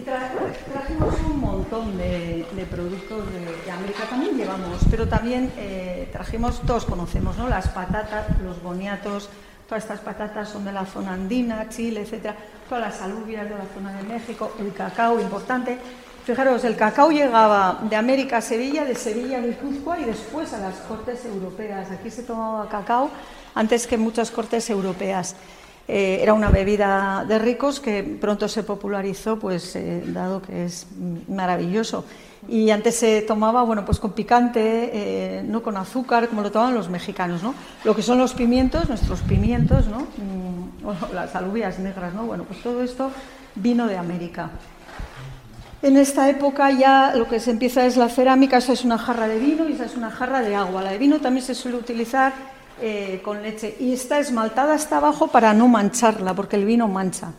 Y 0.00 0.04
tra- 0.04 0.72
trajimos 0.72 1.14
un 1.30 1.40
montón 1.74 1.98
de, 1.98 2.46
de 2.54 2.64
productos 2.66 3.24
de, 3.32 3.70
América, 3.70 4.04
también 4.08 4.36
llevamos, 4.36 4.78
pero 4.90 5.08
también 5.08 5.52
eh, 5.56 6.08
trajimos, 6.12 6.60
todos 6.62 6.84
conocemos, 6.84 7.36
¿no? 7.36 7.48
Las 7.48 7.68
patatas, 7.68 8.26
los 8.42 8.62
boniatos, 8.62 9.28
todas 9.68 9.82
estas 9.82 10.00
patatas 10.00 10.48
son 10.48 10.64
de 10.64 10.72
la 10.72 10.86
zona 10.86 11.14
andina, 11.14 11.68
Chile, 11.68 12.02
etcétera, 12.02 12.36
todas 12.68 12.84
las 12.84 13.02
alubias 13.02 13.48
de 13.48 13.56
la 13.56 13.64
zona 13.74 13.92
de 13.96 14.02
México, 14.04 14.52
el 14.60 14.72
cacao 14.72 15.20
importante. 15.20 15.78
Fijaros, 16.24 16.64
el 16.64 16.76
cacao 16.76 17.10
llegaba 17.10 17.80
de 17.82 17.96
América 17.96 18.38
a 18.38 18.40
Sevilla, 18.40 18.84
de 18.84 18.94
Sevilla 18.94 19.38
a 19.38 19.40
Guipúzcoa 19.40 19.98
y 19.98 20.04
después 20.04 20.52
a 20.54 20.58
las 20.58 20.76
cortes 20.76 21.24
europeas. 21.26 21.90
Aquí 21.90 22.10
se 22.10 22.22
tomaba 22.22 22.68
cacao 22.68 23.10
antes 23.54 23.86
que 23.86 23.98
muchas 23.98 24.30
cortes 24.30 24.70
europeas. 24.70 25.36
Eh, 25.86 26.20
era 26.22 26.32
una 26.32 26.48
bebida 26.48 27.26
de 27.28 27.38
ricos 27.38 27.78
que 27.78 28.02
pronto 28.02 28.48
se 28.48 28.62
popularizó, 28.62 29.38
pues 29.38 29.76
eh, 29.76 30.02
dado 30.06 30.40
que 30.40 30.64
es 30.64 30.86
maravilloso. 31.28 32.04
Y 32.48 32.70
antes 32.70 32.96
se 32.96 33.22
tomaba, 33.22 33.62
bueno, 33.62 33.84
pues 33.84 33.98
con 33.98 34.12
picante, 34.12 34.90
eh, 34.92 35.42
no 35.42 35.62
con 35.62 35.76
azúcar, 35.76 36.28
como 36.28 36.42
lo 36.42 36.50
tomaban 36.50 36.74
los 36.74 36.88
mexicanos, 36.88 37.42
¿no? 37.42 37.54
Lo 37.84 37.94
que 37.94 38.02
son 38.02 38.18
los 38.18 38.34
pimientos, 38.34 38.88
nuestros 38.88 39.20
pimientos, 39.20 39.86
¿no? 39.86 40.00
Mm, 40.00 41.12
las 41.14 41.34
alubias 41.34 41.78
negras, 41.78 42.14
¿no? 42.14 42.24
Bueno, 42.24 42.44
pues 42.44 42.62
todo 42.62 42.82
esto 42.82 43.10
vino 43.54 43.86
de 43.86 43.96
América. 43.96 44.50
En 45.82 45.98
esta 45.98 46.30
época 46.30 46.70
ya 46.70 47.14
lo 47.14 47.28
que 47.28 47.40
se 47.40 47.50
empieza 47.50 47.84
es 47.84 47.98
la 47.98 48.08
cerámica, 48.08 48.56
esa 48.56 48.72
es 48.72 48.84
una 48.84 48.96
jarra 48.96 49.28
de 49.28 49.38
vino 49.38 49.68
y 49.68 49.72
esa 49.72 49.84
es 49.84 49.96
una 49.96 50.10
jarra 50.10 50.40
de 50.40 50.54
agua. 50.54 50.80
La 50.80 50.92
de 50.92 50.98
vino 50.98 51.20
también 51.20 51.44
se 51.44 51.54
suele 51.54 51.76
utilizar 51.76 52.32
eh, 52.80 53.20
con 53.24 53.42
leche 53.42 53.76
y 53.78 53.92
está 53.92 54.18
esmaltada 54.18 54.74
hasta 54.74 54.96
abajo 54.96 55.28
para 55.28 55.54
no 55.54 55.68
mancharla, 55.68 56.34
porque 56.34 56.56
el 56.56 56.64
vino 56.64 56.88
mancha. 56.88 57.32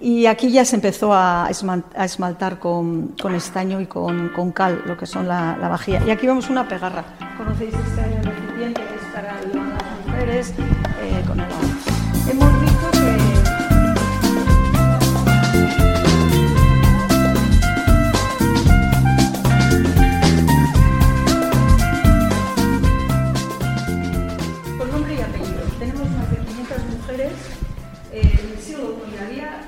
Y 0.00 0.26
aquí 0.26 0.50
ya 0.50 0.64
se 0.64 0.76
empezó 0.76 1.14
a 1.14 1.48
esmaltar 1.96 2.58
con, 2.58 3.14
con 3.20 3.34
estaño 3.34 3.80
y 3.80 3.86
con, 3.86 4.28
con 4.30 4.52
cal, 4.52 4.82
lo 4.84 4.98
que 4.98 5.06
son 5.06 5.26
la, 5.26 5.56
la 5.56 5.68
vajilla. 5.68 6.02
Y 6.06 6.10
aquí 6.10 6.26
vemos 6.26 6.50
una 6.50 6.68
pegarra. 6.68 7.04
¿Conocéis 7.38 7.72
este 7.72 8.02
recipiente 8.22 8.82
que 8.82 8.94
es 8.94 9.12
para 9.14 9.40
las 9.40 10.06
mujeres 10.06 10.52
eh, 11.00 11.24
con 11.26 11.40
el 11.40 11.46
agua? 11.46 11.63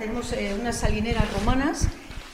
Tenemos 0.06 0.32
eh, 0.34 0.56
unas 0.60 0.76
salineras 0.76 1.24
romanas 1.32 1.88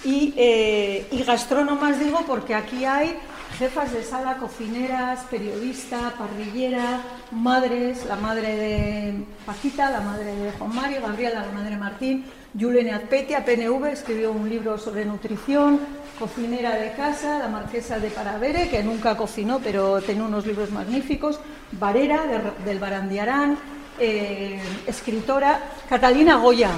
y, 0.04 0.34
eh, 0.36 1.06
y 1.10 1.22
gastrónomas, 1.22 1.98
digo, 1.98 2.20
porque 2.26 2.54
aquí 2.54 2.84
hay 2.84 3.16
jefas 3.58 3.92
de 3.94 4.02
sala, 4.04 4.36
cocineras, 4.36 5.20
periodista, 5.30 6.12
parrillera, 6.18 7.00
madres, 7.30 8.04
la 8.04 8.16
madre 8.16 8.54
de 8.56 9.14
Paquita, 9.46 9.90
la 9.90 10.00
madre 10.00 10.34
de 10.34 10.52
Juan 10.52 10.74
Mario, 10.74 11.00
Gabriela, 11.00 11.46
la 11.46 11.52
madre 11.52 11.70
de 11.70 11.76
Martín, 11.78 12.24
Yulene 12.52 12.92
Azpetia, 12.92 13.42
PNV, 13.42 13.86
escribió 13.86 14.32
un 14.32 14.50
libro 14.50 14.76
sobre 14.76 15.06
nutrición, 15.06 15.80
cocinera 16.18 16.74
de 16.76 16.92
casa, 16.92 17.38
la 17.38 17.48
marquesa 17.48 17.98
de 17.98 18.10
Paravere, 18.10 18.68
que 18.68 18.82
nunca 18.82 19.16
cocinó, 19.16 19.60
pero 19.60 20.02
tenía 20.02 20.24
unos 20.24 20.44
libros 20.46 20.70
magníficos, 20.70 21.40
Varera, 21.72 22.26
de- 22.26 22.64
del 22.66 22.78
Barandiarán, 22.78 23.56
eh, 23.98 24.60
escritora, 24.86 25.58
Catalina 25.88 26.36
Goya. 26.36 26.68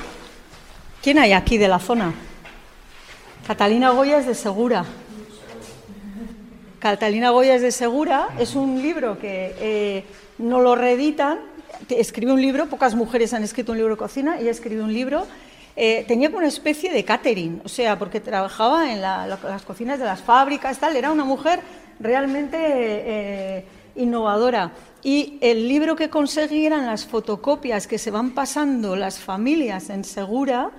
¿Quién 1.04 1.18
hay 1.18 1.34
aquí 1.34 1.58
de 1.58 1.68
la 1.68 1.78
zona? 1.80 2.14
Catalina 3.46 3.90
Goya 3.90 4.16
es 4.16 4.26
de 4.26 4.34
Segura. 4.34 4.86
Catalina 6.78 7.28
Goya 7.28 7.56
es 7.56 7.60
de 7.60 7.72
Segura, 7.72 8.28
es 8.38 8.54
un 8.54 8.80
libro 8.80 9.18
que 9.18 9.54
eh, 9.60 10.04
no 10.38 10.62
lo 10.62 10.74
reeditan, 10.74 11.40
escribe 11.90 12.32
un 12.32 12.40
libro, 12.40 12.70
pocas 12.70 12.94
mujeres 12.94 13.34
han 13.34 13.42
escrito 13.44 13.72
un 13.72 13.78
libro 13.78 13.92
de 13.96 13.98
cocina, 13.98 14.38
ella 14.40 14.50
escribió 14.50 14.82
un 14.82 14.94
libro, 14.94 15.26
eh, 15.76 16.06
tenía 16.08 16.28
como 16.28 16.38
una 16.38 16.48
especie 16.48 16.90
de 16.90 17.04
catering, 17.04 17.60
o 17.66 17.68
sea, 17.68 17.98
porque 17.98 18.20
trabajaba 18.20 18.90
en 18.90 19.02
la- 19.02 19.26
las 19.26 19.62
cocinas 19.62 19.98
de 19.98 20.06
las 20.06 20.22
fábricas, 20.22 20.78
tal, 20.78 20.96
era 20.96 21.12
una 21.12 21.24
mujer 21.24 21.60
realmente 22.00 22.56
eh, 22.58 23.64
innovadora. 23.96 24.72
Y 25.02 25.36
el 25.42 25.68
libro 25.68 25.96
que 25.96 26.08
conseguí 26.08 26.64
eran 26.64 26.86
las 26.86 27.04
fotocopias 27.04 27.86
que 27.86 27.98
se 27.98 28.10
van 28.10 28.30
pasando 28.30 28.96
las 28.96 29.18
familias 29.18 29.90
en 29.90 30.02
Segura, 30.04 30.70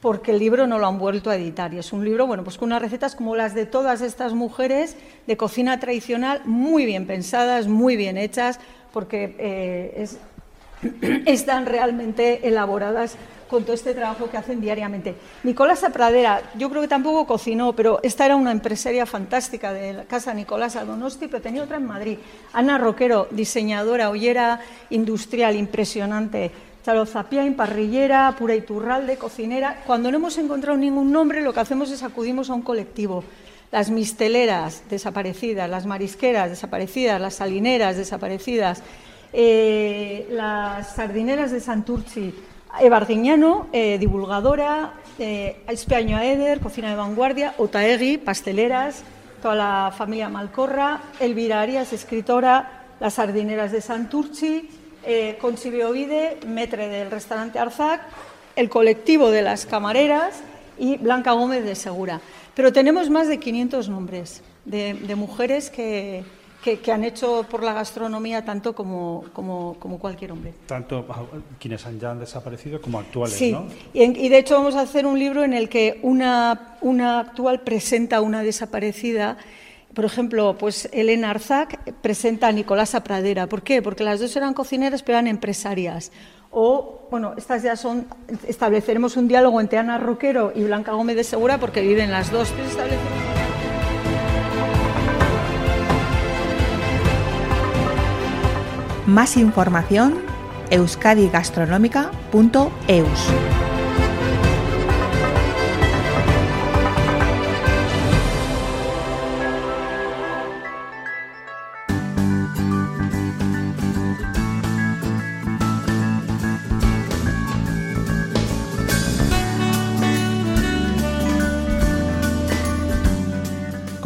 porque 0.00 0.30
el 0.32 0.38
libro 0.38 0.66
no 0.66 0.78
lo 0.78 0.86
han 0.86 0.98
vuelto 0.98 1.30
a 1.30 1.36
editar. 1.36 1.72
Y 1.74 1.78
es 1.78 1.92
un 1.92 2.04
libro, 2.04 2.26
bueno, 2.26 2.44
pues 2.44 2.58
con 2.58 2.68
unas 2.68 2.82
recetas 2.82 3.14
como 3.16 3.34
las 3.36 3.54
de 3.54 3.66
todas 3.66 4.00
estas 4.00 4.32
mujeres 4.34 4.96
de 5.26 5.36
cocina 5.36 5.80
tradicional, 5.80 6.42
muy 6.44 6.84
bien 6.86 7.06
pensadas, 7.06 7.66
muy 7.66 7.96
bien 7.96 8.18
hechas, 8.18 8.60
porque 8.92 9.34
eh, 9.38 9.94
es- 10.02 10.18
están 11.26 11.66
realmente 11.66 12.46
elaboradas 12.46 13.16
con 13.48 13.62
todo 13.62 13.74
este 13.74 13.94
trabajo 13.94 14.28
que 14.28 14.36
hacen 14.36 14.60
diariamente. 14.60 15.14
Nicolás 15.44 15.84
Pradera, 15.92 16.42
yo 16.56 16.68
creo 16.68 16.82
que 16.82 16.88
tampoco 16.88 17.26
cocinó, 17.26 17.74
pero 17.74 18.00
esta 18.02 18.26
era 18.26 18.34
una 18.34 18.50
empresaria 18.50 19.06
fantástica 19.06 19.72
de 19.72 19.92
la 19.92 20.04
casa 20.04 20.34
Nicolás 20.34 20.74
Donosti, 20.74 21.28
pero 21.28 21.40
tenía 21.42 21.62
otra 21.62 21.76
en 21.76 21.86
Madrid. 21.86 22.18
Ana 22.52 22.76
Roquero, 22.76 23.28
diseñadora, 23.30 24.10
ollera 24.10 24.60
industrial 24.90 25.54
impresionante. 25.54 26.50
Zapiain, 27.06 27.56
parrillera, 27.56 28.32
pura 28.38 28.54
iturralde, 28.54 29.16
cocinera. 29.16 29.82
Cuando 29.86 30.10
no 30.10 30.18
hemos 30.18 30.38
encontrado 30.38 30.78
ningún 30.78 31.10
nombre, 31.10 31.40
lo 31.40 31.52
que 31.52 31.58
hacemos 31.58 31.90
es 31.90 32.04
acudimos 32.04 32.48
a 32.48 32.54
un 32.54 32.62
colectivo. 32.62 33.24
Las 33.72 33.90
misteleras 33.90 34.84
desaparecidas, 34.88 35.68
las 35.68 35.84
marisqueras 35.84 36.48
desaparecidas, 36.48 37.20
las 37.20 37.34
salineras 37.34 37.96
desaparecidas, 37.96 38.84
eh, 39.32 40.28
las 40.30 40.94
sardineras 40.94 41.50
de 41.50 41.58
Santurci, 41.58 42.32
Eva 42.80 42.98
Arguiñano, 42.98 43.66
eh, 43.72 43.98
divulgadora, 43.98 44.92
eh, 45.18 45.64
Espeaño 45.66 46.20
Eder, 46.20 46.60
cocina 46.60 46.90
de 46.90 46.94
vanguardia, 46.94 47.54
Otaegui, 47.58 48.18
pasteleras, 48.18 49.02
toda 49.42 49.56
la 49.56 49.92
familia 49.96 50.28
Malcorra, 50.28 51.00
Elvira 51.18 51.62
Arias, 51.62 51.92
escritora, 51.92 52.84
las 53.00 53.14
sardineras 53.14 53.72
de 53.72 53.80
Santurci, 53.80 54.70
eh, 55.06 55.38
Conchi 55.40 55.70
Beovide, 55.70 56.38
metre 56.46 56.88
del 56.88 57.10
restaurante 57.10 57.58
Arzac, 57.58 58.00
el 58.56 58.68
colectivo 58.68 59.30
de 59.30 59.42
las 59.42 59.66
camareras 59.66 60.40
y 60.78 60.96
Blanca 60.96 61.32
Gómez 61.32 61.64
de 61.64 61.74
Segura. 61.74 62.20
Pero 62.54 62.72
tenemos 62.72 63.10
más 63.10 63.28
de 63.28 63.38
500 63.38 63.88
nombres 63.88 64.42
de, 64.64 64.94
de 64.94 65.14
mujeres 65.14 65.70
que, 65.70 66.24
que, 66.64 66.80
que, 66.80 66.90
han 66.90 67.04
hecho 67.04 67.46
por 67.50 67.62
la 67.62 67.74
gastronomía 67.74 68.44
tanto 68.44 68.74
como, 68.74 69.24
como, 69.32 69.76
como 69.78 69.98
cualquier 69.98 70.32
hombre. 70.32 70.54
Tanto 70.66 71.06
ah, 71.10 71.22
quienes 71.60 71.84
han 71.86 72.00
ya 72.00 72.10
han 72.10 72.18
desaparecido 72.18 72.80
como 72.80 72.98
actuales, 72.98 73.36
sí. 73.36 73.52
¿no? 73.52 73.66
Y, 73.92 74.02
en, 74.02 74.16
y 74.16 74.28
de 74.28 74.38
hecho 74.38 74.56
vamos 74.56 74.74
a 74.74 74.80
hacer 74.80 75.06
un 75.06 75.18
libro 75.18 75.44
en 75.44 75.52
el 75.52 75.68
que 75.68 76.00
una, 76.02 76.76
una 76.80 77.20
actual 77.20 77.60
presenta 77.60 78.16
a 78.16 78.20
una 78.22 78.42
desaparecida 78.42 79.36
por 79.96 80.04
ejemplo, 80.04 80.56
pues 80.58 80.88
Elena 80.92 81.30
Arzac 81.30 81.80
presenta 82.02 82.48
a 82.48 82.52
Nicolasa 82.52 83.02
Pradera. 83.02 83.46
¿Por 83.46 83.62
qué? 83.62 83.80
Porque 83.80 84.04
las 84.04 84.20
dos 84.20 84.36
eran 84.36 84.52
cocineras, 84.52 85.02
pero 85.02 85.16
eran 85.16 85.26
empresarias. 85.26 86.12
O, 86.50 87.08
bueno, 87.10 87.32
estas 87.38 87.62
ya 87.62 87.76
son, 87.76 88.06
estableceremos 88.46 89.16
un 89.16 89.26
diálogo 89.26 89.58
entre 89.58 89.78
Ana 89.78 89.96
Roquero 89.96 90.52
y 90.54 90.64
Blanca 90.64 90.92
Gómez 90.92 91.16
de 91.16 91.24
Segura 91.24 91.56
porque 91.56 91.80
viven 91.80 92.10
las 92.10 92.30
dos. 92.30 92.52
Más 99.06 99.38
información 99.38 100.18
euskadigastronómica.eus. 100.68 103.65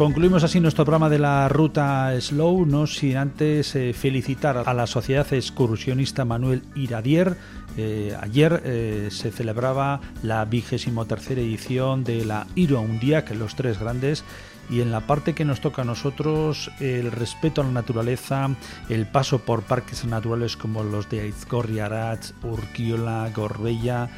Concluimos 0.01 0.43
así 0.43 0.59
nuestro 0.59 0.83
programa 0.83 1.09
de 1.09 1.19
la 1.19 1.47
ruta 1.47 2.19
Slow, 2.19 2.65
no 2.65 2.87
sin 2.87 3.17
antes 3.17 3.75
eh, 3.75 3.93
felicitar 3.93 4.63
a 4.65 4.73
la 4.73 4.87
Sociedad 4.87 5.31
Excursionista 5.31 6.25
Manuel 6.25 6.63
Iradier. 6.73 7.37
Eh, 7.77 8.17
ayer 8.19 8.63
eh, 8.65 9.09
se 9.11 9.29
celebraba 9.29 10.01
la 10.23 10.43
vigésimo 10.45 11.05
tercera 11.05 11.41
edición 11.41 12.03
de 12.03 12.25
la 12.25 12.47
Iro 12.55 12.81
un 12.81 12.99
día, 12.99 13.25
que 13.25 13.35
los 13.35 13.55
tres 13.55 13.79
grandes, 13.79 14.23
y 14.71 14.81
en 14.81 14.89
la 14.89 15.01
parte 15.01 15.35
que 15.35 15.45
nos 15.45 15.61
toca 15.61 15.83
a 15.83 15.85
nosotros, 15.85 16.71
el 16.79 17.11
respeto 17.11 17.61
a 17.61 17.65
la 17.65 17.71
naturaleza, 17.71 18.49
el 18.89 19.05
paso 19.05 19.45
por 19.45 19.61
parques 19.61 20.03
naturales 20.05 20.57
como 20.57 20.83
los 20.83 21.11
de 21.11 21.21
Aizcorri, 21.21 21.79
Aratz, 21.79 22.33
Urquiola, 22.41 23.29
Gorbella, 23.35 24.09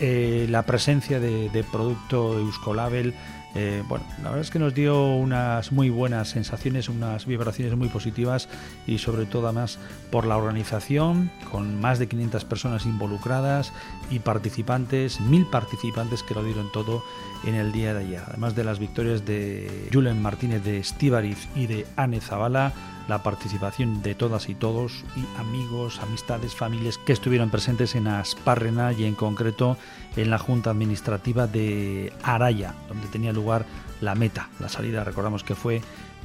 la 0.00 0.62
presencia 0.62 1.20
de, 1.20 1.50
de 1.50 1.62
producto 1.62 2.38
Euskolabel, 2.38 3.14
eh, 3.58 3.82
bueno, 3.88 4.04
la 4.18 4.24
verdad 4.24 4.40
es 4.40 4.50
que 4.50 4.58
nos 4.58 4.74
dio 4.74 5.14
unas 5.14 5.72
muy 5.72 5.88
buenas 5.88 6.28
sensaciones, 6.28 6.90
unas 6.90 7.24
vibraciones 7.24 7.74
muy 7.74 7.88
positivas 7.88 8.50
y 8.86 8.98
sobre 8.98 9.24
todo 9.24 9.46
además 9.46 9.78
por 10.10 10.26
la 10.26 10.36
organización, 10.36 11.30
con 11.50 11.80
más 11.80 11.98
de 11.98 12.06
500 12.06 12.44
personas 12.44 12.84
involucradas 12.84 13.72
y 14.10 14.18
participantes, 14.18 15.22
mil 15.22 15.46
participantes 15.46 16.22
que 16.22 16.34
lo 16.34 16.44
dieron 16.44 16.70
todo 16.70 17.02
en 17.46 17.54
el 17.54 17.72
día 17.72 17.94
de 17.94 18.00
ayer. 18.00 18.22
Además 18.26 18.54
de 18.54 18.64
las 18.64 18.78
victorias 18.78 19.24
de 19.24 19.88
Julen 19.90 20.20
Martínez 20.20 20.62
de 20.62 20.76
Estivariz 20.76 21.48
y 21.56 21.66
de 21.66 21.86
Anne 21.96 22.20
Zavala, 22.20 22.74
la 23.08 23.22
participación 23.22 24.02
de 24.02 24.14
todas 24.14 24.48
y 24.48 24.54
todos 24.54 25.04
y 25.16 25.40
amigos, 25.40 26.00
amistades, 26.00 26.54
familias 26.54 26.98
que 26.98 27.12
estuvieron 27.12 27.50
presentes 27.50 27.94
en 27.94 28.08
Aspárrena 28.08 28.92
y 28.92 29.04
en 29.04 29.14
concreto 29.14 29.76
en 30.16 30.30
la 30.30 30.38
Junta 30.38 30.70
Administrativa 30.70 31.46
de 31.46 32.12
Araya, 32.22 32.74
donde 32.88 33.08
tenía 33.08 33.32
lugar 33.32 33.64
la 34.00 34.14
meta, 34.14 34.50
la 34.60 34.68
salida, 34.68 35.04
recordamos 35.04 35.44
que 35.44 35.54
fue 35.54 35.80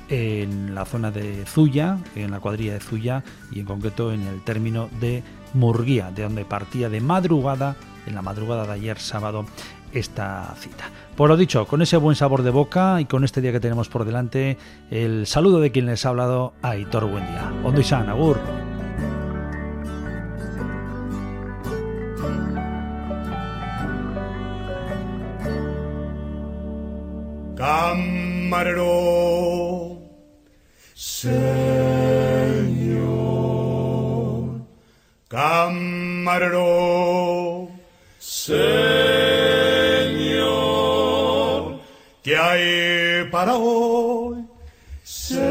en 0.09 0.75
la 0.75 0.85
zona 0.85 1.09
de 1.11 1.45
Zuya, 1.45 1.97
en 2.15 2.31
la 2.31 2.39
cuadrilla 2.39 2.73
de 2.73 2.81
Zuya 2.81 3.23
y 3.51 3.61
en 3.61 3.65
concreto 3.65 4.11
en 4.11 4.23
el 4.23 4.41
término 4.43 4.89
de 4.99 5.23
Murguía, 5.53 6.11
de 6.11 6.23
donde 6.23 6.43
partía 6.43 6.89
de 6.89 6.99
madrugada, 6.99 7.75
en 8.05 8.15
la 8.15 8.21
madrugada 8.21 8.65
de 8.65 8.73
ayer 8.73 8.99
sábado, 8.99 9.45
esta 9.93 10.53
cita. 10.57 10.89
Por 11.15 11.29
lo 11.29 11.37
dicho, 11.37 11.65
con 11.67 11.81
ese 11.81 11.97
buen 11.97 12.15
sabor 12.15 12.43
de 12.43 12.49
boca 12.49 13.01
y 13.01 13.05
con 13.05 13.23
este 13.23 13.41
día 13.41 13.51
que 13.51 13.59
tenemos 13.59 13.89
por 13.89 14.05
delante, 14.05 14.57
el 14.89 15.27
saludo 15.27 15.59
de 15.59 15.71
quien 15.71 15.85
les 15.85 16.05
ha 16.05 16.09
hablado, 16.09 16.53
Aitor 16.61 17.05
Buen 17.05 17.27
Día. 17.27 17.51
Ondo 17.63 17.81
Isan, 17.81 18.09
Agur. 18.09 18.39
Camarero, 27.61 28.89
Señor, 30.95 31.41
camarero, 35.27 37.00
para 43.41 43.57
hoy? 43.57 44.45
Señor, 45.03 45.41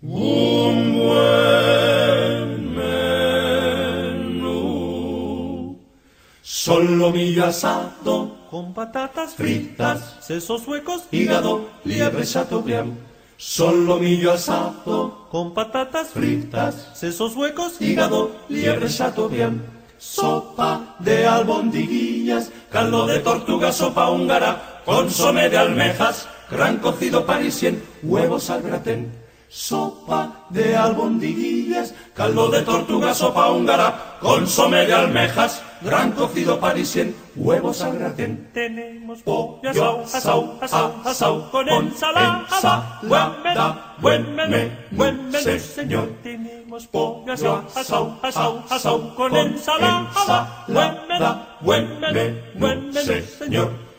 un 0.00 0.98
buen 1.00 2.74
menú, 4.36 5.76
solomillo 6.40 7.46
asado 7.46 8.46
con 8.48 8.72
patatas 8.74 9.34
fritas, 9.34 10.18
sesos 10.20 10.68
huecos, 10.68 11.02
hígado, 11.10 11.68
liebre 11.84 12.24
chateaubriand, 12.24 12.96
solomillo 13.36 14.30
asado 14.34 15.26
con 15.32 15.52
patatas 15.52 16.10
fritas, 16.10 16.90
sesos 16.94 17.34
huecos, 17.34 17.82
hígado, 17.82 18.30
liebre 18.48 18.88
chateaubriand, 18.88 19.79
sopa 20.00 20.96
de 20.98 21.26
albondiguillas, 21.26 22.50
caldo 22.70 23.06
de 23.06 23.18
tortuga, 23.20 23.70
sopa 23.70 24.08
húngara, 24.08 24.80
consomé 24.86 25.50
de 25.50 25.58
almejas, 25.58 26.26
gran 26.50 26.78
cocido 26.78 27.26
parisien, 27.26 27.84
huevos 28.02 28.48
al 28.48 28.62
gratén, 28.62 29.12
sopa 29.50 30.46
de 30.48 30.74
albondiguillas, 30.74 31.94
caldo 32.14 32.48
de 32.48 32.62
tortuga, 32.62 33.12
sopa 33.12 33.50
húngara, 33.50 34.16
consomé 34.20 34.86
de 34.86 34.94
almejas, 34.94 35.62
gran 35.82 36.12
cocido 36.12 36.60
parisien, 36.60 37.14
huevos 37.36 37.82
al 37.82 37.98
gratén. 37.98 38.50
Tenemos 38.52 39.22
pollo 39.22 39.70
asau, 39.70 40.02
asau, 40.02 40.58
asau, 40.60 40.94
asau, 41.04 41.50
con 41.50 41.68
ensalada, 41.68 43.00
buen 43.02 43.42
menú, 43.42 43.74
buen 43.98 44.36
menú, 44.36 44.70
buen 44.90 45.30
menú, 45.30 45.58
señor. 45.58 46.08
Tenemos 46.22 46.86
pollo 46.86 47.32
asau, 47.32 47.64
asau, 47.74 48.18
asau, 48.22 48.62
asau, 48.70 49.14
con 49.14 49.36
ensalada, 49.36 50.64
buen 50.68 50.94
menú, 51.08 51.30
buen 51.60 52.00
menú, 52.00 52.38
buen 52.54 52.90
menú, 52.90 53.26
señor. 53.38 53.89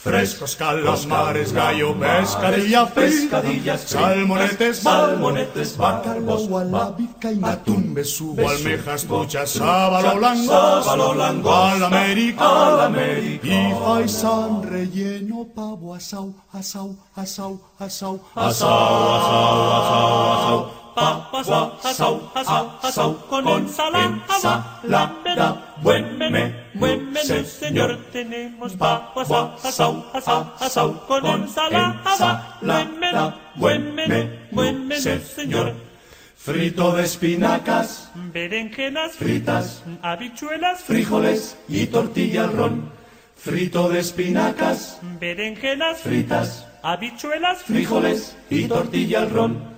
Frescos 0.00 0.54
calamares, 0.54 1.52
gallo, 1.52 1.92
pescadilla, 1.98 2.86
pescadillas, 2.86 3.80
salmonetes, 3.80 4.78
salmonetes, 4.78 5.76
bacalbos, 5.76 6.46
gualabicaina, 6.48 7.50
atún, 7.50 7.94
besugo, 7.94 8.48
almejas, 8.48 9.02
truchas, 9.02 9.50
sábalo, 9.50 10.20
langosta, 10.20 10.96
langosta, 10.96 11.74
al 11.74 12.80
América, 12.80 13.40
y 13.42 13.74
faisán 13.84 14.62
relleno, 14.62 15.48
pavo, 15.52 15.92
asau, 15.92 16.32
asau, 16.52 16.96
asau, 17.16 17.60
asau, 17.80 18.20
asau, 18.36 18.36
asau, 18.36 18.60
asau, 19.18 19.72
asau, 19.74 20.32
asau 20.32 20.77
papas, 20.98 21.48
asau, 21.84 22.30
asau, 22.34 22.64
asau, 22.82 23.10
con 23.28 23.48
ensalada, 23.48 24.82
buen 25.82 26.18
menú, 26.18 26.52
buen 26.74 27.12
menú, 27.12 27.44
señor. 27.44 27.98
Tenemos 28.12 28.72
papas, 28.74 29.30
asau, 29.64 30.04
asau, 30.12 30.42
asau, 30.60 30.88
con 31.06 31.26
ensalada, 31.26 32.58
buen 32.60 32.98
menú, 33.00 33.32
buen 33.54 33.94
menú, 33.94 34.20
buen 34.50 34.88
menú, 34.88 35.20
señor. 35.36 35.74
frito 36.48 36.92
de 36.92 37.02
espinacas, 37.04 38.10
berenjenas 38.14 39.12
fritas, 39.12 39.82
habichuelas 40.02 40.82
frijoles 40.82 41.58
y 41.68 41.86
tortilla 41.86 42.44
al 42.44 42.52
ron. 42.56 42.92
Frito 43.36 43.88
de 43.88 44.00
espinacas, 44.00 44.98
berenjenas 45.20 46.00
fritas, 46.00 46.66
habichuelas 46.82 47.62
frijoles 47.62 48.36
y 48.50 48.66
tortilla 48.66 49.20
al 49.20 49.30
ron. 49.30 49.77